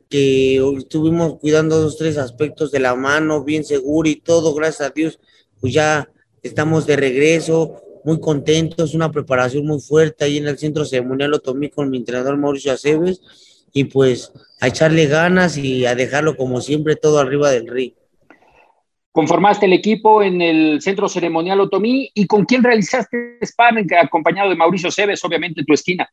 que 0.09 0.57
estuvimos 0.77 1.39
cuidando 1.39 1.79
dos, 1.79 1.97
tres 1.97 2.17
aspectos 2.17 2.71
de 2.71 2.79
la 2.79 2.95
mano, 2.95 3.43
bien 3.43 3.63
seguro 3.63 4.07
y 4.09 4.15
todo, 4.15 4.53
gracias 4.53 4.89
a 4.89 4.93
Dios, 4.93 5.19
pues 5.59 5.73
ya 5.73 6.09
estamos 6.43 6.85
de 6.85 6.95
regreso, 6.95 7.81
muy 8.03 8.19
contentos, 8.19 8.93
una 8.93 9.11
preparación 9.11 9.65
muy 9.65 9.81
fuerte 9.81 10.25
ahí 10.25 10.37
en 10.37 10.47
el 10.47 10.59
centro 10.59 10.85
ceremonial 10.85 11.31
lo 11.31 11.39
tomé 11.39 11.71
con 11.71 11.89
mi 11.89 11.97
entrenador 11.97 12.37
Mauricio 12.37 12.71
Aceves 12.71 13.19
y 13.73 13.85
pues 13.85 14.31
a 14.61 14.67
echarle 14.67 15.07
ganas 15.07 15.57
y 15.57 15.85
a 15.85 15.95
dejarlo 15.95 16.37
como 16.37 16.61
siempre 16.61 16.95
todo 16.95 17.19
arriba 17.19 17.49
del 17.49 17.67
ring. 17.67 17.93
Conformaste 19.11 19.65
el 19.65 19.73
equipo 19.73 20.21
en 20.21 20.41
el 20.41 20.81
centro 20.81 21.09
ceremonial 21.09 21.61
Otomí 21.61 22.11
y 22.13 22.27
con 22.27 22.45
quién 22.45 22.63
realizaste 22.63 23.39
sparring 23.43 23.87
acompañado 23.95 24.49
de 24.49 24.55
Mauricio 24.55 24.89
Aceves, 24.89 25.23
obviamente 25.25 25.63
tu 25.65 25.73
esquina. 25.73 26.07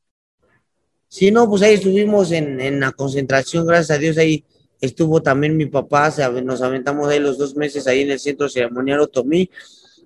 Sí, 1.12 1.30
no, 1.30 1.46
pues 1.46 1.60
ahí 1.60 1.74
estuvimos 1.74 2.32
en, 2.32 2.58
en 2.58 2.80
la 2.80 2.90
concentración, 2.90 3.66
gracias 3.66 3.90
a 3.90 4.00
Dios 4.00 4.16
ahí 4.16 4.46
estuvo 4.80 5.20
también 5.20 5.58
mi 5.58 5.66
papá, 5.66 6.10
nos 6.42 6.62
aventamos 6.62 7.06
ahí 7.06 7.18
los 7.18 7.36
dos 7.36 7.54
meses 7.54 7.86
ahí 7.86 8.00
en 8.00 8.12
el 8.12 8.18
centro 8.18 8.48
ceremonial 8.48 9.00
Otomí 9.00 9.50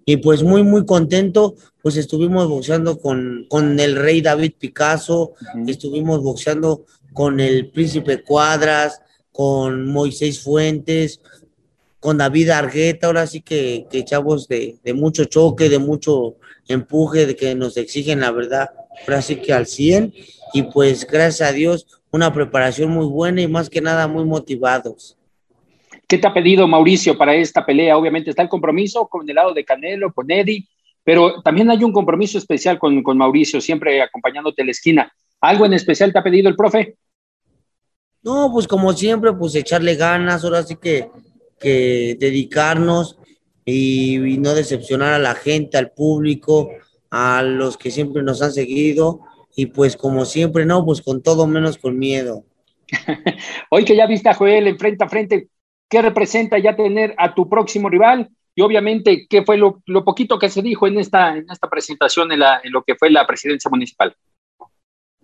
y 0.05 0.16
pues 0.16 0.42
muy, 0.42 0.64
muy 0.64 0.85
contento, 0.85 1.55
pues 1.81 1.97
estuvimos 1.97 2.49
boxeando 2.49 2.99
con, 2.99 3.47
con 3.49 3.79
el 3.79 3.95
rey 3.95 4.21
David 4.21 4.55
Picasso, 4.59 5.35
estuvimos 5.69 6.25
boxeando 6.25 6.87
con 7.12 7.38
el 7.38 7.71
príncipe 7.71 8.25
Cuadras, 8.25 9.01
con 9.31 9.87
Moisés 9.87 10.40
Fuentes, 10.40 11.21
con 12.01 12.19
David 12.19 12.51
Argueta, 12.51 13.07
ahora 13.07 13.29
sí 13.29 13.42
que, 13.42 13.87
que 13.88 14.05
chavos 14.05 14.49
de, 14.49 14.81
de, 14.83 14.92
mucho 14.92 15.27
choque, 15.27 15.69
de 15.69 15.79
mucho 15.79 16.35
empuje, 16.66 17.27
de 17.27 17.37
que 17.37 17.55
nos 17.55 17.77
exigen 17.77 18.19
la 18.19 18.33
verdad, 18.33 18.71
ahora 19.07 19.23
sí 19.23 19.37
que 19.37 19.53
al 19.53 19.69
100, 19.69 20.12
y 20.52 20.62
pues 20.62 21.06
gracias 21.06 21.48
a 21.48 21.52
Dios, 21.52 21.87
una 22.11 22.32
preparación 22.32 22.90
muy 22.90 23.06
buena 23.06 23.42
y 23.42 23.48
más 23.48 23.68
que 23.68 23.80
nada 23.80 24.09
muy 24.09 24.24
motivados. 24.24 25.16
¿Qué 26.09 26.18
te 26.18 26.26
ha 26.26 26.32
pedido 26.32 26.68
Mauricio 26.68 27.18
para 27.18 27.35
esta 27.35 27.66
pelea? 27.66 27.96
Obviamente 27.96 28.30
está 28.30 28.42
el 28.42 28.48
compromiso 28.48 29.06
con 29.09 29.28
el 29.28 29.35
lado 29.35 29.52
de 29.52 29.64
Canelo, 29.64 30.12
con 30.12 30.30
Eddie, 30.30 30.66
pero 31.02 31.42
también 31.42 31.70
hay 31.70 31.82
un 31.82 31.92
compromiso 31.92 32.38
especial 32.38 32.78
con, 32.78 33.02
con 33.02 33.18
Mauricio, 33.18 33.61
siempre 33.61 34.00
acompañándote 34.02 34.62
a 34.62 34.64
la 34.64 34.70
esquina. 34.70 35.12
¿Algo 35.40 35.66
en 35.66 35.72
especial 35.72 36.12
te 36.12 36.18
ha 36.18 36.22
pedido 36.22 36.48
el 36.48 36.56
profe? 36.56 36.96
No, 38.22 38.50
pues 38.52 38.66
como 38.66 38.92
siempre, 38.92 39.32
pues 39.32 39.54
echarle 39.54 39.94
ganas, 39.94 40.44
ahora 40.44 40.62
sí 40.62 40.76
que, 40.76 41.09
que 41.61 42.16
dedicarnos 42.18 43.18
y, 43.64 44.16
y, 44.16 44.38
no 44.38 44.54
decepcionar 44.54 45.12
a 45.12 45.18
la 45.18 45.35
gente, 45.35 45.76
al 45.76 45.90
público, 45.90 46.70
a 47.11 47.42
los 47.42 47.76
que 47.76 47.90
siempre 47.90 48.22
nos 48.22 48.42
han 48.42 48.52
seguido 48.52 49.20
y 49.57 49.66
pues 49.66 49.97
como 49.97 50.27
siempre, 50.27 50.66
no, 50.66 50.85
pues 50.85 51.01
con 51.01 51.23
todo 51.23 51.47
menos 51.47 51.79
con 51.79 51.99
miedo. 51.99 52.45
Hoy 53.71 53.85
que 53.85 53.97
ya 53.97 54.07
viste 54.07 54.29
a 54.29 54.35
Joel 54.35 54.69
en 54.69 54.79
frente 54.79 55.03
a 55.03 55.09
frente, 55.09 55.49
qué 55.88 56.03
representa 56.03 56.59
ya 56.59 56.77
tener 56.77 57.14
a 57.16 57.35
tu 57.35 57.49
próximo 57.49 57.88
rival 57.88 58.29
y 58.55 58.61
obviamente 58.61 59.27
qué 59.29 59.42
fue 59.45 59.57
lo, 59.57 59.83
lo 59.87 60.05
poquito 60.05 60.38
que 60.38 60.51
se 60.51 60.61
dijo 60.61 60.87
en 60.87 60.99
esta, 60.99 61.37
en 61.37 61.47
esta 61.51 61.69
presentación 61.71 62.31
en, 62.33 62.40
la, 62.40 62.61
en, 62.62 62.71
lo 62.71 62.83
que 62.83 62.97
fue 62.97 63.11
la 63.11 63.27
presidencia 63.27 63.71
municipal. 63.71 64.14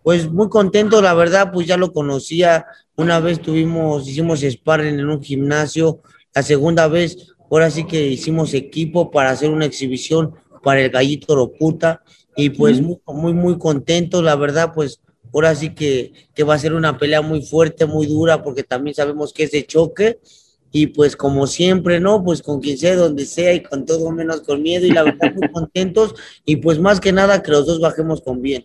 Pues 0.03 0.31
muy 0.31 0.49
contento, 0.49 1.01
la 1.03 1.14
verdad, 1.14 1.53
pues 1.53 1.66
ya 1.66 1.77
lo 1.77 1.92
conocía. 1.92 2.66
Una 2.97 3.21
vez 3.21 3.40
tuvimos, 3.40 4.09
hicimos 4.09 4.40
sparring 4.40 4.99
en 4.99 5.09
un 5.09 5.23
gimnasio. 5.23 6.01
La 6.35 6.42
segunda 6.42 6.88
vez, 6.88 7.35
ahora 7.51 7.71
sí 7.71 7.87
que 7.87 8.09
hicimos 8.09 8.55
equipo 8.55 9.11
para 9.11 9.31
hacer 9.31 9.51
una 9.51 9.66
exhibición 9.66 10.35
para 10.62 10.81
el 10.81 10.90
Gallito 10.90 11.37
Roputa. 11.37 12.03
Y 12.37 12.51
pues 12.51 12.81
muy, 12.81 12.99
muy, 13.07 13.35
muy 13.35 13.59
contento, 13.59 14.23
la 14.23 14.37
verdad, 14.37 14.73
pues 14.75 15.01
ahora 15.33 15.55
sí 15.55 15.75
que, 15.75 16.12
que 16.35 16.45
va 16.45 16.55
a 16.55 16.59
ser 16.59 16.73
una 16.75 16.99
pelea 16.99 17.23
muy 17.23 17.42
fuerte, 17.42 17.87
muy 17.87 18.07
dura, 18.07 18.42
porque 18.42 18.62
también 18.62 18.95
sabemos 18.95 19.33
que 19.33 19.45
es 19.45 19.51
de 19.51 19.66
choque 19.66 20.18
y 20.73 20.88
pues 20.88 21.16
como 21.16 21.47
siempre, 21.47 22.01
¿no? 22.01 22.25
Pues 22.25 22.42
con 22.42 22.61
quien 22.61 22.79
sea, 22.79 22.97
donde 22.97 23.27
sea 23.27 23.53
y 23.53 23.62
con 23.62 23.85
todo 23.85 24.11
menos 24.11 24.40
con 24.40 24.62
miedo 24.62 24.87
y 24.87 24.90
la 24.90 25.03
verdad 25.03 25.35
muy 25.35 25.49
contentos 25.53 26.14
y 26.45 26.57
pues 26.57 26.79
más 26.79 27.01
que 27.01 27.12
nada 27.12 27.42
que 27.42 27.51
los 27.51 27.66
dos 27.66 27.81
bajemos 27.81 28.23
con 28.23 28.40
bien. 28.40 28.64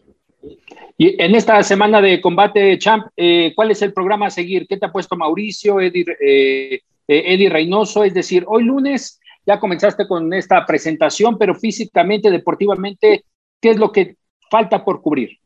Y 0.98 1.22
en 1.22 1.36
esta 1.36 1.62
semana 1.62 2.02
de 2.02 2.20
combate, 2.22 2.80
Champ, 2.80 3.08
eh, 3.16 3.54
¿cuál 3.56 3.70
es 3.70 3.82
el 3.84 3.94
programa 3.94 4.28
a 4.28 4.32
seguir? 4.32 4.66
¿Qué 4.68 4.78
te 4.78 4.88
ha 4.88 4.92
puesto 4.92 5.16
Mauricio, 5.16 5.80
Eddie, 5.80 6.06
eh, 6.20 6.80
eh, 7.08 7.34
Eddie 7.34 7.50
Reynoso? 7.50 8.04
Es 8.04 8.16
decir, 8.16 8.46
hoy 8.48 8.64
lunes 8.64 9.20
ya 9.46 9.60
comenzaste 9.60 10.08
con 10.08 10.34
esta 10.34 10.66
presentación, 10.66 11.38
pero 11.38 11.54
físicamente, 11.54 12.32
deportivamente, 12.32 13.26
¿qué 13.62 13.72
es 13.72 13.78
lo 13.78 13.92
que 13.92 14.18
falta 14.50 14.84
por 14.84 15.02
cubrir? 15.02 15.40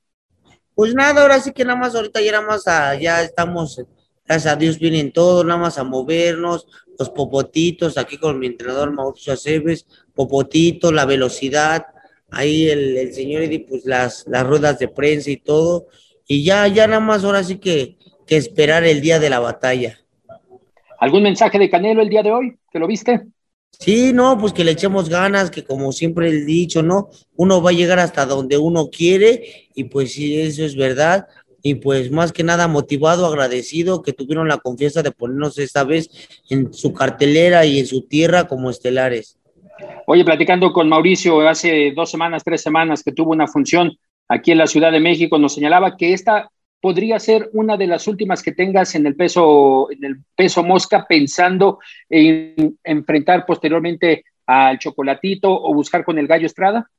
Pues 0.76 0.94
nada, 0.94 1.22
ahora 1.22 1.40
sí 1.40 1.52
que 1.52 1.66
nada 1.66 1.78
más 1.78 1.96
ahorita 1.96 2.22
ya 2.22 2.32
nada 2.32 2.48
más 2.48 2.68
a, 2.68 2.96
ya 2.96 3.22
estamos 3.22 3.82
Gracias 4.32 4.54
a 4.54 4.56
Dios 4.56 4.80
vienen 4.80 5.12
todos, 5.12 5.46
nada 5.46 5.60
más 5.60 5.78
a 5.78 5.84
movernos, 5.84 6.66
los 6.98 7.10
popotitos, 7.10 7.98
aquí 7.98 8.18
con 8.18 8.40
mi 8.40 8.48
entrenador 8.48 8.94
Mauricio 8.94 9.34
Aceves, 9.34 9.86
popotitos, 10.14 10.94
la 10.94 11.06
velocidad, 11.06 11.86
ahí 12.30 12.70
el, 12.70 12.98
el 12.98 13.14
señor 13.14 13.42
Eddie, 13.42 13.66
pues 13.68 13.86
las, 13.86 14.26
las 14.28 14.48
ruedas 14.48 14.80
de 14.80 14.88
prensa 14.88 15.32
y 15.32 15.36
todo, 15.36 15.88
y 16.28 16.46
ya, 16.46 16.66
ya 16.68 16.88
nada 16.88 17.02
más 17.02 17.26
ahora 17.26 17.44
sí 17.44 17.58
que, 17.58 17.98
que 18.26 18.38
esperar 18.38 18.86
el 18.86 19.02
día 19.02 19.20
de 19.20 19.30
la 19.30 19.40
batalla. 19.40 20.00
¿Algún 20.98 21.24
mensaje 21.24 21.60
de 21.60 21.70
Canelo 21.70 22.02
el 22.02 22.08
día 22.08 22.24
de 22.24 22.32
hoy? 22.32 22.58
¿Que 22.72 22.80
lo 22.80 22.88
viste? 22.88 23.26
Sí, 23.80 24.14
no, 24.14 24.38
pues 24.38 24.54
que 24.54 24.64
le 24.64 24.72
echemos 24.72 25.10
ganas, 25.10 25.50
que 25.50 25.64
como 25.64 25.92
siempre 25.92 26.30
he 26.30 26.46
dicho, 26.46 26.84
¿no? 26.84 27.10
Uno 27.36 27.62
va 27.62 27.72
a 27.72 27.74
llegar 27.74 28.00
hasta 28.00 28.26
donde 28.26 28.58
uno 28.58 28.90
quiere 28.90 29.70
y 29.74 29.86
pues 29.86 30.14
sí, 30.14 30.40
eso 30.40 30.64
es 30.64 30.76
verdad. 30.76 31.28
Y 31.64 31.76
pues 31.76 32.12
más 32.12 32.32
que 32.32 32.44
nada 32.44 32.68
motivado, 32.68 33.26
agradecido 33.26 34.02
que 34.02 34.14
tuvieron 34.14 34.48
la 34.48 34.58
confianza 34.58 35.04
de 35.04 35.12
ponernos 35.12 35.58
esta 35.58 35.84
vez 35.84 36.10
en 36.50 36.74
su 36.74 36.94
cartelera 36.94 37.66
y 37.66 37.80
en 37.80 37.88
su 37.88 38.04
tierra 38.04 38.48
como 38.48 38.70
estelares. 38.70 39.38
Oye, 40.06 40.26
platicando 40.26 40.72
con 40.74 40.90
Mauricio 40.90 41.48
hace 41.48 41.92
dos 41.96 42.10
semanas, 42.10 42.44
tres 42.44 42.62
semanas 42.62 43.04
que 43.04 43.12
tuvo 43.12 43.32
una 43.32 43.48
función 43.48 43.98
aquí 44.28 44.52
en 44.52 44.58
la 44.58 44.68
Ciudad 44.68 44.92
de 44.92 45.00
México, 45.00 45.38
nos 45.38 45.54
señalaba 45.54 45.98
que 45.98 46.14
esta 46.14 46.52
podría 46.82 47.20
ser 47.20 47.50
una 47.54 47.78
de 47.78 47.88
las 47.88 48.08
últimas 48.08 48.42
que 48.42 48.52
tengas 48.52 48.96
en 48.96 49.06
el 49.06 49.16
peso, 49.16 49.90
en 49.92 50.04
el 50.04 50.18
peso 50.36 50.64
mosca, 50.64 51.06
pensando 51.08 51.80
en 52.10 52.78
enfrentar 52.84 53.46
posteriormente 53.46 54.26
al 54.48 54.80
chocolatito 54.80 55.50
o 55.50 55.74
buscar 55.74 56.04
con 56.04 56.18
el 56.18 56.28
gallo 56.28 56.48
Estrada? 56.48 56.90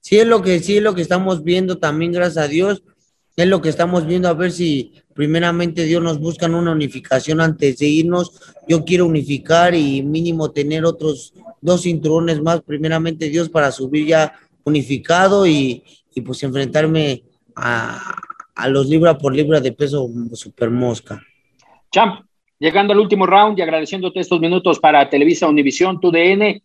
Sí, 0.00 0.18
es 0.18 0.26
lo 0.26 0.42
que 0.42 0.60
sí 0.60 0.76
es 0.76 0.82
lo 0.82 0.94
que 0.94 1.02
estamos 1.02 1.42
viendo 1.42 1.78
también, 1.78 2.12
gracias 2.12 2.44
a 2.44 2.48
Dios. 2.48 2.84
Es 3.36 3.48
lo 3.48 3.60
que 3.60 3.68
estamos 3.68 4.06
viendo, 4.06 4.28
a 4.28 4.34
ver 4.34 4.52
si 4.52 4.92
primeramente 5.12 5.82
Dios 5.82 6.00
nos 6.00 6.20
buscan 6.20 6.54
una 6.54 6.70
unificación 6.70 7.40
antes 7.40 7.78
de 7.78 7.86
irnos. 7.86 8.40
Yo 8.68 8.84
quiero 8.84 9.06
unificar 9.06 9.74
y 9.74 10.04
mínimo 10.04 10.52
tener 10.52 10.84
otros 10.84 11.34
dos 11.60 11.82
cinturones 11.82 12.40
más, 12.40 12.62
primeramente 12.62 13.28
Dios, 13.28 13.48
para 13.48 13.72
subir 13.72 14.06
ya 14.06 14.38
unificado 14.62 15.48
y 15.48 15.82
pues 16.24 16.44
enfrentarme 16.44 17.24
a, 17.56 18.20
a 18.54 18.68
los 18.68 18.86
libra 18.86 19.18
por 19.18 19.34
libra 19.34 19.60
de 19.60 19.72
peso 19.72 20.08
super 20.32 20.70
mosca. 20.70 21.22
Champ, 21.90 22.24
llegando 22.58 22.92
al 22.92 23.00
último 23.00 23.26
round 23.26 23.58
y 23.58 23.62
agradeciéndote 23.62 24.20
estos 24.20 24.40
minutos 24.40 24.78
para 24.78 25.08
Televisa 25.08 25.48
Univisión, 25.48 26.00
tu 26.00 26.10
DN, 26.10 26.62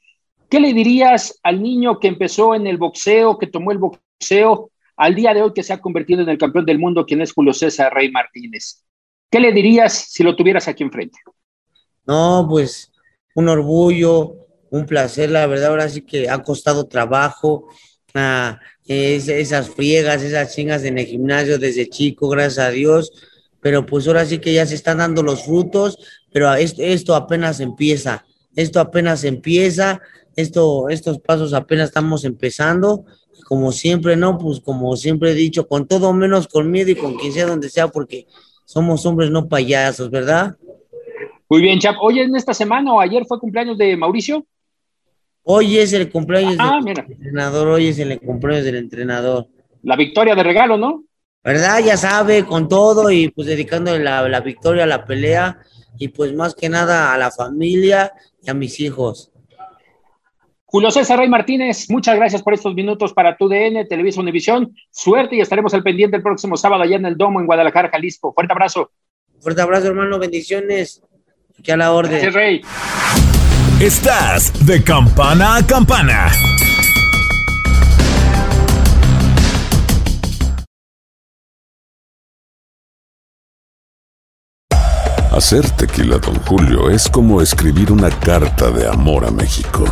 ¿qué 0.49 0.59
le 0.59 0.73
dirías 0.73 1.39
al 1.43 1.61
niño 1.61 1.99
que 1.99 2.07
empezó 2.07 2.55
en 2.55 2.67
el 2.67 2.77
boxeo, 2.77 3.37
que 3.37 3.47
tomó 3.47 3.71
el 3.71 3.77
boxeo, 3.77 4.71
al 4.97 5.15
día 5.15 5.33
de 5.33 5.41
hoy 5.41 5.53
que 5.53 5.63
se 5.63 5.73
ha 5.73 5.79
convertido 5.79 6.21
en 6.21 6.29
el 6.29 6.37
campeón 6.37 6.65
del 6.65 6.79
mundo, 6.79 7.05
quien 7.05 7.21
es 7.21 7.33
Julio 7.33 7.53
César 7.53 7.93
Rey 7.93 8.11
Martínez? 8.11 8.83
¿Qué 9.31 9.39
le 9.39 9.53
dirías 9.53 9.93
si 9.93 10.23
lo 10.23 10.35
tuvieras 10.35 10.67
aquí 10.67 10.83
enfrente? 10.83 11.19
No, 12.05 12.47
pues 12.49 12.91
un 13.35 13.47
orgullo, 13.47 14.35
un 14.71 14.85
placer, 14.85 15.29
la 15.29 15.47
verdad, 15.47 15.69
ahora 15.69 15.89
sí 15.89 16.01
que 16.01 16.29
ha 16.29 16.41
costado 16.41 16.87
trabajo. 16.87 17.67
Ah, 18.13 18.59
esas 18.89 19.69
friegas, 19.69 20.23
esas 20.23 20.55
chingas 20.55 20.83
en 20.83 20.97
el 20.97 21.05
gimnasio 21.05 21.59
desde 21.59 21.87
chico, 21.87 22.27
gracias 22.27 22.65
a 22.65 22.71
Dios, 22.71 23.11
pero 23.61 23.85
pues 23.85 24.07
ahora 24.07 24.25
sí 24.25 24.39
que 24.39 24.53
ya 24.53 24.65
se 24.65 24.73
están 24.73 24.97
dando 24.97 25.21
los 25.21 25.45
frutos, 25.45 25.99
pero 26.31 26.51
esto, 26.55 27.15
apenas 27.15 27.59
empieza, 27.59 28.25
esto 28.55 28.79
apenas 28.79 29.23
empieza, 29.23 30.01
esto, 30.35 30.89
estos 30.89 31.19
pasos 31.19 31.53
apenas 31.53 31.89
estamos 31.89 32.25
empezando, 32.25 33.05
como 33.45 33.71
siempre, 33.71 34.15
¿no? 34.15 34.37
Pues 34.39 34.59
como 34.59 34.95
siempre 34.95 35.31
he 35.31 35.35
dicho, 35.35 35.67
con 35.67 35.87
todo 35.87 36.11
menos 36.11 36.47
con 36.47 36.71
miedo 36.71 36.89
y 36.89 36.95
con 36.95 37.15
quien 37.15 37.31
sea 37.31 37.45
donde 37.45 37.69
sea, 37.69 37.89
porque 37.89 38.25
somos 38.65 39.05
hombres, 39.05 39.29
no 39.29 39.47
payasos, 39.47 40.09
¿verdad? 40.09 40.55
Muy 41.47 41.61
bien, 41.61 41.79
Chap. 41.79 41.95
Hoy 42.01 42.19
en 42.19 42.35
esta 42.35 42.53
semana 42.53 42.93
o 42.93 42.99
ayer 42.99 43.25
fue 43.25 43.39
cumpleaños 43.39 43.77
de 43.77 43.95
Mauricio. 43.97 44.45
Hoy 45.51 45.79
es 45.79 45.93
el 45.93 46.11
cumpleaños 46.11 46.57
ah, 46.59 46.79
del 46.85 46.99
entrenador, 46.99 47.69
hoy 47.69 47.87
es 47.87 47.97
el 47.97 48.19
cumpleaños 48.19 48.65
del 48.65 48.75
entrenador. 48.75 49.47
La 49.81 49.95
victoria 49.95 50.35
de 50.35 50.43
regalo, 50.43 50.77
¿no? 50.77 51.05
¿Verdad? 51.43 51.79
Ya 51.83 51.97
sabe, 51.97 52.45
con 52.45 52.69
todo 52.69 53.09
y 53.09 53.29
pues 53.29 53.47
dedicando 53.47 53.97
la, 53.97 54.29
la 54.29 54.41
victoria 54.41 54.83
a 54.83 54.85
la 54.85 55.05
pelea 55.05 55.57
y 55.97 56.09
pues 56.09 56.35
más 56.35 56.53
que 56.53 56.69
nada 56.69 57.15
a 57.15 57.17
la 57.17 57.31
familia 57.31 58.13
y 58.43 58.51
a 58.51 58.53
mis 58.53 58.79
hijos. 58.79 59.31
Julio 60.65 60.91
César 60.91 61.17
Rey 61.17 61.29
Martínez, 61.29 61.89
muchas 61.89 62.15
gracias 62.15 62.43
por 62.43 62.53
estos 62.53 62.75
minutos 62.75 63.11
para 63.13 63.35
tu 63.35 63.49
DN, 63.49 63.85
Televisa 63.85 64.21
Univisión. 64.21 64.75
Suerte 64.91 65.37
y 65.37 65.41
estaremos 65.41 65.73
al 65.73 65.81
pendiente 65.81 66.17
el 66.17 66.21
próximo 66.21 66.57
sábado 66.57 66.83
allá 66.83 66.97
en 66.97 67.07
el 67.07 67.17
Domo 67.17 67.39
en 67.39 67.47
Guadalajara, 67.47 67.89
Jalisco. 67.89 68.33
Fuerte 68.33 68.53
abrazo. 68.53 68.91
Fuerte 69.39 69.63
abrazo, 69.63 69.87
hermano. 69.87 70.19
Bendiciones. 70.19 71.01
Aquí 71.57 71.71
a 71.71 71.77
la 71.77 71.91
orden. 71.91 72.21
Gracias, 72.21 72.35
Rey. 72.35 72.61
Estás 73.79 74.51
de 74.65 74.83
campana 74.83 75.55
a 75.55 75.65
campana. 75.65 76.29
Hacer 85.31 85.69
tequila, 85.77 86.17
don 86.17 86.35
Julio, 86.41 86.89
es 86.89 87.07
como 87.07 87.41
escribir 87.41 87.93
una 87.93 88.09
carta 88.09 88.69
de 88.69 88.85
amor 88.85 89.25
a 89.25 89.31
México. 89.31 89.85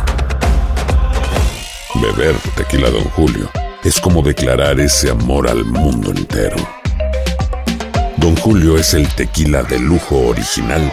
Beber 1.94 2.36
tequila, 2.56 2.90
don 2.90 3.04
Julio, 3.04 3.48
es 3.82 3.98
como 4.02 4.20
declarar 4.20 4.78
ese 4.80 5.10
amor 5.10 5.48
al 5.48 5.64
mundo 5.64 6.10
entero. 6.10 6.58
Don 8.18 8.36
Julio 8.36 8.76
es 8.76 8.92
el 8.92 9.08
tequila 9.14 9.62
de 9.62 9.78
lujo 9.78 10.26
original 10.26 10.92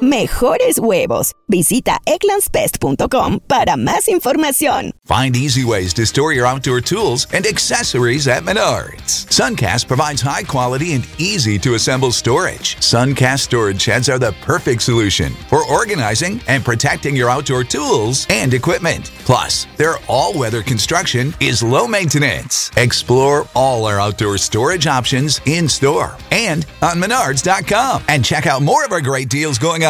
mejores 0.00 0.78
huevos. 0.78 1.32
Visita 1.48 1.98
eclanspest.com 2.06 3.40
para 3.48 3.76
más 3.76 4.06
información. 4.06 4.92
Find 5.04 5.34
easy 5.34 5.64
ways 5.64 5.92
to 5.94 6.06
store 6.06 6.32
your 6.32 6.46
outdoor 6.46 6.80
tools 6.80 7.26
and 7.32 7.44
accessories 7.44 8.28
at 8.28 8.44
Menards. 8.44 9.26
Suncast 9.28 9.88
provides 9.88 10.22
high 10.22 10.44
quality 10.44 10.94
and 10.94 11.04
easy 11.18 11.58
to 11.58 11.74
assemble 11.74 12.12
storage. 12.12 12.76
Suncast 12.76 13.40
storage 13.40 13.80
sheds 13.80 14.08
are 14.08 14.20
the 14.20 14.32
perfect 14.42 14.82
solution 14.82 15.32
for 15.48 15.66
organizing 15.66 16.40
and 16.46 16.64
protecting 16.64 17.16
your 17.16 17.28
outdoor 17.28 17.64
tools 17.64 18.26
and 18.30 18.54
equipment. 18.54 19.10
Plus, 19.24 19.66
their 19.76 19.96
all 20.08 20.38
weather 20.38 20.62
construction 20.62 21.34
is 21.40 21.62
low 21.62 21.88
maintenance. 21.88 22.70
Explore 22.76 23.48
all 23.56 23.86
our 23.86 23.98
outdoor 24.00 24.38
storage 24.38 24.86
options 24.86 25.40
in 25.46 25.68
store 25.68 26.16
and 26.30 26.64
on 26.82 26.98
Menards.com. 27.00 28.04
And 28.06 28.24
check 28.24 28.46
out 28.46 28.62
more 28.62 28.84
of 28.84 28.92
our 28.92 29.00
great 29.00 29.28
deals 29.28 29.58
going 29.58 29.84
on 29.84 29.89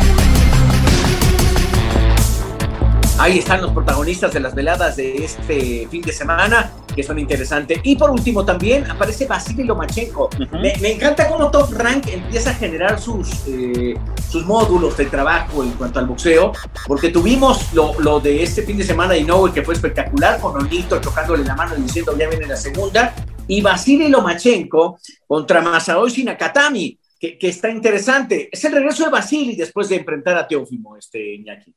Ahí 3.21 3.37
están 3.37 3.61
los 3.61 3.71
protagonistas 3.71 4.33
de 4.33 4.39
las 4.39 4.55
veladas 4.55 4.95
de 4.95 5.23
este 5.23 5.87
fin 5.91 6.01
de 6.01 6.11
semana. 6.11 6.71
que 6.95 7.03
son 7.03 7.19
interesantes. 7.19 7.79
Y 7.83 7.95
por 7.95 8.09
último 8.09 8.43
también 8.43 8.89
aparece 8.89 9.27
Vasily 9.27 9.63
Lomachenko. 9.63 10.27
me, 10.53 10.75
me, 10.81 10.93
encanta 10.93 11.29
cómo 11.29 11.51
Top 11.51 11.71
Rank 11.71 12.07
empieza 12.07 12.49
a 12.49 12.53
generar 12.55 12.99
sus, 12.99 13.47
eh, 13.47 13.93
sus 14.27 14.43
módulos 14.45 14.97
de 14.97 15.05
trabajo 15.05 15.63
en 15.63 15.69
cuanto 15.73 15.99
al 15.99 16.07
boxeo, 16.07 16.51
porque 16.87 17.09
tuvimos 17.09 17.71
lo, 17.73 17.97
lo 17.99 18.19
de 18.19 18.41
este 18.41 18.63
fin 18.63 18.75
de 18.75 18.83
semana 18.83 19.13
de 19.13 19.19
Inoue 19.19 19.53
que 19.53 19.61
fue 19.61 19.75
espectacular, 19.75 20.41
con 20.41 20.57
Onito 20.57 20.99
tocándole 20.99 21.45
la 21.45 21.55
mano 21.55 21.75
y 21.77 21.83
diciendo 21.83 22.17
ya 22.17 22.27
viene 22.27 22.47
la 22.47 22.57
segunda, 22.57 23.13
y 23.47 23.61
Vasily 23.61 24.09
Lomachenko 24.09 24.99
contra 25.27 25.61
Masaoshi 25.61 26.23
Nakatami, 26.23 26.99
que, 27.19 27.37
que 27.37 27.49
está 27.49 27.69
interesante. 27.69 28.49
Es 28.51 28.65
el 28.65 28.73
regreso 28.73 29.05
de 29.05 29.11
Vasily 29.11 29.55
después 29.55 29.87
de 29.87 29.97
enfrentar 29.97 30.35
a 30.35 30.47
Teófimo, 30.47 30.97
este 30.97 31.35
Iñaki. 31.35 31.73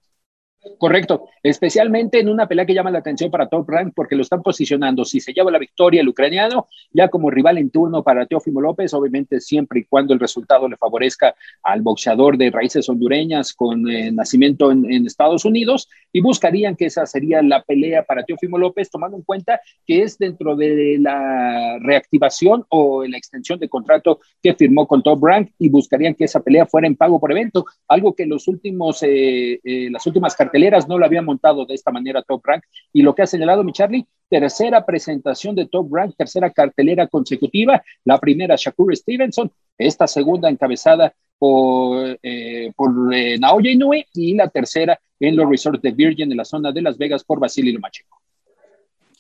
Correcto, 0.79 1.29
especialmente 1.43 2.21
en 2.21 2.29
una 2.29 2.49
pelea 2.49 2.65
que 2.65 2.73
llama 2.73 2.91
la 2.91 2.99
atención 2.99 3.31
para 3.31 3.49
Top 3.49 3.69
Rank 3.69 3.93
porque 3.95 4.17
lo 4.17 4.23
están 4.23 4.43
posicionando, 4.43 5.05
si 5.05 5.21
se 5.21 5.33
lleva 5.33 5.51
la 5.51 5.59
victoria 5.59 6.01
el 6.01 6.09
ucraniano, 6.09 6.69
ya 6.91 7.09
como 7.09 7.31
rival 7.31 7.59
en 7.59 7.71
turno 7.71 8.03
para 8.03 8.25
Teófimo 8.25 8.63
López, 8.63 8.95
obviamente 8.95 9.41
siempre 9.41 9.81
y 9.81 9.85
cuando 9.85 10.15
el 10.15 10.21
resultado 10.21 10.67
le 10.69 10.79
favorezca 10.79 11.35
al 11.63 11.83
boxeador 11.83 12.39
de 12.39 12.51
raíces 12.51 12.89
hondureñas 12.89 13.53
con 13.53 13.91
eh, 13.91 14.11
nacimiento 14.11 14.71
en, 14.73 15.05
Estados 15.05 15.45
Unidos 15.45 15.89
y 16.13 16.21
buscarían 16.21 16.77
que 16.77 16.87
esa 16.87 17.05
sería 17.05 17.43
la 17.43 17.63
pelea 17.63 18.05
para 18.05 18.25
Teófimo 18.25 18.57
López, 18.57 18.91
tomando 18.91 19.19
en 19.19 19.23
cuenta 19.23 19.61
que 19.87 20.03
es 20.03 20.17
dentro 20.19 20.57
de 20.57 20.97
la 20.99 21.79
reactivación 21.81 22.65
o 22.71 23.05
la 23.05 23.19
extensión 23.19 23.59
de 23.59 23.69
contrato 23.69 24.21
que 24.43 24.55
firmó 24.55 24.87
con 24.87 25.03
Top 25.03 25.23
Rank 25.23 25.51
y 25.59 25.69
buscarían 25.69 26.15
que 26.15 26.25
esa 26.25 26.41
pelea 26.41 26.65
fuera 26.65 26.87
en 26.87 26.97
pago 26.97 27.21
por 27.21 27.33
evento, 27.33 27.67
algo 27.87 28.15
que 28.15 28.25
los 28.25 28.49
últimos, 28.49 29.03
eh, 29.03 29.61
eh, 29.63 29.91
las 29.91 30.07
últimas 30.07 30.35
carteleras 30.55 30.89
no 30.89 30.99
lo 30.99 31.05
habían 31.05 31.25
montado 31.25 31.67
de 31.67 31.75
esta 31.75 31.91
manera 31.91 32.23
Top 32.23 32.41
Rank. 32.45 32.63
Y 32.93 33.03
lo 33.03 33.13
que 33.15 33.23
ha 33.23 33.27
señalado 33.27 33.65
mi 33.65 33.73
Charlie, 33.73 34.07
tercera 34.29 34.87
presentación 34.87 35.57
de 35.57 35.67
Top 35.67 35.93
Rank, 35.93 36.15
tercera 36.17 36.51
cartelera 36.51 37.09
consecutiva, 37.09 37.83
la 38.05 38.21
primera 38.21 38.55
Shakur 38.57 38.95
Stevenson, 38.97 39.51
esta 39.77 40.07
segunda 40.07 40.49
encabezada 40.49 41.13
por, 41.39 42.19
eh, 42.23 42.73
por 42.77 43.13
eh, 43.13 43.37
Naoya 43.37 43.73
Inoue 43.73 44.07
y 44.15 44.35
la 44.35 44.49
tercera 44.49 44.99
en 45.19 45.35
los 45.35 45.49
resorts 45.49 45.83
de 45.83 45.91
Virgin 45.91 46.31
en 46.31 46.37
la 46.37 46.45
zona 46.45 46.71
de 46.71 46.83
Las 46.83 46.97
Vegas 46.97 47.25
por 47.25 47.41
Vasily 47.41 47.73
Lomachenko. 47.73 48.21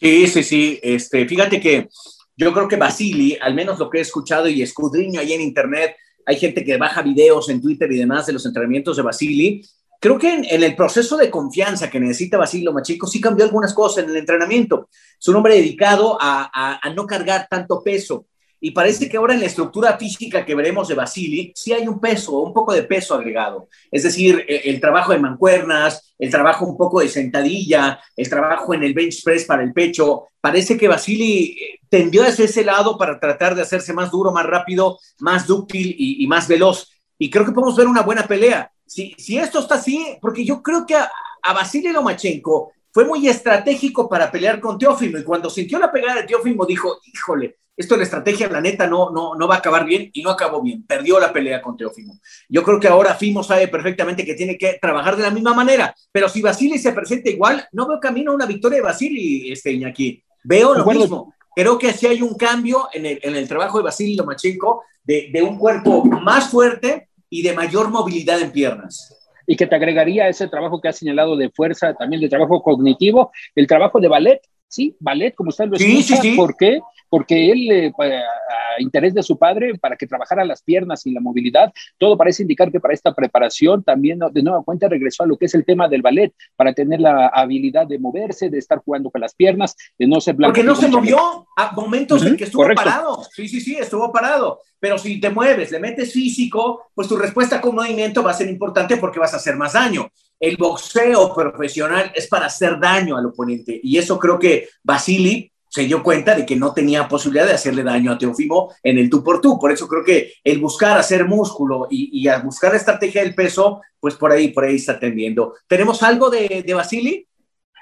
Sí, 0.00 0.28
sí, 0.28 0.42
sí. 0.44 0.78
Este, 0.82 1.26
fíjate 1.26 1.60
que 1.60 1.88
yo 2.36 2.52
creo 2.52 2.68
que 2.68 2.76
Vasily, 2.76 3.36
al 3.40 3.54
menos 3.54 3.80
lo 3.80 3.90
que 3.90 3.98
he 3.98 4.02
escuchado 4.02 4.48
y 4.48 4.62
escudriño 4.62 5.18
ahí 5.18 5.32
en 5.32 5.40
internet, 5.40 5.96
hay 6.26 6.36
gente 6.36 6.64
que 6.64 6.76
baja 6.76 7.02
videos 7.02 7.48
en 7.48 7.60
Twitter 7.60 7.90
y 7.90 7.98
demás 7.98 8.26
de 8.26 8.34
los 8.34 8.46
entrenamientos 8.46 8.96
de 8.96 9.02
Vasily. 9.02 9.62
Creo 10.04 10.18
que 10.18 10.34
en, 10.34 10.44
el 10.62 10.76
proceso 10.76 11.16
de 11.16 11.30
confianza 11.30 11.88
que 11.88 11.98
necesita 11.98 12.36
Basilio 12.36 12.74
Machico 12.74 13.06
sí 13.06 13.22
cambió 13.22 13.42
algunas 13.42 13.72
cosas 13.72 14.04
en 14.04 14.10
el 14.10 14.18
entrenamiento. 14.18 14.90
Es 15.18 15.28
un 15.28 15.36
hombre 15.36 15.54
dedicado 15.54 16.18
a, 16.20 16.78
no 16.94 17.06
cargar 17.06 17.46
tanto 17.48 17.82
peso. 17.82 18.26
Y 18.60 18.72
parece 18.72 19.08
que 19.08 19.16
ahora 19.16 19.32
en 19.32 19.40
la 19.40 19.46
estructura 19.46 19.96
física 19.96 20.44
que 20.44 20.54
veremos 20.54 20.88
de 20.88 20.94
Basili, 20.94 21.52
sí 21.54 21.72
hay 21.72 21.88
un 21.88 22.00
peso, 22.00 22.40
un 22.40 22.52
poco 22.52 22.74
de 22.74 22.82
peso 22.82 23.14
agregado. 23.14 23.70
Es 23.90 24.02
decir, 24.02 24.44
el, 24.46 24.74
el 24.74 24.78
trabajo 24.78 25.12
de 25.12 25.20
mancuernas, 25.20 26.14
el 26.18 26.28
trabajo 26.28 26.66
un 26.66 26.76
poco 26.76 27.00
de 27.00 27.08
sentadilla, 27.08 27.98
el 28.14 28.28
trabajo 28.28 28.74
en 28.74 28.82
el 28.82 28.92
bench 28.92 29.24
press 29.24 29.46
para 29.46 29.62
el 29.62 29.72
pecho. 29.72 30.24
Parece 30.38 30.76
que 30.76 30.86
Basili 30.86 31.56
tendió 31.88 32.24
hacia 32.24 32.44
ese 32.44 32.62
lado 32.62 32.98
para 32.98 33.18
tratar 33.18 33.54
de 33.54 33.62
hacerse 33.62 33.94
más 33.94 34.10
duro, 34.10 34.32
más 34.32 34.44
rápido, 34.44 34.98
más 35.20 35.46
dúctil 35.46 35.96
y 35.96 36.26
más 36.26 36.46
veloz. 36.46 36.90
Y 37.16 37.30
creo 37.30 37.46
que 37.46 37.52
podemos 37.52 37.74
ver 37.74 37.86
una 37.86 38.02
buena 38.02 38.26
pelea 38.26 38.70
si, 38.86 39.14
si 39.18 39.38
esto 39.38 39.60
está 39.60 39.76
así, 39.76 40.16
porque 40.20 40.44
yo 40.44 40.62
creo 40.62 40.84
que 40.86 40.94
a, 40.94 41.10
a 41.42 41.52
Vasily 41.52 41.92
Lomachenko 41.92 42.72
fue 42.92 43.04
muy 43.04 43.26
estratégico 43.28 44.08
para 44.08 44.30
pelear 44.30 44.60
con 44.60 44.78
Teófimo 44.78 45.18
y 45.18 45.24
cuando 45.24 45.50
sintió 45.50 45.78
la 45.78 45.90
pegada 45.90 46.20
de 46.20 46.26
Teófimo 46.28 46.64
dijo, 46.64 46.98
híjole, 47.12 47.56
esto 47.76 47.96
la 47.96 48.04
estrategia, 48.04 48.48
la 48.48 48.60
neta, 48.60 48.86
no, 48.86 49.10
no, 49.10 49.34
no 49.34 49.48
va 49.48 49.56
a 49.56 49.58
acabar 49.58 49.84
bien 49.84 50.08
y 50.12 50.22
no 50.22 50.30
acabó 50.30 50.62
bien, 50.62 50.84
perdió 50.86 51.18
la 51.18 51.32
pelea 51.32 51.60
con 51.60 51.76
Teófimo. 51.76 52.20
Yo 52.48 52.62
creo 52.62 52.78
que 52.78 52.86
ahora 52.86 53.14
Fimo 53.14 53.42
sabe 53.42 53.66
perfectamente 53.66 54.24
que 54.24 54.34
tiene 54.34 54.56
que 54.56 54.78
trabajar 54.80 55.16
de 55.16 55.24
la 55.24 55.30
misma 55.30 55.54
manera, 55.54 55.92
pero 56.12 56.28
si 56.28 56.40
Vasily 56.40 56.78
se 56.78 56.92
presenta 56.92 57.30
igual, 57.30 57.66
no 57.72 57.88
veo 57.88 57.98
camino 57.98 58.30
a 58.30 58.36
una 58.36 58.46
victoria 58.46 58.76
de 58.76 58.84
Vasily, 58.84 59.50
este 59.50 59.72
Iñaki. 59.72 60.22
Veo 60.44 60.74
lo 60.74 60.86
mismo. 60.86 61.34
Creo 61.56 61.78
que 61.78 61.92
sí 61.92 62.06
hay 62.06 62.22
un 62.22 62.36
cambio 62.36 62.88
en 62.92 63.06
el, 63.06 63.18
en 63.22 63.34
el 63.34 63.48
trabajo 63.48 63.78
de 63.78 63.84
Vasily 63.84 64.14
Lomachenko, 64.14 64.84
de, 65.02 65.30
de 65.32 65.42
un 65.42 65.58
cuerpo 65.58 66.04
más 66.04 66.50
fuerte, 66.50 67.08
y 67.34 67.42
de 67.42 67.52
mayor 67.52 67.90
movilidad 67.90 68.40
en 68.40 68.52
piernas. 68.52 69.12
Y 69.44 69.56
que 69.56 69.66
te 69.66 69.74
agregaría 69.74 70.28
ese 70.28 70.46
trabajo 70.46 70.80
que 70.80 70.86
has 70.86 70.96
señalado 70.96 71.36
de 71.36 71.50
fuerza, 71.50 71.92
también 71.92 72.22
de 72.22 72.28
trabajo 72.28 72.62
cognitivo, 72.62 73.32
el 73.56 73.66
trabajo 73.66 73.98
de 73.98 74.06
ballet, 74.06 74.40
sí, 74.68 74.96
ballet, 75.00 75.34
como 75.34 75.48
usted 75.48 75.66
lo 75.66 75.76
sí, 75.76 75.98
escucha, 75.98 76.22
sí, 76.22 76.30
sí. 76.30 76.36
¿por 76.36 76.56
qué? 76.56 76.78
Porque 77.14 77.52
él, 77.52 77.70
eh, 77.70 77.92
a 77.96 78.82
interés 78.82 79.14
de 79.14 79.22
su 79.22 79.38
padre, 79.38 79.78
para 79.78 79.94
que 79.94 80.04
trabajara 80.04 80.44
las 80.44 80.64
piernas 80.64 81.06
y 81.06 81.12
la 81.12 81.20
movilidad, 81.20 81.72
todo 81.96 82.18
parece 82.18 82.42
indicar 82.42 82.72
que 82.72 82.80
para 82.80 82.92
esta 82.92 83.14
preparación 83.14 83.84
también 83.84 84.18
de 84.32 84.42
nueva 84.42 84.64
cuenta 84.64 84.88
regresó 84.88 85.22
a 85.22 85.26
lo 85.28 85.36
que 85.36 85.44
es 85.44 85.54
el 85.54 85.64
tema 85.64 85.86
del 85.86 86.02
ballet, 86.02 86.34
para 86.56 86.72
tener 86.72 87.00
la 87.00 87.28
habilidad 87.28 87.86
de 87.86 88.00
moverse, 88.00 88.50
de 88.50 88.58
estar 88.58 88.78
jugando 88.78 89.12
con 89.12 89.20
las 89.20 89.32
piernas, 89.32 89.76
de 89.96 90.08
no 90.08 90.20
ser 90.20 90.34
blanco. 90.34 90.54
Porque 90.54 90.66
no 90.66 90.74
se 90.74 90.88
movió 90.88 91.46
a 91.56 91.70
momentos 91.76 92.20
uh 92.20 92.24
-huh, 92.24 92.28
en 92.30 92.36
que 92.36 92.44
estuvo 92.44 92.62
correcto. 92.62 92.82
parado. 92.82 93.22
Sí, 93.30 93.46
sí, 93.46 93.60
sí, 93.60 93.76
estuvo 93.76 94.10
parado. 94.10 94.58
Pero 94.80 94.98
si 94.98 95.20
te 95.20 95.30
mueves, 95.30 95.70
le 95.70 95.78
metes 95.78 96.12
físico, 96.12 96.90
pues 96.96 97.06
tu 97.06 97.16
respuesta 97.16 97.60
con 97.60 97.76
movimiento 97.76 98.24
va 98.24 98.32
a 98.32 98.34
ser 98.34 98.48
importante 98.48 98.96
porque 98.96 99.20
vas 99.20 99.34
a 99.34 99.36
hacer 99.36 99.54
más 99.54 99.74
daño. 99.74 100.10
El 100.40 100.56
boxeo 100.56 101.32
profesional 101.32 102.10
es 102.12 102.26
para 102.26 102.46
hacer 102.46 102.80
daño 102.80 103.16
al 103.16 103.26
oponente. 103.26 103.78
Y 103.84 103.98
eso 103.98 104.18
creo 104.18 104.36
que 104.36 104.68
Vasily 104.82 105.53
se 105.74 105.82
dio 105.82 106.04
cuenta 106.04 106.36
de 106.36 106.46
que 106.46 106.54
no 106.54 106.72
tenía 106.72 107.08
posibilidad 107.08 107.46
de 107.48 107.54
hacerle 107.54 107.82
daño 107.82 108.12
a 108.12 108.16
Teofimo 108.16 108.72
en 108.80 108.96
el 108.96 109.10
tú 109.10 109.24
por 109.24 109.40
tú. 109.40 109.58
Por 109.58 109.72
eso 109.72 109.88
creo 109.88 110.04
que 110.04 110.34
el 110.44 110.60
buscar 110.60 110.96
hacer 110.96 111.24
músculo 111.24 111.88
y, 111.90 112.20
y 112.22 112.28
a 112.28 112.38
buscar 112.38 112.70
la 112.70 112.76
estrategia 112.76 113.24
del 113.24 113.34
peso, 113.34 113.80
pues 113.98 114.14
por 114.14 114.30
ahí, 114.30 114.52
por 114.52 114.62
ahí 114.62 114.76
está 114.76 115.00
tendiendo. 115.00 115.54
¿Tenemos 115.66 116.00
algo 116.04 116.30
de, 116.30 116.62
de 116.64 116.74
Vasily? 116.74 117.26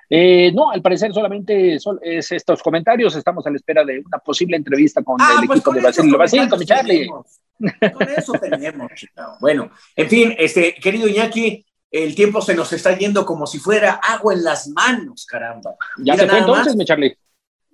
Eh, 0.08 0.50
no, 0.54 0.70
al 0.70 0.80
parecer 0.80 1.12
solamente 1.12 1.78
son 1.78 1.98
es 2.00 2.32
estos 2.32 2.62
comentarios. 2.62 3.14
Estamos 3.14 3.46
a 3.46 3.50
la 3.50 3.56
espera 3.56 3.84
de 3.84 3.98
una 3.98 4.16
posible 4.20 4.56
entrevista 4.56 5.02
con 5.02 5.20
ah, 5.20 5.40
el 5.42 5.46
pues 5.46 5.58
equipo 5.58 5.70
con 5.70 5.74
de 5.74 5.82
Basilio. 5.82 6.16
Basilio, 6.16 6.48
con 6.48 6.58
mi 6.60 6.64
Charlie. 6.64 7.06
Con 7.06 8.08
eso 8.08 8.32
tenemos. 8.40 8.90
Bueno, 9.38 9.70
en 9.94 10.08
fin, 10.08 10.34
este, 10.38 10.74
querido 10.76 11.08
Iñaki, 11.08 11.62
el 11.90 12.14
tiempo 12.14 12.40
se 12.40 12.54
nos 12.54 12.72
está 12.72 12.96
yendo 12.96 13.26
como 13.26 13.46
si 13.46 13.58
fuera 13.58 14.00
agua 14.02 14.32
en 14.32 14.44
las 14.44 14.66
manos, 14.68 15.26
caramba. 15.26 15.72
Ya 15.98 16.14
Mira 16.14 16.24
se 16.24 16.30
fue 16.30 16.38
entonces, 16.38 16.66
más. 16.68 16.76
mi 16.76 16.84
Charlie. 16.86 17.16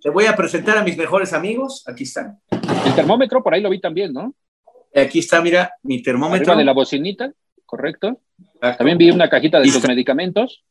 Te 0.00 0.10
voy 0.10 0.26
a 0.26 0.36
presentar 0.36 0.78
a 0.78 0.84
mis 0.84 0.96
mejores 0.96 1.32
amigos. 1.32 1.84
Aquí 1.86 2.04
están. 2.04 2.38
El 2.50 2.94
termómetro, 2.94 3.42
por 3.42 3.54
ahí 3.54 3.60
lo 3.60 3.70
vi 3.70 3.80
también, 3.80 4.12
¿no? 4.12 4.34
Aquí 4.94 5.18
está, 5.18 5.40
mira, 5.42 5.72
mi 5.82 6.02
termómetro. 6.02 6.52
Arriba 6.52 6.56
de 6.56 6.64
la 6.64 6.72
bocinita, 6.72 7.32
correcto. 7.66 8.20
Exacto. 8.38 8.78
También 8.78 8.98
vi 8.98 9.10
una 9.10 9.28
cajita 9.28 9.60
de 9.60 9.66
los 9.66 9.86
medicamentos. 9.86 10.64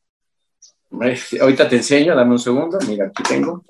Ahorita 1.41 1.67
te 1.67 1.77
enseño, 1.77 2.15
dame 2.15 2.31
un 2.31 2.39
segundo. 2.39 2.77
Mira, 2.87 3.07
aquí 3.07 3.23
tengo 3.23 3.63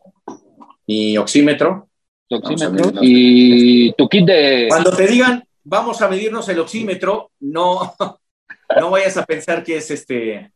mi 0.86 1.18
oxímetro. 1.18 1.90
Tu 2.30 2.36
oxímetro 2.36 2.92
y 3.02 3.94
tu 3.94 4.08
kit 4.08 4.26
de. 4.26 4.68
Cuando 4.70 4.92
te 4.92 5.08
digan, 5.08 5.44
vamos 5.64 6.02
a 6.02 6.08
medirnos 6.08 6.48
el 6.50 6.60
oxímetro, 6.60 7.32
no, 7.40 7.96
no 8.80 8.90
vayas 8.92 9.18
a 9.18 9.26
pensar 9.26 9.64
que 9.64 9.78
es 9.78 9.90
este, 9.92 10.52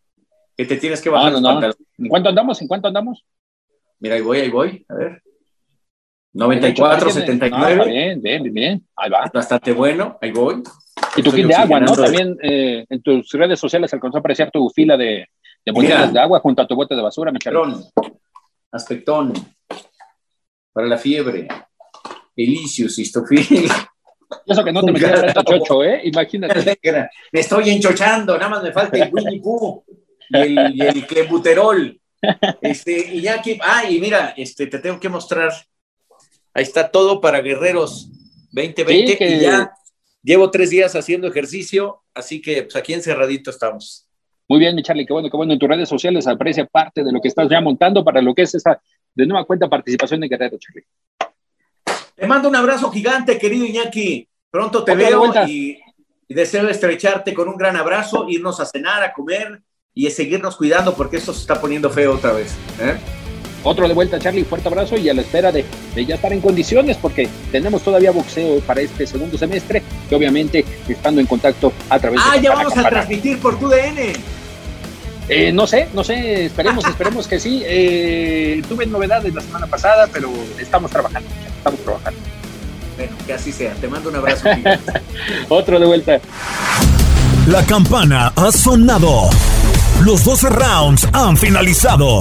que 0.55 0.65
te 0.65 0.77
tienes 0.77 1.01
que 1.01 1.09
bajar. 1.09 1.33
No, 1.33 1.39
no, 1.39 1.59
no. 1.59 1.73
¿En 1.97 2.07
cuánto 2.07 2.29
andamos? 2.29 2.61
¿En 2.61 2.67
cuánto 2.67 2.87
andamos? 2.87 3.23
Mira, 4.01 4.15
ahí 4.15 4.21
voy, 4.21 4.39
ahí 4.39 4.49
voy. 4.49 4.85
A 4.89 4.95
ver. 4.95 5.21
94, 6.33 7.11
79. 7.11 7.75
No, 7.75 7.85
bien, 7.85 8.21
bien, 8.21 8.53
bien. 8.53 8.87
Ahí 8.95 9.09
va. 9.09 9.29
Bastante 9.31 9.73
bueno, 9.73 10.17
ahí 10.21 10.31
voy. 10.31 10.63
Y 11.15 11.21
tu 11.21 11.31
kit 11.31 11.45
de 11.45 11.55
agua, 11.55 11.79
¿no? 11.79 11.93
También 11.93 12.35
eh, 12.41 12.85
en 12.89 13.01
tus 13.01 13.31
redes 13.33 13.59
sociales 13.59 13.93
alcanzó 13.93 14.17
a 14.17 14.19
apreciar 14.21 14.49
tu 14.49 14.69
fila 14.69 14.97
de, 14.97 15.27
de 15.63 15.71
botellas 15.71 16.11
de 16.11 16.19
agua 16.19 16.39
junto 16.39 16.61
a 16.61 16.67
tu 16.67 16.75
bote 16.75 16.95
de 16.95 17.01
basura, 17.01 17.31
mi 17.31 17.37
Aspectón. 17.37 17.85
Aspectón. 18.71 19.33
Para 20.73 20.87
la 20.87 20.97
fiebre. 20.97 21.47
Elicius, 22.35 22.97
histofil. 22.97 23.69
Eso 24.47 24.63
que 24.63 24.71
no 24.71 24.81
te 24.81 24.91
metías 24.93 25.21
tanto 25.33 25.43
chocho, 25.43 25.83
¿eh? 25.83 26.01
Imagínate. 26.05 26.79
Me 27.31 27.39
estoy 27.39 27.69
enchochando, 27.69 28.35
nada 28.37 28.49
más 28.49 28.63
me 28.63 28.71
falta 28.71 28.97
el 28.97 29.13
Winnie 29.13 29.41
Pooh 29.41 29.83
y 30.29 30.37
el, 30.37 30.75
y 30.75 30.81
el 30.81 31.05
clenbuterol. 31.05 32.00
Este, 32.61 33.13
y 33.13 33.21
ya 33.21 33.35
aquí, 33.35 33.57
ah, 33.61 33.89
y 33.89 33.99
mira, 33.99 34.33
este, 34.37 34.67
te 34.67 34.79
tengo 34.79 34.99
que 34.99 35.09
mostrar. 35.09 35.51
Ahí 36.53 36.63
está 36.63 36.91
todo 36.91 37.21
para 37.21 37.41
guerreros 37.41 38.09
2020 38.51 39.11
sí, 39.11 39.17
que... 39.17 39.35
y 39.35 39.39
ya 39.39 39.71
llevo 40.23 40.51
tres 40.51 40.69
días 40.69 40.95
haciendo 40.95 41.27
ejercicio, 41.27 42.03
así 42.13 42.41
que 42.41 42.63
pues 42.63 42.75
aquí 42.75 42.93
encerradito 42.93 43.49
estamos. 43.49 44.07
Muy 44.47 44.59
bien, 44.59 44.75
mi 44.75 44.83
Charlie, 44.83 45.05
qué 45.05 45.13
bueno, 45.13 45.29
qué 45.29 45.37
bueno. 45.37 45.53
En 45.53 45.59
tus 45.59 45.69
redes 45.69 45.87
sociales 45.87 46.27
aprecia 46.27 46.65
parte 46.65 47.03
de 47.03 47.11
lo 47.11 47.21
que 47.21 47.29
estás 47.29 47.49
ya 47.49 47.61
montando 47.61 48.03
para 48.03 48.21
lo 48.21 48.33
que 48.33 48.41
es 48.41 48.53
esta 48.53 48.81
de 49.15 49.25
nueva 49.25 49.45
cuenta 49.45 49.69
participación 49.69 50.19
de 50.19 50.27
Guerrero, 50.27 50.57
Charlie. 50.59 50.85
Te 52.15 52.27
mando 52.27 52.49
un 52.49 52.55
abrazo 52.55 52.91
gigante, 52.91 53.37
querido 53.37 53.65
Iñaki. 53.65 54.27
Pronto 54.49 54.83
te 54.83 54.93
veo 54.93 55.31
y, 55.47 55.79
y, 56.27 56.33
deseo 56.33 56.67
estrecharte 56.67 57.33
con 57.33 57.47
un 57.47 57.55
gran 57.55 57.77
abrazo, 57.77 58.25
irnos 58.27 58.59
a 58.59 58.65
cenar, 58.65 59.01
a 59.01 59.13
comer 59.13 59.63
y 59.93 60.07
a 60.07 60.11
seguirnos 60.11 60.55
cuidando 60.55 60.93
porque 60.93 61.17
esto 61.17 61.33
se 61.33 61.41
está 61.41 61.59
poniendo 61.59 61.89
feo 61.89 62.13
otra 62.13 62.31
vez. 62.31 62.53
¿eh? 62.79 62.97
Otro 63.63 63.87
de 63.87 63.93
vuelta, 63.93 64.17
Charlie, 64.17 64.43
fuerte 64.43 64.67
abrazo 64.67 64.97
y 64.97 65.09
a 65.09 65.13
la 65.13 65.21
espera 65.21 65.51
de, 65.51 65.65
ya 65.95 66.15
estar 66.15 66.33
en 66.33 66.41
condiciones 66.41 66.97
porque 66.97 67.29
tenemos 67.51 67.83
todavía 67.83 68.11
boxeo 68.11 68.59
para 68.61 68.81
este 68.81 69.05
segundo 69.05 69.37
semestre 69.37 69.83
que 70.09 70.15
obviamente 70.15 70.65
estando 70.87 71.21
en 71.21 71.27
contacto 71.27 71.71
a 71.89 71.99
través 71.99 72.23
de... 72.23 72.29
Ah, 72.31 72.37
ya 72.37 72.55
vamos 72.55 72.75
a 72.75 72.89
transmitir 72.89 73.39
por 73.39 73.59
tu 73.59 73.67
DN. 73.67 74.13
Eh, 75.29 75.51
no 75.53 75.67
sé, 75.67 75.89
no 75.93 76.03
sé, 76.03 76.45
esperemos, 76.45 76.85
esperemos 76.89 77.27
que 77.27 77.39
sí. 77.39 77.61
Eh, 77.65 78.61
tuve 78.67 78.85
novedades 78.87 79.33
la 79.33 79.41
semana 79.41 79.67
pasada, 79.67 80.07
pero 80.11 80.29
estamos 80.59 80.89
trabajando, 80.89 81.29
estamos 81.57 81.79
trabajando. 81.81 82.19
Bueno, 82.97 83.15
que 83.25 83.33
así 83.33 83.51
sea. 83.51 83.73
Te 83.75 83.87
mando 83.87 84.09
un 84.09 84.15
abrazo. 84.15 84.49
Otro 85.49 85.79
de 85.79 85.85
vuelta. 85.85 86.19
La 87.47 87.63
campana 87.65 88.33
ha 88.35 88.51
sonado. 88.51 89.29
Los 90.05 90.23
12 90.23 90.49
rounds 90.49 91.07
han 91.13 91.37
finalizado. 91.37 92.17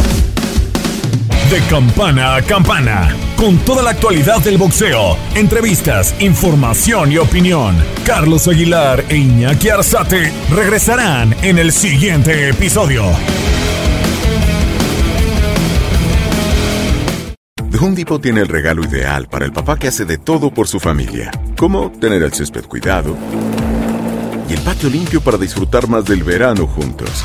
De 1.50 1.60
campana 1.70 2.36
a 2.36 2.42
campana, 2.42 3.16
con 3.36 3.56
toda 3.60 3.82
la 3.82 3.90
actualidad 3.90 4.38
del 4.42 4.58
boxeo, 4.58 5.16
entrevistas, 5.34 6.14
información 6.20 7.10
y 7.10 7.16
opinión. 7.16 7.74
Carlos 8.04 8.48
Aguilar 8.48 9.02
e 9.08 9.16
Iñaki 9.16 9.70
Arzate 9.70 10.30
regresarán 10.50 11.34
en 11.42 11.58
el 11.58 11.72
siguiente 11.72 12.50
episodio. 12.50 13.04
The 17.70 17.78
Home 17.78 18.04
tiene 18.20 18.42
el 18.42 18.48
regalo 18.48 18.84
ideal 18.84 19.26
para 19.26 19.46
el 19.46 19.52
papá 19.52 19.78
que 19.78 19.88
hace 19.88 20.04
de 20.04 20.18
todo 20.18 20.52
por 20.52 20.68
su 20.68 20.80
familia, 20.80 21.30
como 21.56 21.90
tener 21.92 22.22
el 22.22 22.34
césped 22.34 22.66
cuidado 22.66 23.16
y 24.50 24.52
el 24.52 24.60
patio 24.60 24.90
limpio 24.90 25.22
para 25.22 25.38
disfrutar 25.38 25.88
más 25.88 26.04
del 26.04 26.24
verano 26.24 26.66
juntos. 26.66 27.24